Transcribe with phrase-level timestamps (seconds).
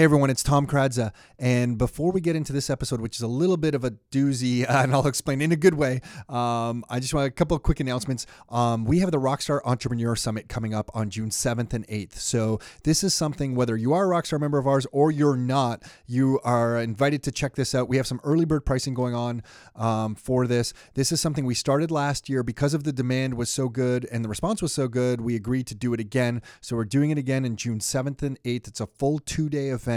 [0.00, 1.12] Hey everyone, it's Tom Karadza.
[1.38, 4.64] And before we get into this episode, which is a little bit of a doozy,
[4.68, 7.80] and I'll explain in a good way, um, I just want a couple of quick
[7.80, 8.24] announcements.
[8.48, 12.14] Um, we have the Rockstar Entrepreneur Summit coming up on June 7th and 8th.
[12.14, 15.82] So this is something, whether you are a Rockstar member of ours or you're not,
[16.06, 17.86] you are invited to check this out.
[17.86, 19.42] We have some early bird pricing going on
[19.76, 20.72] um, for this.
[20.94, 24.24] This is something we started last year because of the demand was so good and
[24.24, 25.20] the response was so good.
[25.20, 26.40] We agreed to do it again.
[26.62, 28.66] So we're doing it again in June 7th and 8th.
[28.66, 29.89] It's a full two day event.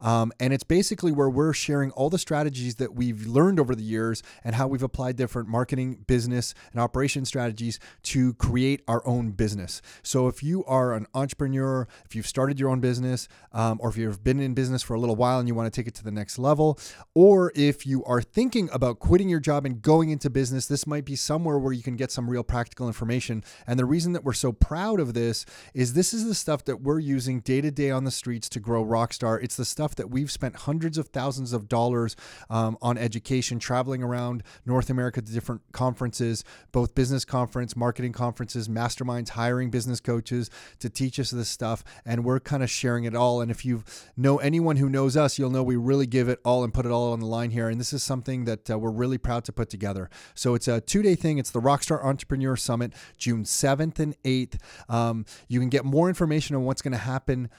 [0.00, 3.82] Um, and it's basically where we're sharing all the strategies that we've learned over the
[3.82, 9.30] years and how we've applied different marketing, business, and operation strategies to create our own
[9.30, 9.82] business.
[10.02, 13.96] So if you are an entrepreneur, if you've started your own business, um, or if
[13.96, 16.04] you've been in business for a little while and you want to take it to
[16.04, 16.78] the next level,
[17.14, 21.04] or if you are thinking about quitting your job and going into business, this might
[21.04, 23.42] be somewhere where you can get some real practical information.
[23.66, 26.82] And the reason that we're so proud of this is this is the stuff that
[26.82, 29.21] we're using day to day on the streets to grow Rockstar.
[29.22, 32.16] It's the stuff that we've spent hundreds of thousands of dollars
[32.50, 38.68] um, on education, traveling around North America to different conferences, both business conference, marketing conferences,
[38.68, 41.84] masterminds, hiring business coaches to teach us this stuff.
[42.04, 43.40] And we're kind of sharing it all.
[43.40, 43.84] And if you
[44.16, 46.92] know anyone who knows us, you'll know we really give it all and put it
[46.92, 47.68] all on the line here.
[47.68, 50.10] And this is something that uh, we're really proud to put together.
[50.34, 51.38] So it's a two day thing.
[51.38, 54.58] It's the Rockstar Entrepreneur Summit, June 7th and 8th.
[54.88, 57.50] Um, you can get more information on what's going to happen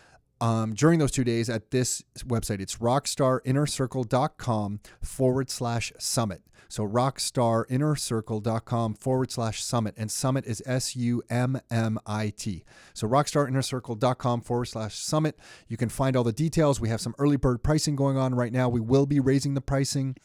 [0.44, 2.60] um, during those two days at this website.
[2.60, 6.42] It's rockstarinnercircle.com forward slash summit.
[6.68, 9.94] So rockstarinnercircle.com forward slash summit.
[9.96, 12.66] And summit is S U M M I T.
[12.94, 15.40] So rockstarinnercircle.com forward slash summit.
[15.70, 16.82] You can find all the details.
[16.82, 18.68] We have some early bird pricing going on right now.
[18.68, 20.18] We will be raising the pricing.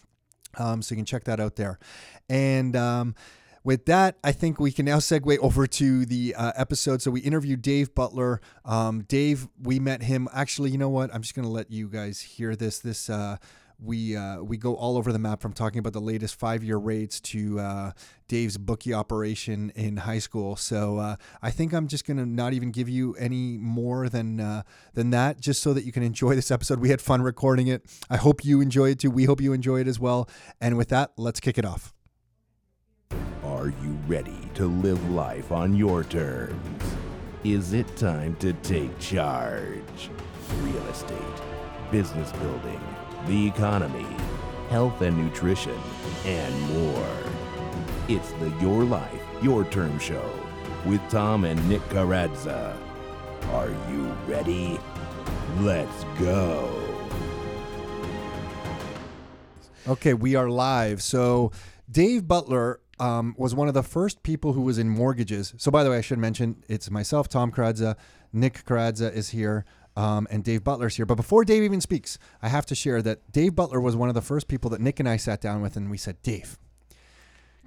[0.56, 1.78] Um, so you can check that out there.
[2.28, 3.14] And um,
[3.68, 7.02] with that, I think we can now segue over to the uh, episode.
[7.02, 8.40] So we interviewed Dave Butler.
[8.64, 10.26] Um, Dave, we met him.
[10.32, 11.14] Actually, you know what?
[11.14, 12.78] I'm just going to let you guys hear this.
[12.78, 13.36] This uh,
[13.78, 16.78] we uh, we go all over the map from talking about the latest five year
[16.78, 17.92] rates to uh,
[18.26, 20.56] Dave's bookie operation in high school.
[20.56, 24.62] So uh, I think I'm just gonna not even give you any more than uh,
[24.94, 26.80] than that, just so that you can enjoy this episode.
[26.80, 27.84] We had fun recording it.
[28.08, 29.10] I hope you enjoy it too.
[29.10, 30.26] We hope you enjoy it as well.
[30.58, 31.92] And with that, let's kick it off.
[34.08, 36.82] Ready to live life on your terms?
[37.44, 40.08] Is it time to take charge?
[40.62, 41.12] Real estate,
[41.90, 42.80] business building,
[43.26, 44.06] the economy,
[44.70, 45.78] health and nutrition,
[46.24, 47.16] and more.
[48.08, 50.26] It's the Your Life, Your Term Show
[50.86, 52.74] with Tom and Nick Karadza.
[53.50, 54.80] Are you ready?
[55.58, 56.82] Let's go.
[59.86, 61.02] Okay, we are live.
[61.02, 61.52] So
[61.90, 65.54] Dave Butler um, was one of the first people who was in mortgages.
[65.56, 67.96] So by the way, I should mention it's myself, Tom Karadza,
[68.32, 69.64] Nick Karadza is here.
[69.96, 71.06] Um, and Dave Butler's here.
[71.06, 74.14] But before Dave even speaks, I have to share that Dave Butler was one of
[74.14, 76.56] the first people that Nick and I sat down with, and we said, Dave,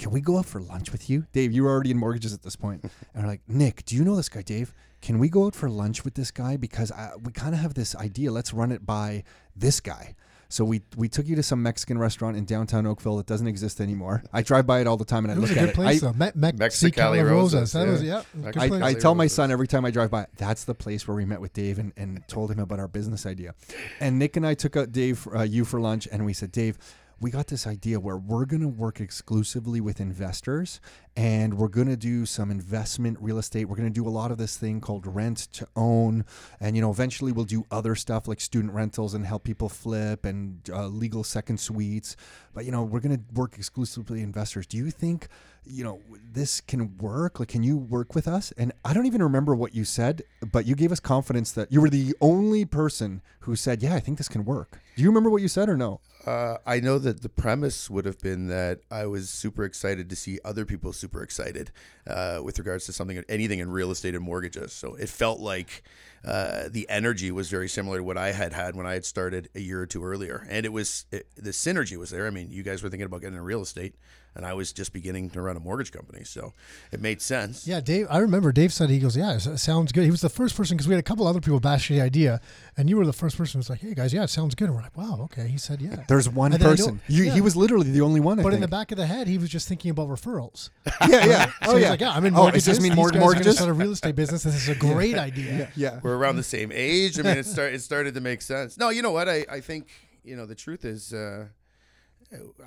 [0.02, 1.28] can we go out for lunch with you?
[1.34, 2.84] Dave, you were already in mortgages at this point.
[3.14, 4.74] And we're like, Nick, do you know this guy, Dave?
[5.02, 6.56] Can we go out for lunch with this guy?
[6.56, 8.32] Because I, we kind of have this idea.
[8.32, 9.24] Let's run it by
[9.56, 10.16] this guy.
[10.52, 13.80] So we we took you to some Mexican restaurant in downtown Oakville that doesn't exist
[13.80, 14.22] anymore.
[14.34, 15.70] I drive by it all the time and I It was look a at good
[15.72, 15.76] it.
[15.76, 16.14] place I, though.
[16.14, 16.92] Me- Me- Mexicali
[17.22, 17.72] Mexicali Rosas, Rosas.
[17.74, 18.22] That was yeah.
[18.44, 18.52] yeah.
[18.52, 18.82] Good I, place.
[18.82, 19.02] I Rosas.
[19.02, 21.54] tell my son every time I drive by, that's the place where we met with
[21.54, 23.56] Dave and, and told him about our business idea.
[24.02, 26.78] And Nick and I took out Dave, uh, you for lunch, and we said, Dave,
[27.22, 30.82] we got this idea where we're going to work exclusively with investors
[31.16, 33.66] and we're going to do some investment real estate.
[33.66, 36.26] We're going to do a lot of this thing called rent to own.
[36.60, 40.26] And, you know, eventually we'll do other stuff like student rentals and help people flip
[40.26, 42.16] and uh, legal second suites.
[42.56, 44.66] But, you know, we're going to work exclusively with investors.
[44.66, 45.28] Do you think,
[45.64, 47.40] you know, this can work?
[47.40, 48.52] Like, can you work with us?
[48.58, 51.82] And I don't even remember what you said, but you gave us confidence that you
[51.82, 54.80] were the only person who said, yeah, I think this can work.
[54.96, 56.00] Do you remember what you said or no?
[56.26, 60.16] Uh, I know that the premise would have been that I was super excited to
[60.16, 61.72] see other people super excited
[62.08, 64.72] uh, with regards to something, anything in real estate and mortgages.
[64.74, 65.84] So it felt like
[66.24, 69.50] uh, the energy was very similar to what I had had when I had started
[69.56, 72.28] a year or two earlier, and it was it, the synergy was there.
[72.28, 73.96] I mean, you guys were thinking about getting into real estate,
[74.36, 76.54] and I was just beginning to run a mortgage company, so
[76.92, 77.66] it made sense.
[77.66, 78.06] Yeah, Dave.
[78.10, 80.78] I remember Dave said he goes, "Yeah, it sounds good." He was the first person
[80.78, 82.40] because we had a couple other people bash the idea,
[82.78, 84.66] and you were the first person who was like, "Hey guys, yeah, it sounds good."
[84.66, 87.00] And we're like, "Wow, okay." He said, "Yeah." There's one And person.
[87.08, 87.34] You, yeah.
[87.34, 88.40] He was literally the only one.
[88.40, 90.70] I But in the back of the head, he was just thinking about referrals.
[91.10, 91.46] yeah, yeah.
[91.66, 91.90] So Oh he's yeah.
[91.92, 92.66] like, "Yeah, I'm in Oh, mortgages.
[92.66, 93.56] does this mean These more guys are mortgages?
[93.56, 94.44] Start a real estate business.
[94.44, 96.00] This is a great idea." Yeah.
[96.04, 97.18] we're around the same age.
[97.20, 98.78] I mean, it start it started to make sense.
[98.78, 99.28] No, you know what?
[99.30, 99.88] I, I think
[100.24, 101.48] you know the truth is, uh,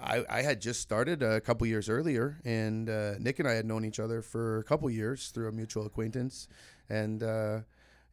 [0.02, 3.64] I I had just started a couple years earlier, and uh, Nick and I had
[3.64, 6.48] known each other for a couple years through a mutual acquaintance,
[6.90, 7.64] and uh, y-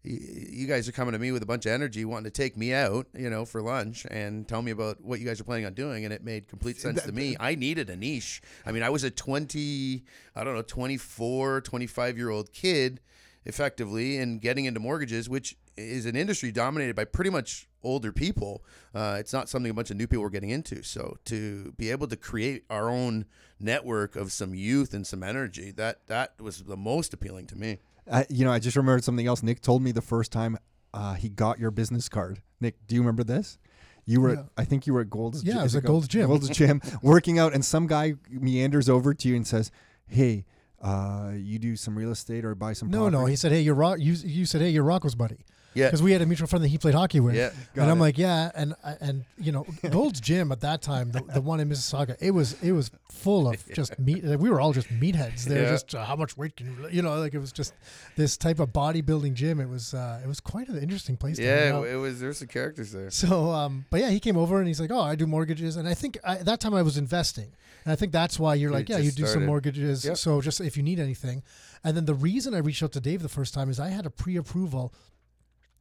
[0.04, 2.74] you guys are coming to me with a bunch of energy, wanting to take me
[2.74, 5.74] out, you know, for lunch and tell me about what you guys are planning on
[5.74, 6.06] doing.
[6.06, 7.36] And it made complete sense to me.
[7.40, 8.42] I needed a niche.
[8.66, 10.04] I mean, I was a 20,
[10.36, 13.00] I don't know, 24, 25 year old kid
[13.46, 18.64] effectively and getting into mortgages, which is an industry dominated by pretty much older people.
[18.94, 20.84] Uh, it's not something a bunch of new people were getting into.
[20.84, 23.26] So to be able to create our own
[23.60, 27.80] network of some youth and some energy, that that was the most appealing to me.
[28.10, 29.44] I, you know, I just remembered something else.
[29.44, 30.58] Nick told me the first time
[30.94, 32.42] uh, he got your business card.
[32.60, 33.58] Nick, do you remember this?
[34.06, 34.44] You were, Yeah.
[34.58, 35.44] I think you were at Gold's.
[35.44, 36.28] Yeah, Gy- I was at Gold's Gym.
[36.28, 39.72] Gold's Gym, working out, and some guy meanders over to you and says,
[40.08, 40.46] "Hey,
[40.82, 43.26] uh, you do some real estate or buy some?" No, no.
[43.26, 45.88] He said, "Hey, you're rock." You, you said, "Hey, you're Rocco's buddy," Yeah.
[45.88, 47.36] because we had a mutual friend that he played hockey with.
[47.36, 47.52] Yeah.
[47.76, 48.02] And I'm it.
[48.02, 51.70] like, yeah, and and you know, Gold's Gym at that time, the, the one in
[51.70, 54.24] Mississauga, it was it was full of just meat.
[54.24, 55.46] Like, we were all just meatheads.
[55.46, 55.70] They're Yeah.
[55.72, 57.74] just uh, how much weight can you, you know, like it was just
[58.18, 59.60] this type of bodybuilding gym.
[59.62, 61.40] It was uh, it was quite an interesting place.
[61.40, 62.20] Yeah, it was.
[62.20, 63.10] There's some characters there.
[63.10, 65.88] So, um, but yeah, he came over and he's like, "Oh, I do mortgages," and
[65.88, 67.50] I think I, that time I was investing,
[67.86, 70.18] and I think that's why you're You like, "Yeah, you do some mortgages." Yep.
[70.18, 71.44] So just if you need anything,
[71.84, 74.06] and then the reason I reached out to Dave the first time is I had
[74.06, 74.94] a pre-approval.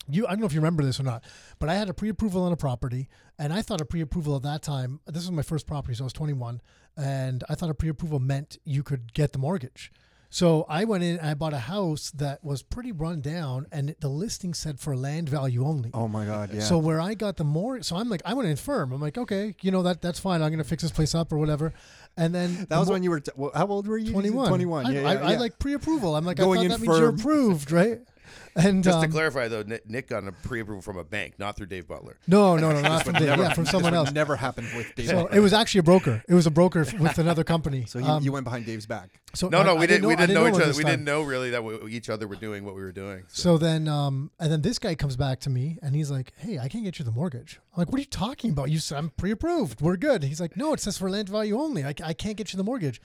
[0.08, 1.24] You, I don't know if you remember this or not,
[1.58, 3.08] but I had a pre-approval on a property,
[3.38, 5.00] and I thought a pre-approval at that time.
[5.06, 6.60] This was my first property, so I was 21,
[6.96, 9.92] and I thought a pre-approval meant you could get the mortgage.
[10.32, 13.96] So I went in and I bought a house that was pretty run down, and
[13.98, 15.90] the listing said for land value only.
[15.92, 16.50] Oh my God!
[16.54, 16.60] Yeah.
[16.60, 18.92] So where I got the more, so I'm like, I went in firm.
[18.92, 20.40] I'm like, okay, you know that that's fine.
[20.40, 21.72] I'm gonna fix this place up or whatever.
[22.16, 23.18] And then that was when you were.
[23.20, 24.12] T- well, how old were you?
[24.12, 24.48] 21.
[24.48, 24.86] 21.
[24.86, 25.38] I, Yeah, I, yeah, I yeah.
[25.40, 26.14] like pre-approval.
[26.14, 27.18] I'm like, Going I in thought that means you're firm.
[27.20, 28.00] approved, right?
[28.56, 31.56] And Just to um, clarify, though, Nick, Nick got a pre-approval from a bank, not
[31.56, 32.16] through Dave Butler.
[32.26, 33.28] no, no, no, not from Dave.
[33.28, 34.12] Never- Yeah, from someone would else.
[34.12, 35.06] Never happened with Dave.
[35.08, 36.24] So it was actually a broker.
[36.28, 37.84] It was a broker with another company.
[37.86, 39.10] So you, Um, you went behind Dave's back.
[39.34, 40.08] so No, I- no, I we didn't.
[40.08, 40.72] we didn't know each other.
[40.76, 43.22] We didn't know really that we, each other were doing what we were doing.
[43.28, 46.32] So, So then, um, and then this guy comes back to me and he's like,
[46.36, 48.68] "Hey, I can't get you the mortgage." I'm like, "What are you talking about?
[48.70, 49.80] You said I'm pre-approved.
[49.80, 51.84] We're good." He's like, "No, it says for land value only.
[51.84, 53.00] I, I can't get you the mortgage."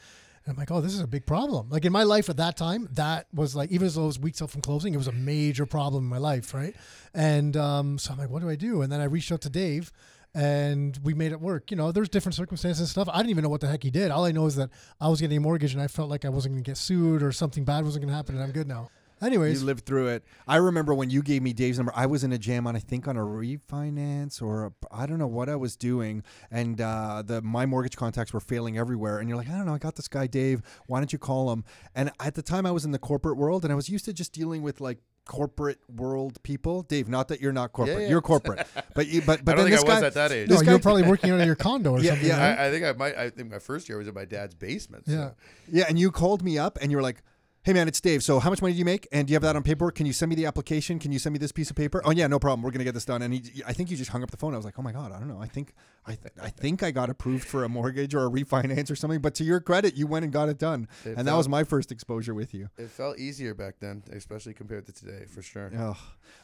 [0.45, 2.56] And I'm like, "Oh, this is a big problem." Like in my life at that
[2.57, 5.65] time, that was like even as was weeks out from closing, it was a major
[5.65, 6.75] problem in my life, right?
[7.13, 9.50] And um, so I'm like, "What do I do?" And then I reached out to
[9.50, 9.92] Dave.
[10.38, 11.71] And we made it work.
[11.71, 13.07] You know, there's different circumstances and stuff.
[13.09, 14.12] I didn't even know what the heck he did.
[14.12, 14.69] All I know is that
[15.00, 17.24] I was getting a mortgage and I felt like I wasn't going to get sued
[17.24, 18.89] or something bad wasn't going to happen and I'm good now.
[19.21, 20.23] Anyways, You lived through it.
[20.47, 21.94] I remember when you gave me Dave's number.
[21.95, 25.19] I was in a jam on, I think, on a refinance or I I don't
[25.19, 29.19] know what I was doing, and uh, the my mortgage contacts were failing everywhere.
[29.19, 30.62] And you're like, I don't know, I got this guy Dave.
[30.88, 31.63] Why don't you call him?
[31.94, 34.13] And at the time, I was in the corporate world, and I was used to
[34.13, 36.81] just dealing with like corporate world people.
[36.83, 38.07] Dave, not that you're not corporate, yeah.
[38.09, 40.13] you're corporate, but you, but but I don't then think this I was guy, at
[40.15, 40.50] that age.
[40.50, 42.27] No, This you were guy- probably working out of your condo or Yeah, something.
[42.27, 42.59] yeah, right?
[42.59, 43.15] I, I think I might.
[43.18, 45.06] I think my first year was in my dad's basement.
[45.07, 45.29] so- yeah.
[45.71, 47.21] Yeah, and you called me up and you were like,
[47.65, 48.23] "Hey man, it's Dave.
[48.23, 49.07] So how much money do you make?
[49.12, 49.95] And do you have that on paperwork?
[49.95, 51.00] Can you send me the application?
[51.00, 52.00] Can you send me this piece of paper?
[52.06, 52.62] Oh yeah, no problem.
[52.62, 54.53] We're gonna get this done." And he, I think you just hung up the phone.
[54.53, 55.41] I was like, "Oh my god, I don't know.
[55.41, 55.73] I think
[56.07, 59.22] I, th- I think I got approved for a mortgage or a refinance or something."
[59.22, 61.63] But to your credit, you went and got it done, It and that was my
[61.63, 62.69] first exposure with you.
[62.78, 65.72] It felt easier back then, especially compared to today, for sure.
[65.78, 65.98] Oh.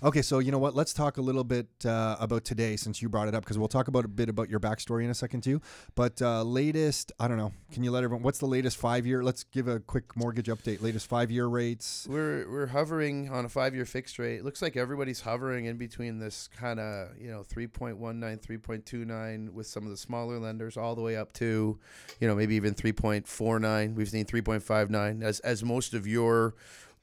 [0.03, 0.75] Okay, so you know what?
[0.75, 3.67] Let's talk a little bit uh, about today since you brought it up because we'll
[3.67, 5.61] talk about a bit about your backstory in a second too.
[5.95, 7.53] But uh, latest, I don't know.
[7.71, 8.23] Can you let everyone?
[8.23, 9.23] What's the latest five year?
[9.23, 10.81] Let's give a quick mortgage update.
[10.81, 12.07] Latest five year rates.
[12.09, 14.37] We're we're hovering on a five year fixed rate.
[14.37, 19.67] It looks like everybody's hovering in between this kind of you know 3.19, 3.29 with
[19.67, 21.79] some of the smaller lenders, all the way up to
[22.19, 23.95] you know maybe even 3.49.
[23.95, 26.55] We've seen 3.59 as as most of your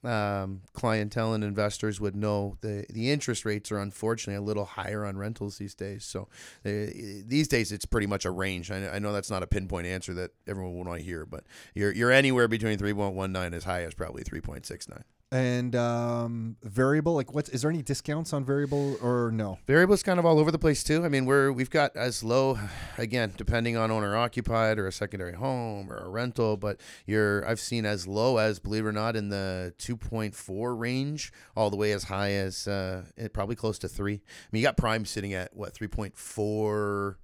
[0.05, 5.05] um, clientele and investors would know the the interest rates are unfortunately a little higher
[5.05, 6.05] on rentals these days.
[6.05, 6.29] So
[6.65, 6.93] uh,
[7.27, 8.71] these days it's pretty much a range.
[8.71, 11.45] I, I know that's not a pinpoint answer that everyone will want to hear, but
[11.75, 15.03] you're you're anywhere between 3.19 as high as probably 3.69.
[15.31, 17.51] And um, variable, like what?
[17.51, 19.59] Is there any discounts on variable or no?
[19.67, 21.05] Variable's kind of all over the place too.
[21.05, 22.59] I mean, we're we've got as low,
[22.97, 27.61] again, depending on owner occupied or a secondary home or a rental, but you're I've
[27.61, 31.93] seen as low as believe it or not in the 2.4 range, all the way
[31.93, 33.03] as high as uh,
[33.35, 34.15] probably close to three.
[34.15, 37.17] I mean, you got prime sitting at what 3.4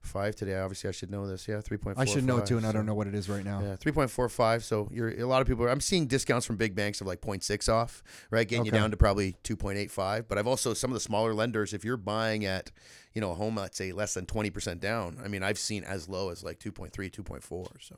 [0.00, 0.58] five today.
[0.58, 1.46] Obviously, I should know this.
[1.48, 1.94] Yeah, 3.4.
[1.96, 3.60] I should know too, and I don't know what it is right now.
[3.60, 4.64] Yeah, three point four five.
[4.64, 5.68] So you're a lot of people.
[5.68, 8.96] I'm seeing discounts from big banks of like 0.6 off, right, getting you down to
[8.96, 10.28] probably two point eight five.
[10.28, 11.72] But I've also some of the smaller lenders.
[11.72, 12.70] If you're buying at,
[13.14, 15.18] you know, a home, let's say less than twenty percent down.
[15.22, 17.68] I mean, I've seen as low as like 2.3, 2.4.
[17.80, 17.96] So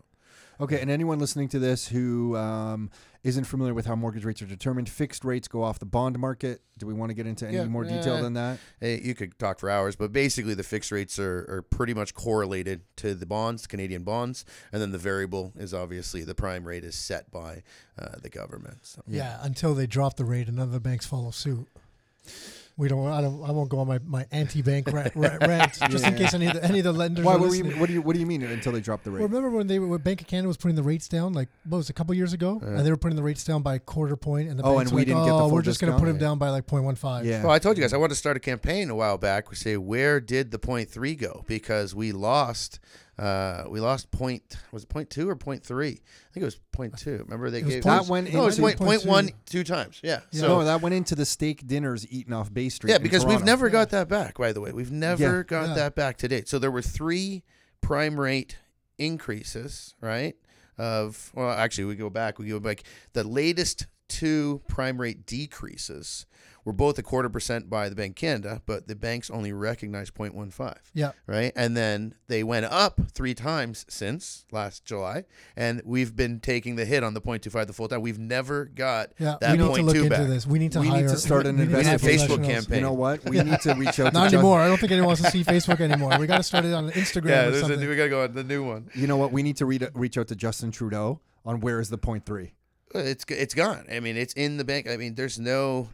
[0.60, 2.90] Okay, and anyone listening to this who um,
[3.24, 6.60] isn't familiar with how mortgage rates are determined, fixed rates go off the bond market.
[6.76, 8.20] Do we want to get into any Yeah, more detail yeah.
[8.20, 8.58] than that?
[8.78, 12.12] hey, you could talk for hours, but basically the fixed rates are, are pretty much
[12.12, 16.84] correlated to the bonds, Canadian bonds, and then the variable is obviously the prime rate
[16.84, 17.62] is set by
[17.98, 18.78] uh, the government.
[18.82, 19.02] So.
[19.06, 21.68] Yeah, until they drop the rate and other banks follow suit.
[22.80, 23.06] We don't.
[23.06, 23.44] I don't.
[23.44, 26.54] I won't go on my, my anti-bank rant, rant, rant just in case any of
[26.54, 27.26] the, any of the lenders.
[27.26, 27.34] Why?
[27.34, 29.10] are What do, you, what do you What do you mean until they drop the
[29.10, 29.18] rate?
[29.20, 31.50] Well, remember when they were, when Bank of Canada was putting the rates down, like
[31.68, 33.74] what was it, a couple years ago, and they were putting the rates down by
[33.74, 35.38] a quarter point, and the Oh, banks and were we like, didn't get the oh,
[35.40, 37.24] full we're just going to put them down by like 0.15.
[37.24, 37.42] yeah.
[37.42, 39.50] Well, I told you guys I wanted to start a campaign a while back.
[39.50, 42.80] We say where did the point three go because we lost.
[43.20, 45.88] Uh, we lost point was it point two or point three?
[45.90, 47.18] I think it was point two.
[47.24, 49.32] Remember they It gave That went no, it was into- point, point Point one two.
[49.46, 50.00] two times.
[50.02, 50.20] Yeah.
[50.30, 50.40] Yeah.
[50.40, 52.90] So no, that went into the steak dinners eaten off Bay Street.
[52.90, 53.46] yeah, in because we've Toronto.
[53.46, 54.38] never got that back.
[54.38, 55.42] By the way, we've never Yeah.
[55.46, 55.74] got Yeah.
[55.74, 56.48] that back to date.
[56.48, 57.42] So there were three
[57.82, 58.56] prime rate
[58.98, 60.36] increases, right?
[60.78, 62.38] Of well, actually, we go back.
[62.38, 62.84] We go back.
[63.12, 66.24] The latest two prime rate decreases
[66.64, 70.14] were both a quarter percent by the Bank of Canada, but the banks only recognized
[70.14, 71.12] 0.15 Yeah.
[71.26, 71.52] right?
[71.56, 75.24] And then they went up three times since last July,
[75.56, 78.02] and we've been taking the hit on the 0.25 the full time.
[78.02, 80.26] We've never got Yeah, that we need to look two into back.
[80.28, 80.46] this.
[80.46, 82.76] We need to We need to start an we need to We need Facebook campaign.
[82.76, 83.24] You know what?
[83.28, 84.12] We need to reach out.
[84.12, 84.60] Not Just- anymore.
[84.60, 86.18] I don't think anyone wants to see Facebook anymore.
[86.18, 87.88] We got to start it on Instagram Yeah, or there's a, something.
[87.88, 88.90] we gotta go on the new one.
[88.94, 89.32] You know what?
[89.32, 92.52] We need to read, reach out to Justin Trudeau on where is the point three.
[92.94, 93.86] It's it's gone.
[93.90, 94.88] I mean, it's in the bank.
[94.88, 95.88] I mean, there's no,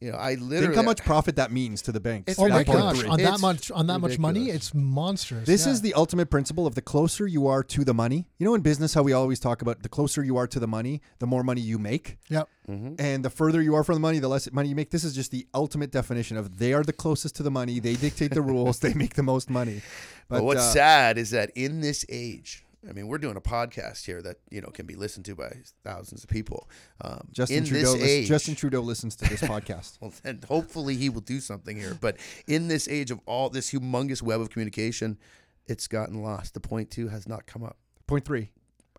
[0.00, 0.66] you know, I literally.
[0.66, 2.32] Think how much profit that means to the banks.
[2.32, 2.98] It's oh my gosh!
[2.98, 3.08] three.
[3.08, 5.46] On that It's much, on that much money, it's monstrous.
[5.46, 5.72] This Yeah.
[5.72, 8.28] is the ultimate principle of the closer you are to the money.
[8.38, 10.68] You know, in business, how we always talk about the closer you are to the
[10.68, 12.18] money, the more money you make.
[12.28, 12.48] Yep.
[12.68, 12.94] Mm-hmm.
[12.98, 14.90] And the further you are from the money, the less money you make.
[14.90, 17.80] This is just the ultimate definition of they are the closest to the money.
[17.80, 18.78] They dictate the rules.
[18.78, 19.82] They make the most money.
[20.28, 24.04] But, what's uh, sad is that in this age, I mean, we're doing a podcast
[24.04, 25.52] here that you know can be listened to by
[25.84, 26.68] thousands of people.
[27.00, 29.98] Um, Justin in Trudeau, age, Justin Trudeau listens to this podcast.
[30.00, 31.96] Well, and hopefully he will do something here.
[32.00, 35.18] But in this age of all this humongous web of communication,
[35.66, 36.54] it's gotten lost.
[36.54, 37.76] The point two has not come up.
[38.06, 38.50] Point three.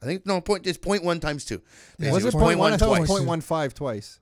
[0.02, 0.68] I think no point.
[0.68, 1.62] It's point one times two.
[1.98, 2.12] Yeah.
[2.12, 2.74] Was Basically, it point point one?
[2.74, 3.00] I thought it twice.
[3.02, 4.20] was point one five twice.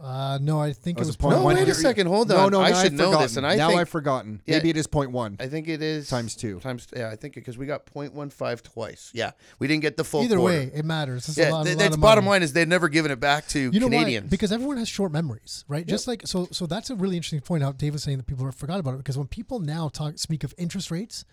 [0.00, 1.56] Uh, no, I think Oh, it is was it point No, one?
[1.56, 2.06] wait a second.
[2.06, 2.36] Hold on.
[2.52, 3.22] no, no, I now should I've know forgotten.
[3.24, 4.42] this, and I now think I've forgotten.
[4.46, 4.56] Yeah.
[4.58, 6.60] Maybe it is point one I think it is times two.
[6.60, 9.10] Times yeah, I think because we got point one five twice.
[9.12, 10.22] Yeah, we didn't get the full.
[10.22, 10.56] Either quarter.
[10.56, 11.28] way, it matters.
[11.28, 12.34] It's a Yeah, lot, th- a lot that's of bottom money.
[12.36, 14.26] line is they've never given it back to You know Canadians.
[14.26, 14.28] why?
[14.30, 15.84] Because everyone has short memories, right?
[15.84, 16.46] Just like so.
[16.52, 17.64] So that's a really interesting point.
[17.64, 20.44] Out Dave was saying that people forgot about it because when people now talk speak
[20.44, 21.24] of interest rates,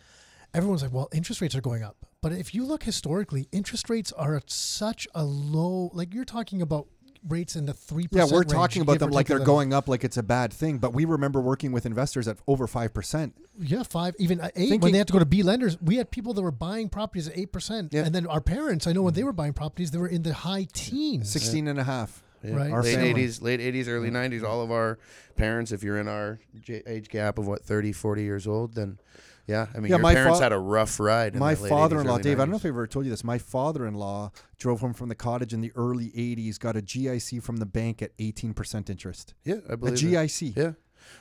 [0.56, 4.12] everyone's like, "Well, interest rates are going up." But if you look historically, interest rates
[4.14, 5.92] are at such a low.
[5.94, 6.88] Like you're talking about
[7.28, 10.18] rates in the three Yeah, we're talking about them like they're going up, like it's
[10.18, 10.78] a bad thing.
[10.78, 13.36] But we remember working with investors at over five percent.
[13.60, 14.70] Yeah, five, even uh, eight.
[14.70, 16.90] Thinking- when they had to go to B lenders, we had people that were buying
[16.90, 18.06] properties at eight percent, Yeah.
[18.06, 18.88] and then our parents.
[18.88, 21.30] I know when they were buying properties, they were in the high teens.
[21.32, 22.22] 16 and a half.
[22.44, 22.56] Yeah.
[22.56, 22.72] Right.
[22.72, 23.10] Our late family.
[23.10, 24.44] eighties, late eighties, early nineties.
[24.44, 25.00] All of our
[25.36, 29.00] parents, if you're in our age gap of what 30, 40 years old, then
[29.48, 31.34] yeah, I mean, Yeah, your my parents fa- had a rough ride.
[31.34, 32.40] In My the late 80s, father-in-law, Dave.
[32.40, 33.24] I don't know if I ever told you this.
[33.24, 36.58] My father-in-law drove home from the cottage in the early '80s.
[36.60, 39.34] Got a GIC from the bank at 18 percent interest.
[39.44, 40.06] Yeah, I A believe that.
[40.06, 40.56] GIC.
[40.56, 40.72] Yeah.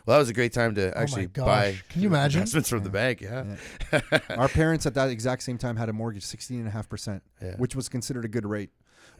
[0.06, 1.44] Well, that was a great time to Oh actually gosh.
[1.46, 1.76] buy.
[1.90, 2.40] Can you imagine?
[2.40, 3.20] investments from the bank?
[3.20, 3.44] Yeah.
[4.30, 7.22] Our parents at that exact same time had a mortgage 16 and a half percent,
[7.42, 7.56] Yeah.
[7.58, 8.70] which was considered a good rate.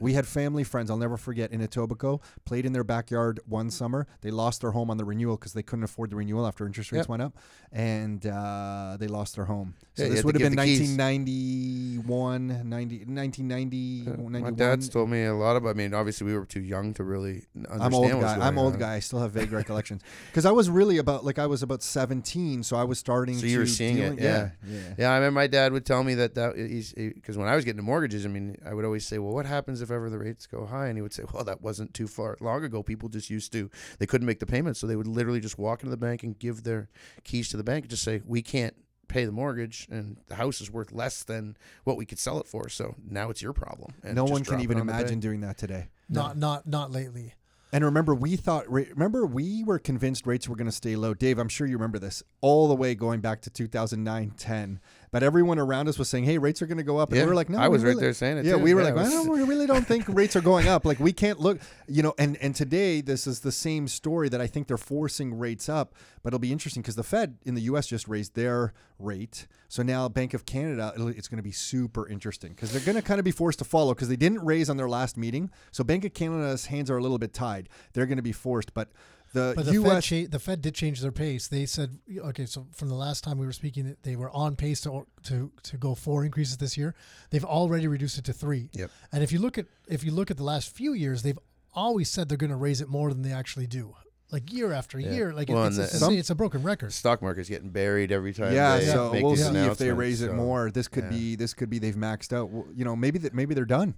[0.01, 4.07] We had family friends, I'll never forget, in Etobicoke, played in their backyard one summer.
[4.21, 6.93] They lost their home on the renewal because they couldn't afford the renewal after interest
[6.93, 7.09] rates Yep.
[7.09, 7.37] went up,
[7.73, 9.75] and uh, they lost their home.
[9.95, 14.43] So Yeah, this would have been the 1991, 90, 1990, Yeah, 91.
[14.43, 15.71] My dad's told me a lot about.
[15.71, 17.83] I mean, obviously, we were too young to really understand.
[17.83, 18.21] I'm old guy.
[18.21, 18.95] going I'm old guy.
[18.95, 22.63] I still have vague recollections because I was really about like I was about 17,
[22.63, 23.37] so I was starting.
[23.39, 24.51] So you were seeing deal- it, yeah.
[24.67, 24.79] yeah.
[24.99, 27.65] Yeah, I remember my dad would tell me that that he's because when I was
[27.65, 30.19] getting into mortgages, I mean, I would always say, "Well, what happens if ever the
[30.19, 32.83] rates go high?" And he would say, "Well, that wasn't too far long ago.
[32.83, 35.83] People just used to they couldn't make the payments, so they would literally just walk
[35.83, 36.89] into the bank and give their
[37.23, 38.75] keys to the bank and just say, "We can't
[39.07, 42.49] pay the mortgage, and the house is worth less than what we could sell it
[42.49, 42.69] for.
[42.69, 45.91] So now it's your problem." And No one can even on imagine doing that today.
[46.09, 47.35] Not, not, not lately.
[47.75, 48.71] And remember, we thought.
[48.71, 51.13] Remember, we were convinced rates were going to stay low.
[51.13, 54.79] Dave, I'm sure you remember this all the way going back to 2009, 10.
[55.15, 57.23] But everyone around us was saying, "Hey, rates are going to go up," and Yeah,
[57.23, 58.47] we were like, "No." I was right there saying it.
[58.47, 58.59] Yeah, too.
[58.59, 60.85] we were Yeah, like, was- well, we really don't think rates are going up.
[60.85, 62.15] Like, we can't look, you know.
[62.19, 65.95] And and today, this is the same story that I think they're forcing rates up.
[66.25, 67.87] But it'll be interesting because the Fed in the U.S.
[67.87, 72.09] just raised their rate, so now Bank of Canada, it'll, it's going to be super
[72.09, 74.69] interesting because they're going to kind of be forced to follow because they didn't raise
[74.69, 75.49] on their last meeting.
[75.71, 77.69] So Bank of Canada's hands are a little bit tied.
[77.93, 78.89] They're going to be forced, but.
[79.35, 80.05] The, But the Fed, U.S.
[80.07, 81.49] cha- the Fed did change their pace.
[81.49, 84.81] They said, okay, so from the last time we were speaking, they were on pace
[84.83, 86.95] to to to go four increases this year.
[87.31, 88.71] They've already reduced it to three.
[88.73, 88.91] Yep.
[89.13, 91.39] And if you look at if you look at the last few years, they've
[91.75, 93.95] always said they're going to raise it more than they actually do,
[94.31, 95.11] like year after Yeah.
[95.11, 95.33] year.
[95.33, 96.93] Like Well, it's, and it's, the- a, Some- it's a broken record.
[96.93, 98.55] stock market's getting buried every time.
[98.55, 100.71] Yeah, they so make we'll see if they announcements, raise it so- more.
[100.71, 101.11] This could yeah.
[101.11, 102.51] be this could be they've maxed out.
[102.51, 103.95] Well, You know, maybe that maybe they're done.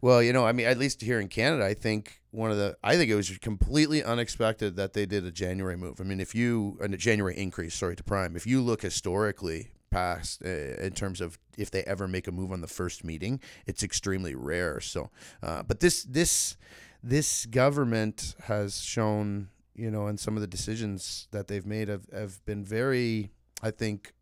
[0.00, 2.76] Well, you know, I mean, at least here in Canada, I think one of the,
[2.82, 6.00] I think it was completely unexpected that they did a January move.
[6.00, 10.42] I mean, if you, a January increase, sorry, to Prime, if you look historically past
[10.44, 13.82] uh, in terms of if they ever make a move on the first meeting, it's
[13.82, 14.80] extremely rare.
[14.80, 15.10] So,
[15.42, 16.56] uh, but this, this,
[17.02, 22.06] this government has shown, you know, and some of the decisions that they've made have,
[22.12, 23.30] have been very,
[23.62, 24.12] I think,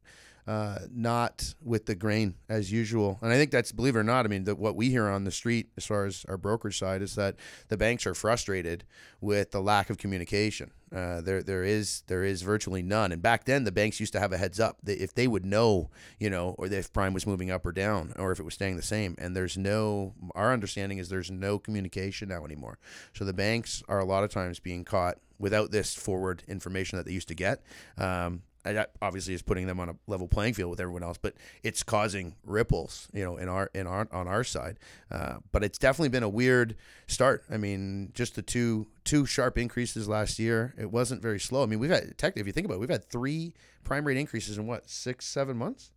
[0.49, 3.19] uh, not with the grain as usual.
[3.21, 5.25] And I think that's, believe it or not, I mean, the, what we hear on
[5.25, 7.37] the street as far as our brokerage side is that
[7.69, 8.85] the banks are frustrated
[9.21, 10.71] with the lack of communication.
[10.91, 13.13] Uh, there, there is, there is virtually none.
[13.13, 15.91] And back then, the banks used to have a heads up if they would know,
[16.19, 18.77] you know, or if prime was moving up or down, or if it was staying
[18.77, 19.17] the same.
[19.19, 22.79] And there's no, our understanding is there's no communication now anymore.
[23.13, 27.05] So the banks are a lot of times being caught without this forward information that
[27.05, 27.63] they used to get.
[27.99, 31.35] Um, that obviously is putting them on a level playing field with everyone else, but
[31.63, 34.79] it's causing ripples, you know, in our in our on our side.
[35.11, 37.45] Uh, but it's definitely been a weird start.
[37.51, 40.75] I mean, just the two two sharp increases last year.
[40.79, 41.63] It wasn't very slow.
[41.63, 44.17] I mean, we've had technically, if you think about it, we've had three prime rate
[44.19, 45.91] increases in what six seven months.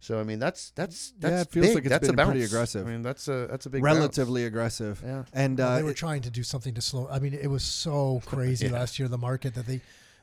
[0.00, 1.74] So I mean, that's that's that's yeah, it feels big.
[1.76, 2.84] like it's that's been a pretty aggressive.
[2.86, 3.96] I mean, that's a that's a big bounce.
[3.98, 5.00] relatively aggressive.
[5.04, 5.24] Yeah.
[5.32, 7.06] And Well, uh, they were it- trying to do something to slow.
[7.08, 8.72] I mean, it was so crazy Yeah.
[8.72, 9.80] last year the market that they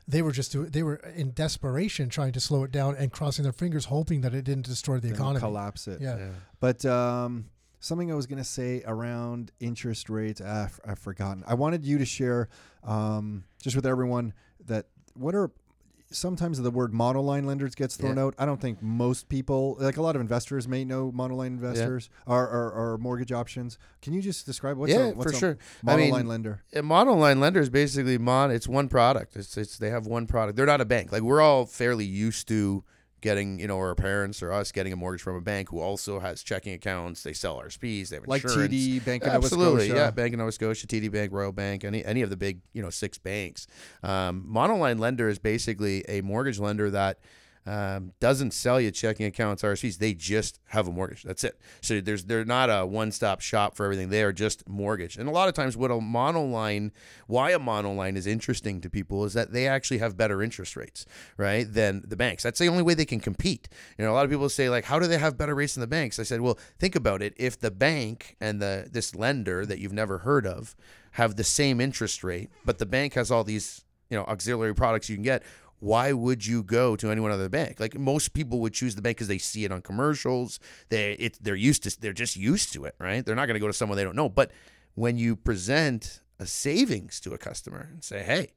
[0.08, 3.52] they were just they were in desperation trying to slow it down and crossing their
[3.52, 5.40] fingers hoping that it didn't destroy the then economy.
[5.40, 6.00] collapse it.
[6.00, 6.18] Yeah.
[6.18, 6.28] Yeah.
[6.58, 7.46] But um,
[7.78, 11.44] something I was going to say around interest rates, ah, f- I've forgotten.
[11.46, 12.48] I wanted you to share
[12.84, 14.32] um, just with everyone
[14.66, 15.50] that what are
[16.10, 18.24] sometimes the word monoline lenders gets thrown Yeah.
[18.24, 18.34] out.
[18.38, 22.42] I don't think most people, like a lot of investors, may know monoline investors or,
[22.48, 23.78] or, or mortgage options.
[24.02, 25.58] Can you just describe what's yeah, a, what's for a sure.
[25.84, 26.62] monoline I mean, lender?
[26.74, 28.50] a monoline lender is basically mon.
[28.50, 29.36] It's one product.
[29.36, 30.56] It's it's they have one product.
[30.56, 31.12] They're not a bank.
[31.12, 32.84] Like we're all fairly used to
[33.20, 36.20] getting, you know, our parents or us getting a mortgage from a bank who also
[36.20, 37.22] has checking accounts.
[37.22, 38.08] They sell RSPs.
[38.08, 38.72] They have Like insurance.
[38.74, 40.00] TD, Bank of Nova Absolutely, Scotia.
[40.00, 40.10] yeah.
[40.10, 42.90] Bank of Nova Scotia, TD Bank, Royal Bank, any any of the big, you know,
[42.90, 43.66] six banks.
[44.02, 47.18] Um, monoline lender is basically a mortgage lender that
[47.66, 49.98] um, doesn't sell you checking accounts, RSPs.
[49.98, 51.22] They just have a mortgage.
[51.22, 51.58] That's it.
[51.82, 54.08] So there's they're not a one stop shop for everything.
[54.08, 55.16] They are just mortgage.
[55.16, 56.90] And a lot of times, what a monoline,
[57.26, 61.04] why a monoline is interesting to people is that they actually have better interest rates,
[61.36, 62.42] right, than the banks.
[62.42, 63.68] That's the only way they can compete.
[63.98, 65.82] You know, a lot of people say like, how do they have better rates than
[65.82, 66.18] the banks?
[66.18, 67.34] I said, well, think about it.
[67.36, 70.74] If the bank and the this lender that you've never heard of
[71.12, 75.08] have the same interest rate, but the bank has all these you know auxiliary products
[75.08, 75.42] you can get
[75.80, 77.80] why would you go to any one other bank?
[77.80, 80.60] Like most people would choose the bank because they see it on commercials.
[80.90, 83.24] They it, they're used to they're just used to it, right?
[83.24, 84.28] They're not going to go to someone they don't know.
[84.28, 84.52] But
[84.94, 88.52] when you present a savings to a customer and say, "Hey,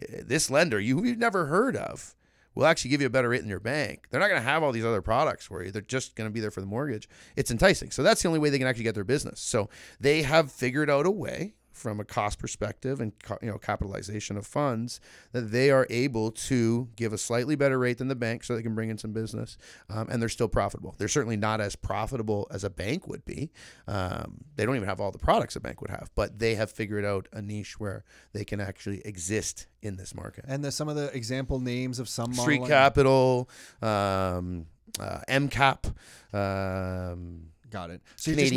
[0.00, 2.14] eh, this lender you, you've never heard of
[2.54, 4.62] will actually give you a better rate than your bank," they're not going to have
[4.62, 5.70] all these other products for you.
[5.70, 7.06] They're just going to be there for the mortgage.
[7.36, 7.90] It's enticing.
[7.90, 9.40] So that's the only way they can actually get their business.
[9.40, 9.68] So
[10.00, 14.46] they have figured out a way from a cost perspective and you know capitalization of
[14.46, 15.00] funds
[15.32, 18.62] that they are able to give a slightly better rate than the bank so they
[18.62, 19.56] can bring in some business
[19.90, 20.94] um, and they're still profitable.
[20.98, 23.50] They're certainly not as profitable as a bank would be.
[23.88, 26.70] Um, they don't even have all the products a bank would have but they have
[26.70, 30.44] figured out a niche where they can actually exist in this market.
[30.46, 33.48] And the, some of the example names of some street monoline- capital
[33.80, 34.66] um,
[35.00, 35.92] uh, mcap
[36.32, 38.02] um, Got it.
[38.16, 38.52] So you're just-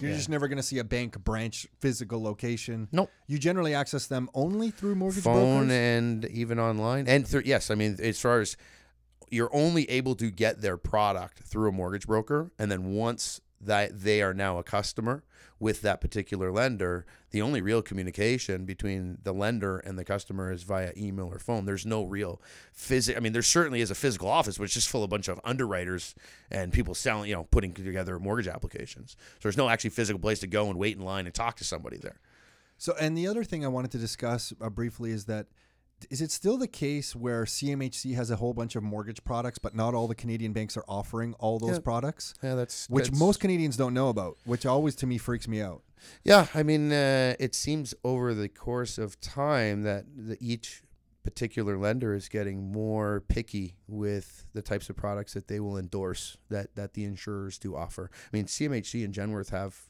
[0.00, 0.16] You're yeah.
[0.16, 2.88] just never going to see a bank branch physical location.
[2.92, 3.10] Nope.
[3.26, 5.72] You generally access them only through mortgage phone brokers.
[5.72, 8.56] and even online and through yes i mean as far as
[9.30, 14.00] you're only able to get their product through a mortgage broker and then once that
[14.00, 15.24] they are now a customer
[15.58, 20.62] with that particular lender the only real communication between the lender and the customer is
[20.62, 21.64] via email or phone.
[21.64, 22.40] There's no real
[22.72, 25.08] physical i mean there certainly is a physical office but it's just full of a
[25.08, 26.14] bunch of underwriters
[26.50, 29.16] and people selling you know putting together mortgage applications.
[29.18, 31.64] So there's no actually physical place to go and wait in line and talk to
[31.64, 32.20] somebody there.
[32.78, 35.46] So, and the other thing I wanted to discuss uh, briefly is that
[36.10, 39.74] is it still the case where CMHC has a whole bunch of mortgage products, but
[39.74, 41.78] not all the Canadian banks are offering all those Yeah.
[41.80, 45.48] products, yeah that's which that's- most Canadians don't know about, which always to me freaks
[45.48, 45.82] me out.
[46.22, 50.82] Yeah, I mean, uh, it seems over the course of time that the, each
[51.24, 56.36] particular lender is getting more picky with the types of products that they will endorse
[56.50, 58.10] that that the insurers do offer.
[58.32, 59.86] I mean, CMHC and Genworth have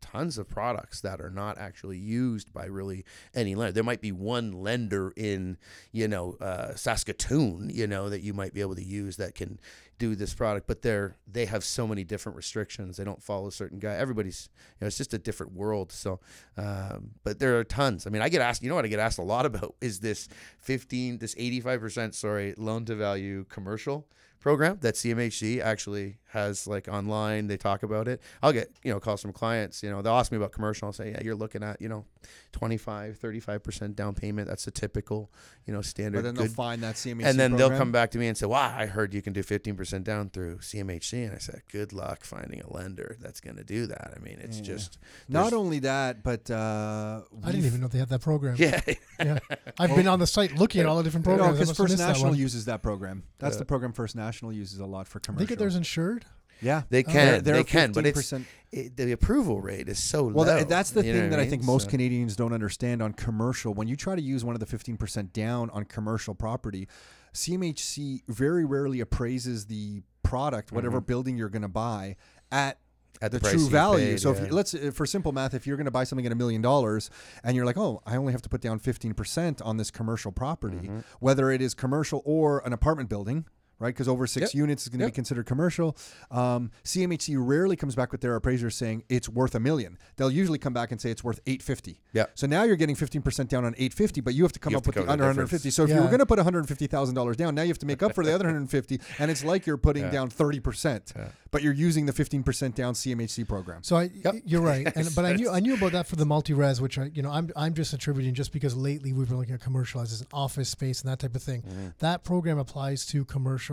[0.00, 3.72] tons of products that are not actually used by really any lender.
[3.72, 5.56] There might be one lender in,
[5.92, 9.58] you know, uh, Saskatoon, you know, that you might be able to use that can
[9.98, 12.98] do this product, but they're they have so many different restrictions.
[12.98, 13.94] They don't follow a certain guy.
[13.94, 15.90] Everybody's, you know, it's just a different world.
[15.90, 16.20] So,
[16.56, 18.06] um, but there are tons.
[18.06, 18.62] I mean, I get asked.
[18.62, 21.80] You know what I get asked a lot about is this fifteen, this eighty five
[21.80, 24.06] percent, sorry, loan to value commercial
[24.46, 27.48] program that CMHC actually has like online.
[27.48, 28.20] They talk about it.
[28.44, 29.82] I'll get you know calls from clients.
[29.82, 30.86] You know they'll ask me about commercial.
[30.86, 32.04] I'll say yeah, you're looking at you know
[32.52, 34.46] 25, 35 percent down payment.
[34.48, 35.32] That's a typical
[35.66, 36.18] you know standard.
[36.18, 38.38] But then they'll good find that CMHC and then they'll come back to me and
[38.38, 41.92] say, "Wow, I heard you can do 15% down through CMHC." And I said, "Good
[41.92, 44.62] luck finding a lender that's going to do that." I mean, it's Yeah.
[44.64, 48.54] just Not only that, but uh, I didn't even know they had that program.
[48.58, 48.80] yeah,
[49.18, 49.38] Yeah.
[49.80, 51.48] I've been on the site looking at all the different programs.
[51.48, 52.38] I because must have First missed that National one.
[52.38, 53.24] uses that program.
[53.40, 53.58] That's Yeah.
[53.60, 55.38] the program First National uses a lot for commercial.
[55.40, 55.56] They commercial.
[55.56, 56.24] get theirs insured.
[56.62, 57.02] yeah, they Oh.
[57.04, 58.44] can, They're- they're they can, but it's 15%.
[58.72, 60.56] it, the approval rate is so Well, low.
[60.56, 63.12] th- that's the thing know that what I think most So- Canadians don't understand on
[63.12, 63.74] commercial.
[63.74, 66.88] When you try to use one of the 15% down on commercial property,
[67.34, 72.16] CMHC very rarely appraises the product, whatever building you're going to buy,
[72.50, 73.24] at Mm-hmm.
[73.24, 74.04] At the, the true value.
[74.10, 74.44] paid, so if yeah.
[74.48, 76.60] you, let's uh, for simple math, if you're going to buy something at a million
[76.60, 77.08] dollars
[77.42, 80.76] and you're like, oh, I only have to put down 15% on this commercial property,
[80.76, 80.98] Mm-hmm.
[81.20, 83.46] whether it is commercial or an apartment building.
[83.78, 84.58] Right, because over six Yep.
[84.58, 85.12] units is going to Yep.
[85.12, 85.98] be considered commercial.
[86.30, 89.98] Um, CMHC rarely comes back with their appraiser saying it's worth a million.
[90.16, 92.00] They'll usually come back and say it's worth eight fifty.
[92.14, 92.24] Yeah.
[92.34, 94.70] So now you're getting fifteen percent down on eight fifty, but you have to come
[94.70, 95.70] You up to with the cover under 150.
[95.70, 97.68] So if you were going to put one hundred fifty thousand dollars down, now you
[97.68, 100.10] have to make up for the other 150, and it's like you're putting Yeah.
[100.10, 101.28] down thirty percent, Yeah.
[101.50, 103.82] but you're using the fifteen percent down CMHC program.
[103.82, 104.36] So I, Yep.
[104.46, 107.10] you're right, and but I knew I knew about that for the multi-res, which I,
[107.12, 110.22] you know, I'm I'm just attributing just because lately we've been looking at commercialized as
[110.22, 111.60] an office space and that type of thing.
[111.60, 111.88] Mm-hmm.
[111.98, 113.65] That program applies to commercial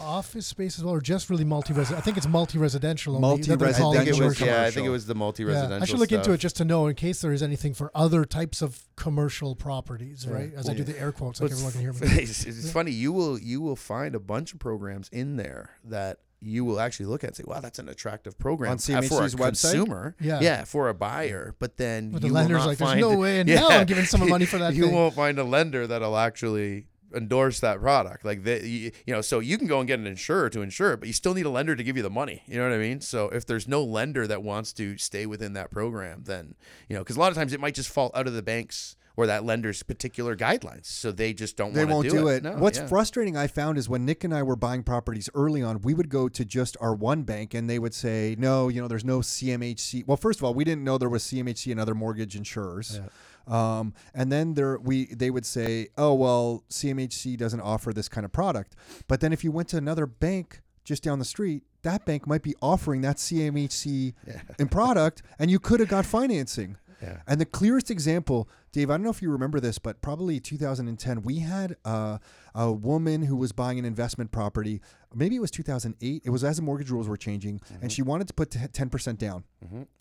[0.00, 1.92] office space as well, or just really multi-res.
[1.92, 3.16] I think it's multi-residential.
[3.24, 4.62] only that they're I think it was yeah.
[4.62, 5.76] I think it was the multi-residential.
[5.78, 7.90] Yeah, I should look into it just to know in case there is anything for
[7.94, 10.34] other types of commercial properties, Yeah.
[10.34, 10.52] right?
[10.54, 12.22] As I do the air quotes, like Well, everyone can hear me.
[12.22, 12.92] It's, it's funny.
[12.92, 17.06] You will you will find a bunch of programs in there that you will actually
[17.06, 19.72] look at and say, "Wow, that's an attractive program On uh, for a CMHC's website?
[19.72, 20.38] consumer." Yeah.
[20.40, 21.56] yeah, for a buyer.
[21.58, 23.48] But then But you the will lender's not like, "There's find no it- way in
[23.58, 26.86] hell I'm giving someone money for that You thing." won't find a lender that'll actually
[27.14, 28.24] endorse that product.
[28.24, 30.98] Like you, you know, so you can go and get an insurer to insure it,
[30.98, 32.42] but you still need a lender to give you the money.
[32.46, 33.00] You know what I mean?
[33.00, 36.54] So if there's no lender that wants to stay within that program, then
[36.88, 38.96] you know, because a lot of times it might just fall out of the bank's
[39.18, 41.74] or that lender's particular guidelines, so they just don't.
[41.74, 42.36] They wanna won't do, do it.
[42.36, 42.42] it.
[42.44, 42.86] No, What's yeah.
[42.86, 46.08] frustrating I found is when Nick and I were buying properties early on, we would
[46.08, 49.18] go to just our one bank and they would say, no, you know, there's no
[49.18, 50.06] CMHC.
[50.06, 53.00] Well, first of all, we didn't know there was CMHC and other mortgage insurers.
[53.48, 58.24] Um, and then there we they would say, oh well, CMHC doesn't offer this kind
[58.24, 58.76] of product.
[59.08, 62.42] But then if you went to another bank just down the street, that bank might
[62.42, 64.14] be offering that CMHC
[64.60, 66.76] in product, and you could have got financing.
[67.02, 67.18] Yeah.
[67.26, 71.22] And the clearest example, Dave, I don't know if you remember this, but probably 2010,
[71.22, 72.18] we had uh,
[72.54, 74.80] a woman who was buying an investment property.
[75.14, 76.22] Maybe it was 2008.
[76.24, 79.44] It was as the mortgage rules were changing, and she wanted to put 10% down.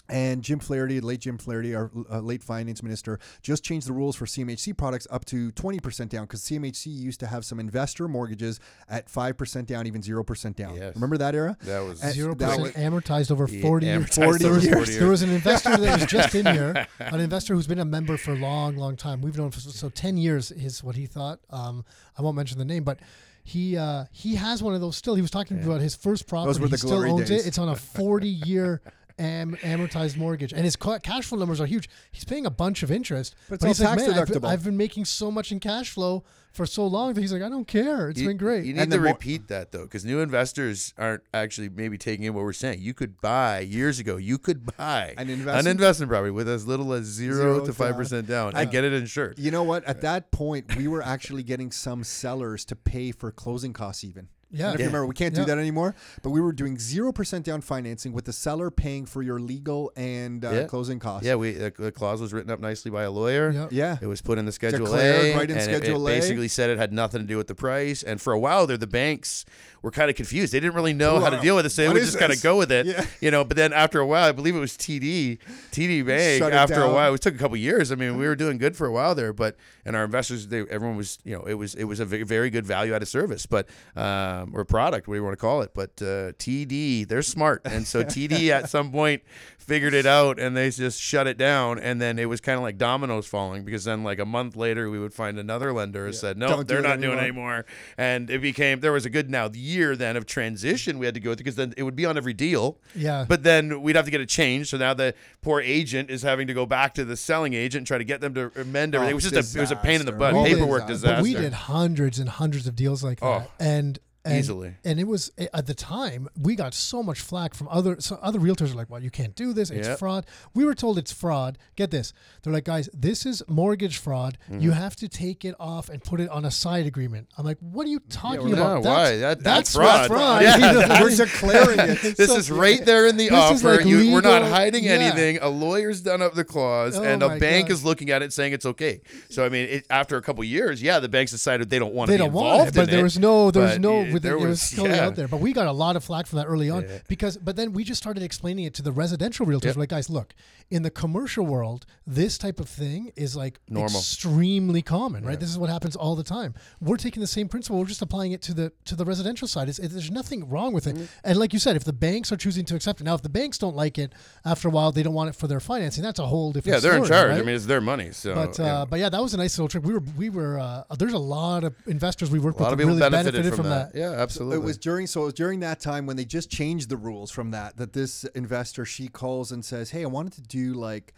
[0.09, 4.15] And Jim Flaherty, late Jim Flaherty, our uh, late finance minister, just changed the rules
[4.15, 8.59] for CMHC products up to 20% down because CMHC used to have some investor mortgages
[8.89, 10.75] at 5% down, even 0% down.
[10.75, 10.95] Yes.
[10.95, 11.57] Remember that era?
[11.61, 14.05] That was And Zero that was- amortized over forty years.
[14.05, 17.19] amortized over There was, 40 there was an investor that was just in here, an
[17.19, 19.21] investor who's been a member for a long, long time.
[19.21, 21.39] We've known for so ten years is what he thought.
[21.49, 21.85] Um,
[22.17, 22.99] I won't mention the name, but
[23.43, 25.15] he uh, he has one of those still.
[25.15, 26.47] He was talking about his first property.
[26.49, 27.45] Those were the he still glory owns days.
[27.45, 27.47] it.
[27.47, 28.81] It's on a forty year.
[29.19, 31.89] Am, amortized mortgage and his ca- cash flow numbers are huge.
[32.11, 34.41] He's paying a bunch of interest, But it's all he's like, tax "Man, I've been-
[34.41, 37.41] deductible." I've been making so much in cash flow for so long that he's like,
[37.41, 38.09] I don't care.
[38.09, 38.65] It's You- been great.
[38.65, 41.97] You need And to the more- repeat that though, because new investors aren't actually maybe
[41.97, 42.79] taking in what we're saying.
[42.81, 44.17] You could buy years ago.
[44.17, 45.67] You could buy An an investment?
[45.67, 48.83] investment property with as little as zero, Zero to five percent down I- and get
[48.83, 49.39] it insured.
[49.39, 49.83] You know what?
[49.85, 54.27] At that point, we were actually getting some sellers to pay for closing costs, even.
[54.53, 54.63] I Yeah.
[54.63, 55.47] don't know if you remember, we can't do Yeah.
[55.47, 55.93] that anymore.
[56.21, 59.91] But we were doing zero percent down financing with the seller paying for your legal
[59.97, 60.63] and uh, Yeah.
[60.63, 61.27] closing costs.
[61.27, 63.51] Yeah, we the, the clause was written up nicely by a lawyer.
[63.51, 63.67] Yeah.
[63.71, 63.97] yeah.
[64.01, 66.15] It was put in the Schedule Declared A, right in and it- Schedule it, A.
[66.15, 68.03] basically said it had nothing to do with the price.
[68.03, 69.43] And for a while there, the banks
[69.87, 70.51] were kind of confused.
[70.53, 71.69] They didn't really know how to deal with it.
[71.69, 73.05] So they would just kind of go with it, Yeah.
[73.21, 73.45] you know.
[73.45, 75.39] But then after a while, I believe it was TD,
[75.71, 76.41] TD Bank.
[76.53, 77.91] After a while, it took a couple years.
[77.91, 80.61] I mean, we were doing good for a while there, but and our investors, they,
[80.69, 83.45] everyone was, you know, it was it was a very, very good value added service,
[83.45, 85.71] but um, or product, whatever you want to call it.
[85.73, 89.23] But uh, TD, they're smart, and so TD at some point
[89.67, 92.63] figured it out, and they just shut it down, and then it was kind of
[92.63, 96.13] like dominoes falling because then like a month later we would find another lender who
[96.13, 97.51] said no, Don't they're not doing it anymore.
[97.51, 97.65] anymore,
[97.97, 101.19] and it became there was a good now year then of transition we had to
[101.19, 102.79] go through because then it would be on every deal.
[102.95, 103.25] Yeah.
[103.27, 104.69] But then we'd have to get it changed.
[104.69, 107.87] So now the poor agent is having to go back to the selling agent and
[107.87, 109.07] try to get them to amend oh, everything.
[109.07, 111.21] Oh, it was just a it was a pain in the butt, Well, paperwork disaster.
[111.21, 111.23] disaster.
[111.23, 113.39] We did hundreds and hundreds of deals like oh.
[113.39, 113.51] that, Oh.
[113.59, 114.75] and And, Easily.
[114.83, 118.39] And it was at the time we got so much flack from other so other
[118.39, 119.69] realtors are like, "Well, you can't do this.
[119.69, 119.99] It's Yep.
[119.99, 121.57] fraud." We were told it's fraud.
[121.75, 122.13] Get this.
[122.43, 124.37] They're like, "Guys, this is mortgage fraud.
[124.51, 124.61] Mm-hmm.
[124.61, 127.57] You have to take it off and put it on a side agreement." I'm like,
[127.59, 128.83] "What are you talking well, about?
[128.83, 129.17] no, why?
[129.17, 130.41] That- that's what fraud.
[130.43, 132.01] Know, Yeah, We're declaring it.
[132.17, 133.77] This So- is right there in the offer.
[133.77, 134.91] like you, we're not hiding yeah.
[134.93, 135.39] anything.
[135.41, 137.73] A lawyer's done up the clause, Oh and a bank God.
[137.73, 139.01] is looking at it saying it's okay.
[139.29, 142.09] So I mean, it, after a couple years, yeah, the banks decided they don't want
[142.09, 144.13] to be don't involved want it, but in there was no, there was no, yeah,
[144.17, 145.05] with there it was was- totally yeah.
[145.05, 145.27] out there.
[145.27, 146.99] But we got a lot of flack from that early on Yeah.
[147.07, 149.65] because, but then we just started explaining it to the residential realtors.
[149.65, 149.77] Yep.
[149.77, 150.33] Like, guys, look,
[150.69, 153.99] in the commercial world, this type of thing is like Normal.
[153.99, 155.39] extremely common, right?
[155.39, 156.55] This is what happens all the time.
[156.81, 159.69] We're taking the same principle, we're just applying it to the to the residential side.
[159.69, 160.95] It's, it, there's nothing wrong with it.
[160.95, 161.05] Mm-hmm.
[161.23, 163.29] And like you said, if the banks are choosing to accept it now, if the
[163.29, 166.03] banks don't like it after a while, they don't want it for their financing.
[166.03, 166.75] That's a whole different.
[166.75, 167.29] Yeah, they're in charge.
[167.29, 167.39] right?
[167.39, 168.11] I mean, it's their money.
[168.11, 168.85] So, But uh, yeah.
[168.89, 169.85] but yeah, that was a nice little trick.
[169.85, 172.99] We were we were uh, there's a lot of investors we worked with that really
[172.99, 173.91] benefited, from, that.
[173.95, 174.57] Yeah, absolutely.
[174.57, 177.31] It was during so it was during that time when they just changed the rules
[177.31, 181.13] from that that this investor she calls and says, "Hey, I wanted to do like,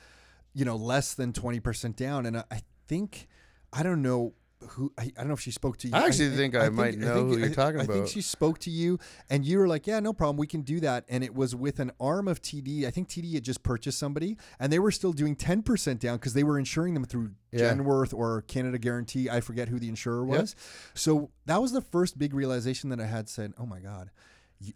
[0.54, 3.28] you know, less than twenty percent down," and I, I think
[3.74, 4.34] I don't know
[4.72, 5.94] who I, I don't know if she spoke to you.
[5.96, 8.70] I actually think I might know who you're I- talking I think she spoke to
[8.70, 9.00] you,
[9.30, 11.80] and you were like, "Yeah, no problem, we can do that." And it was with
[11.80, 12.86] an arm of TD.
[12.86, 16.18] I think TD had just purchased somebody, and they were still doing ten percent down
[16.18, 17.74] because they were insuring them through Yeah.
[17.74, 19.30] Genworth or Canada Guarantee.
[19.30, 20.40] I forget who the insurer Yep.
[20.42, 20.56] was.
[20.94, 23.30] So that was the first big realization that I had.
[23.30, 24.10] Said, "Oh my god."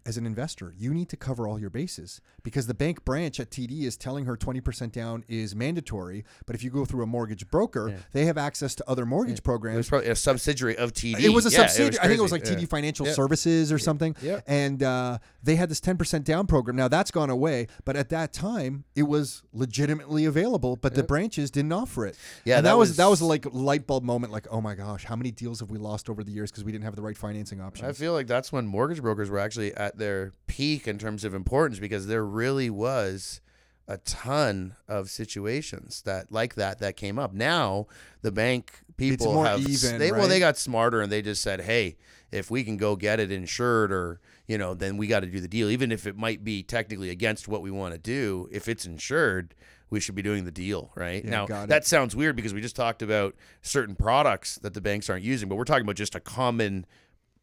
[0.06, 3.50] As an investor, you need to cover all your bases because the bank branch at
[3.50, 6.24] TD is telling her 20% down is mandatory.
[6.46, 9.44] But if you go through a mortgage broker, they have access to other mortgage it
[9.44, 9.74] programs.
[9.74, 11.20] It was probably a subsidiary of TD.
[11.20, 11.98] It was a Yeah, subsidiary.
[12.00, 12.44] I think it was like.
[12.44, 13.12] TD Financial Yeah.
[13.12, 14.16] Services or something.
[14.22, 14.40] Yeah.
[14.46, 16.76] And uh, they had this 10% down program.
[16.76, 17.66] Now that's gone away.
[17.84, 22.16] But at that time, it was legitimately available, but the branches didn't offer it.
[22.44, 24.32] Yeah, and that, that was, that was was- like a light bulb moment.
[24.32, 26.72] Like, oh my gosh, how many deals have we lost over the years because we
[26.72, 27.88] didn't have the right financing options?
[27.88, 31.34] I feel like that's when mortgage brokers were actually at their peak in terms of
[31.34, 33.40] importance because there really was
[33.86, 37.32] a ton of situations that like that that came up.
[37.34, 37.86] Now
[38.22, 41.96] the bank people have even, they well they got smarter and they just said, "Hey,
[42.34, 45.40] if we can go get it insured or, you know, then we got to do
[45.40, 48.48] the deal even if it might be technically against what we want to do.
[48.50, 49.54] If it's insured,
[49.90, 51.24] we should be doing the deal, right?
[51.24, 55.08] Yeah, now, that sounds weird because we just talked about certain products that the banks
[55.08, 56.86] aren't using, but we're talking about just a common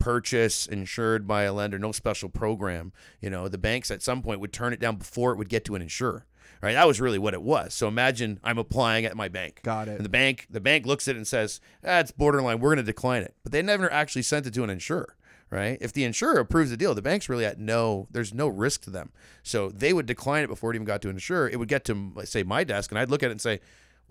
[0.01, 2.91] purchase insured by a lender, no special program.
[3.21, 5.63] You know, the banks at some point would turn it down before it would get
[5.65, 6.25] to an insurer.
[6.61, 6.73] Right?
[6.73, 7.73] That was really what it was.
[7.73, 9.61] So imagine I'm applying at my bank.
[9.63, 9.95] Got it.
[9.95, 12.59] And the bank the bank looks at it and says, ah, "That's borderline.
[12.59, 15.15] We're going to decline it." But they never actually sent it to an insurer.
[15.49, 15.77] Right?
[15.81, 18.07] If the insurer approves the deal, the bank's really at no.
[18.11, 19.11] There's no risk to them.
[19.43, 21.49] So they would decline it before it even got to an insurer.
[21.49, 23.59] It would get to say my desk, and I'd look at it and say,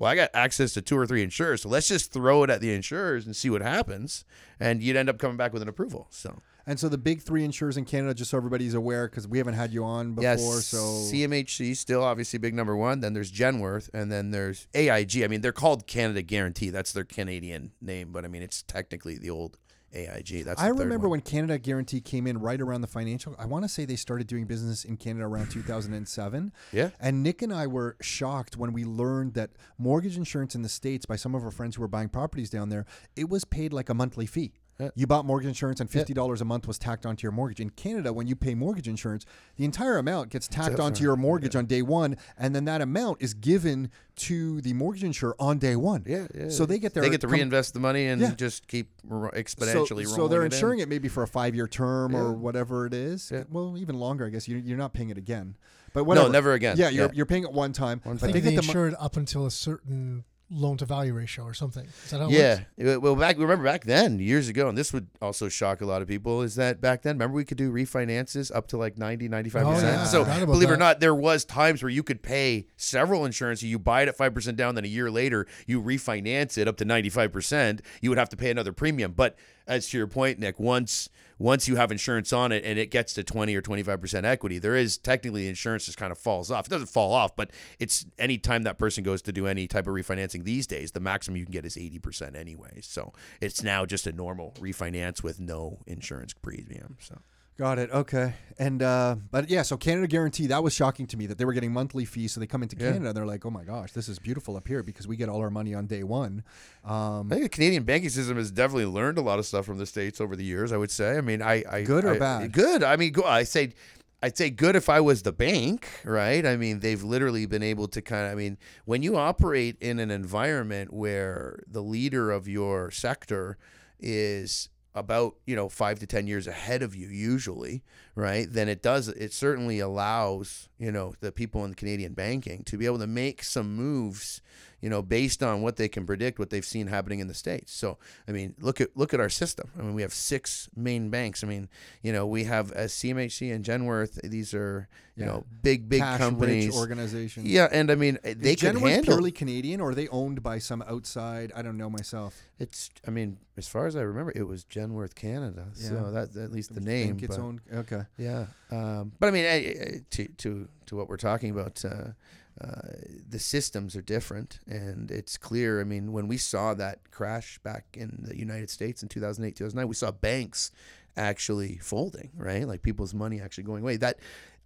[0.01, 2.63] well, I got access to two or three insurers, so let's just throw it at
[2.63, 4.25] the insurers and see what happens,
[4.59, 6.07] and you'd end up coming back with an approval.
[6.09, 9.37] So and so the big three insurers in Canada, just so everybody's aware, because we
[9.37, 10.23] haven't had you on before.
[10.23, 13.01] yes, so CMHC still obviously big number one.
[13.01, 15.23] Then there's Genworth, and then there's AIG.
[15.23, 16.71] I mean, they're called Canada Guarantee.
[16.71, 19.59] That's their Canadian name, but I mean, it's technically the old
[19.93, 20.45] AIG.
[20.45, 23.35] That's the I remember when Canada Guarantee came in right around the financial.
[23.39, 26.53] I want to say they started doing business in Canada around 2007.
[26.73, 26.91] Yeah.
[27.01, 31.07] And Nick and I were shocked when we learned that mortgage insurance in the states
[31.07, 33.89] by some of our friends who were buying properties down there, it was paid like
[33.89, 34.60] a monthly fee.
[34.81, 34.89] Yeah.
[34.95, 37.61] You bought mortgage insurance and fifty dollars a month was tacked onto your mortgage.
[37.61, 41.55] In Canada, when you pay mortgage insurance, the entire amount gets tacked onto your mortgage
[41.55, 45.77] on day one, and then that amount is given to the mortgage insurer on day
[45.77, 46.03] one.
[46.07, 46.49] Yeah, yeah.
[46.49, 48.35] So they get their they get to com- reinvest the money and Yeah.
[48.35, 50.07] just keep exponentially.
[50.07, 50.53] so, so they're it in.
[50.53, 52.19] insuring it maybe for a five year term Yeah.
[52.21, 53.31] or whatever it is.
[53.33, 53.45] Yeah.
[53.51, 54.49] Well, even longer, I guess.
[54.49, 55.57] You, you're not paying it again.
[55.93, 56.29] But whatever.
[56.29, 56.77] never again.
[56.79, 57.11] Yeah, you're, Yeah.
[57.15, 58.01] you're paying it one time.
[58.05, 60.85] I but think they they, get the mo- insured up until a certain loan to
[60.85, 61.87] value ratio or something.
[62.05, 62.61] Is that how Yeah.
[62.97, 66.09] Well, back remember back then, years ago, and this would also shock a lot of
[66.09, 69.65] people, is that back then, remember we could do refinances up to like 90, 95%.
[69.65, 70.05] Oh, yeah.
[70.05, 73.63] So believe it or not, there was times where you could pay several insurance.
[73.63, 76.85] You buy it at 5% down, then a year later, you refinance it up to
[76.85, 77.81] 95%.
[78.01, 79.13] You would have to pay another premium.
[79.13, 79.37] But
[79.71, 83.15] as to your point, Nick, once once you have insurance on it and it gets
[83.15, 86.67] to 20 or 25% equity, there is technically insurance just kind of falls off.
[86.67, 89.87] It doesn't fall off, but it's any time that person goes to do any type
[89.87, 92.81] of refinancing these days, the maximum you can get is 80% anyway.
[92.83, 96.99] So it's now just a normal refinance with no insurance premium.
[97.01, 97.21] So
[97.61, 97.91] Got it.
[97.91, 98.33] Okay.
[98.59, 101.53] And uh, but yeah, so Canada Guarantee that was shocking to me that they were
[101.53, 102.33] getting monthly fees.
[102.33, 102.93] So they come into Yeah.
[102.93, 105.41] Canada, they're like, oh my gosh, this is beautiful up here because we get all
[105.41, 106.43] our money on day one.
[106.87, 109.77] Um, I think the Canadian banking system has definitely learned a lot of stuff from
[109.77, 110.73] the states over the years.
[110.73, 111.19] I would say.
[111.19, 112.53] I mean, I, I Good or I- bad?
[112.53, 112.83] Good.
[112.83, 113.75] I mean, go, I say,
[114.23, 116.47] I'd say good if I was the bank, right?
[116.47, 118.33] I mean, they've literally been able to kind of.
[118.33, 123.59] I mean, when you operate in an environment where the leader of your sector
[123.99, 124.71] is
[125.01, 127.83] about you know five to ten years ahead of you usually,
[128.15, 128.47] right?
[128.49, 132.87] Then it does it certainly allows you know the people in Canadian banking to be
[132.87, 134.41] able to make some moves
[134.81, 137.73] you know, based on what they can predict, what they've seen happening in the states.
[137.73, 139.71] So, I mean, look at look at our system.
[139.79, 141.45] I mean, we have six main banks.
[141.45, 141.69] I mean,
[142.03, 144.21] you know, we have a CMHC and Genworth.
[144.23, 145.33] These are you Yeah.
[145.33, 146.77] know big big Cash-rich companies.
[146.77, 147.47] organizations.
[147.47, 149.15] Yeah, and I mean, they Is could Genworth handle.
[149.15, 151.53] purely Canadian, or are they owned by some outside?
[151.55, 152.41] I don't know myself.
[152.59, 152.91] It's.
[153.07, 155.67] I mean, as far as I remember, it was Genworth Canada.
[155.77, 155.89] Yeah.
[155.89, 157.09] So that at least the name.
[157.09, 157.61] think its but- own.
[157.73, 158.03] Okay.
[158.17, 162.13] Yeah, um, but I mean, to to to what we're talking about, uh,
[162.61, 162.81] uh,
[163.29, 165.81] the systems are different, and it's clear.
[165.81, 169.89] I mean, when we saw that crash back in the United States in 2008, 2009,
[169.89, 170.71] we saw banks
[171.17, 172.67] actually folding, right?
[172.67, 173.97] Like people's money actually going away.
[173.97, 174.19] That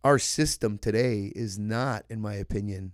[0.03, 2.93] our system today is not, in my opinion,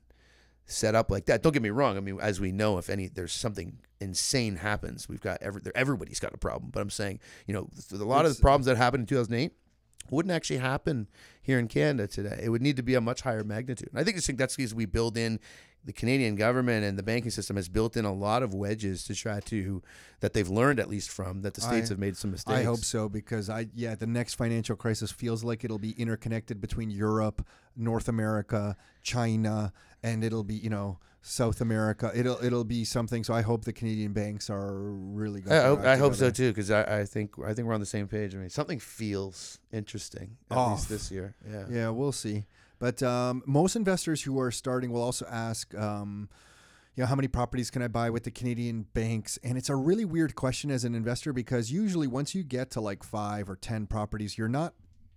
[0.67, 1.43] set up like that.
[1.43, 1.97] Don't get me wrong.
[1.97, 6.21] I mean, as we know, if any, there's something insane happens, we've got every, everybody's
[6.21, 6.71] got a problem.
[6.71, 9.53] But I'm saying, you know, a lot of the problems that happened in 2008
[10.09, 11.09] wouldn't actually happen
[11.43, 12.41] here in Canada today.
[12.43, 13.89] It would need to be a much higher magnitude.
[13.91, 15.41] And I think, just think that's because we build in
[15.85, 19.15] the Canadian government and the banking system has built in a lot of wedges to
[19.15, 19.83] try to
[20.21, 22.59] that they've learned at least from that the states I- have made some mistakes.
[22.59, 26.61] I hope so because I yeah the next financial crisis feels like it'll be interconnected
[26.61, 32.11] between Europe, North America, China, and it'll be you know South America.
[32.15, 33.25] It'll it'll be something.
[33.25, 35.43] So I hope the Canadian banks are really.
[35.43, 37.81] got I hope, I hope so too because I, I think I think we're on
[37.81, 38.35] the same page.
[38.35, 40.79] I mean, something feels interesting at Off.
[40.79, 41.35] least this year.
[41.51, 41.65] Yeah.
[41.71, 42.47] Yeah, we'll see.
[42.79, 46.31] But um, most investors who are starting will also ask, um,
[46.97, 49.39] you know, how many properties can I buy with the Canadian banks?
[49.45, 52.81] And it's a really weird question as an investor because usually once you get to
[52.81, 54.73] like five or ten properties, you're not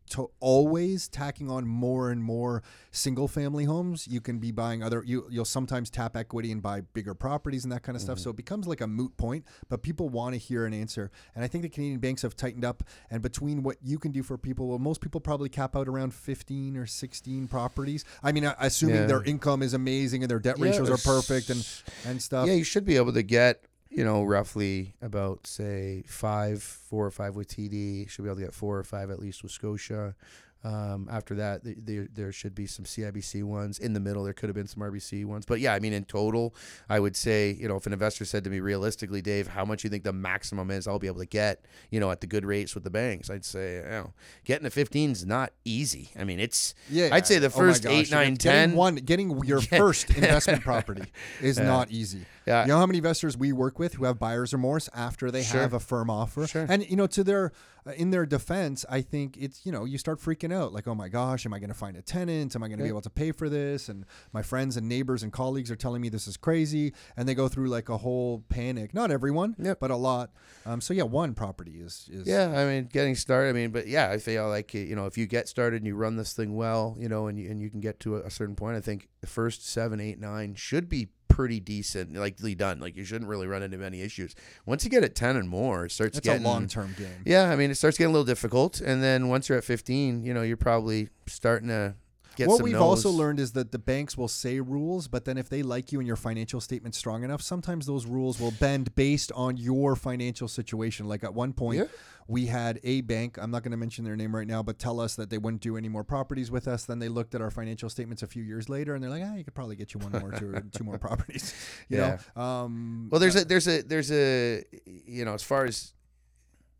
[0.10, 2.62] to always tacking on more and more
[2.92, 4.08] single family homes.
[4.08, 5.04] You can be buying other.
[5.06, 8.18] You you'll sometimes tap equity and buy bigger properties and that kind of stuff.
[8.18, 8.24] Mm-hmm.
[8.24, 9.46] So it becomes like a moot point.
[9.70, 12.66] But people want to hear an answer, and I think the Canadian banks have tightened
[12.66, 12.84] up.
[13.10, 16.14] And between what you can do for people, well, most people probably cap out around
[16.14, 18.06] fifteen or sixteen properties.
[18.22, 19.06] I mean, assuming Yeah.
[19.08, 21.66] their income is amazing and their debt Yeah, ratios are perfect and
[22.06, 22.48] and stuff.
[22.48, 27.12] Yeah, you should be able to get, you know, roughly about say five, four or
[27.12, 28.10] five with TD.
[28.10, 30.16] Should be able to get four or five at least with Scotia.
[30.64, 34.24] Um, after that, th- there there should be some CIBC ones in the middle.
[34.24, 36.56] There could have been some RBC ones, but yeah, I mean, in total,
[36.90, 39.84] I would say, you know, if an investor said to me realistically, Dave, how much
[39.84, 42.46] you think the maximum is I'll be able to get, you know, at the good
[42.46, 44.14] rates with the banks, I'd say, you know,
[44.46, 46.12] getting to 15 is not easy.
[46.18, 48.74] I mean, it's Yeah, I'd say the oh first gosh, eight, nine, getting 10.
[48.74, 51.66] One, getting your first investment property is Yeah.
[51.66, 52.26] not easy.
[52.48, 52.62] Yeah.
[52.64, 55.62] You know how many investors we work with who have buyer's remorse after they Sure.
[55.62, 56.66] have a firm offer, Sure.
[56.70, 57.52] and you know, to their
[57.86, 60.96] uh, in their defense, I think it's you know you start freaking out like, oh
[60.96, 62.56] my gosh, am I going to find a tenant?
[62.56, 63.90] Am I going to be able to pay for this?
[63.90, 67.36] And my friends and neighbors and colleagues are telling me this is crazy, and they
[67.36, 68.94] go through like a whole panic.
[68.94, 69.80] Not everyone, Yep.
[69.80, 70.32] but a lot.
[70.66, 73.50] Um, so yeah, one property is is Yeah, I mean, getting started.
[73.50, 75.96] I mean, but yeah, I feel like you know, if you get started and you
[75.96, 78.30] run this thing well, you know, and you, and you can get to a, a
[78.32, 82.80] certain point, I think the first seven, eight, nine should be pretty decent, likely done.
[82.80, 84.36] Like you shouldn't really run into many issues.
[84.66, 87.24] Once you get at ten and more, it starts It's getting a long term game.
[87.26, 90.24] Yeah, I mean, it starts getting a little difficult, and then once you're at fifteen,
[90.24, 91.96] you know, you're probably starting to
[92.36, 92.82] get what we've no's.
[92.82, 96.00] also learned is that the banks will say rules, but then if they like you
[96.00, 100.48] and your financial statement strong enough, sometimes those rules will bend based on your financial
[100.48, 101.08] situation.
[101.08, 101.86] Like at one point, Yeah.
[102.28, 105.00] We had a bank, I'm not going to mention their name right now, but tell
[105.00, 106.86] us that they wouldn't do any more properties with us.
[106.86, 109.36] Then they looked at our financial statements a few years later and they're like, ah,
[109.36, 111.54] you could probably get you one more, two, two more properties.
[111.90, 112.18] You Yeah.
[112.36, 112.42] know?
[112.42, 115.94] Um, Well, there's a there's a there's a you know as far as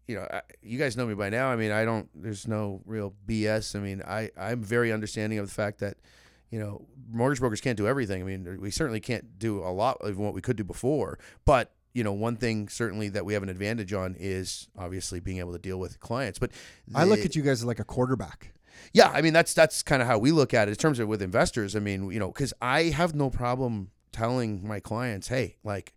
[0.08, 1.50] you know I, you guys know me by now.
[1.50, 2.10] I mean, I don't.
[2.16, 3.76] There's no real BS.
[3.76, 5.98] I mean, I I'm very understanding of the fact that
[6.52, 8.22] you know mortgage brokers can't do everything.
[8.22, 11.72] I mean, we certainly can't do a lot of what we could do before, but.
[11.94, 15.54] You know, one thing certainly that we have an advantage on is obviously being able
[15.54, 16.40] to deal with clients.
[16.40, 16.52] But
[16.96, 18.54] I look at you guys like a quarterback.
[18.94, 21.08] yeah, I mean that's that's kind of how we look at it in terms of
[21.08, 21.76] with investors.
[21.76, 25.94] I mean, you know, because I have no problem telling my clients, hey, like,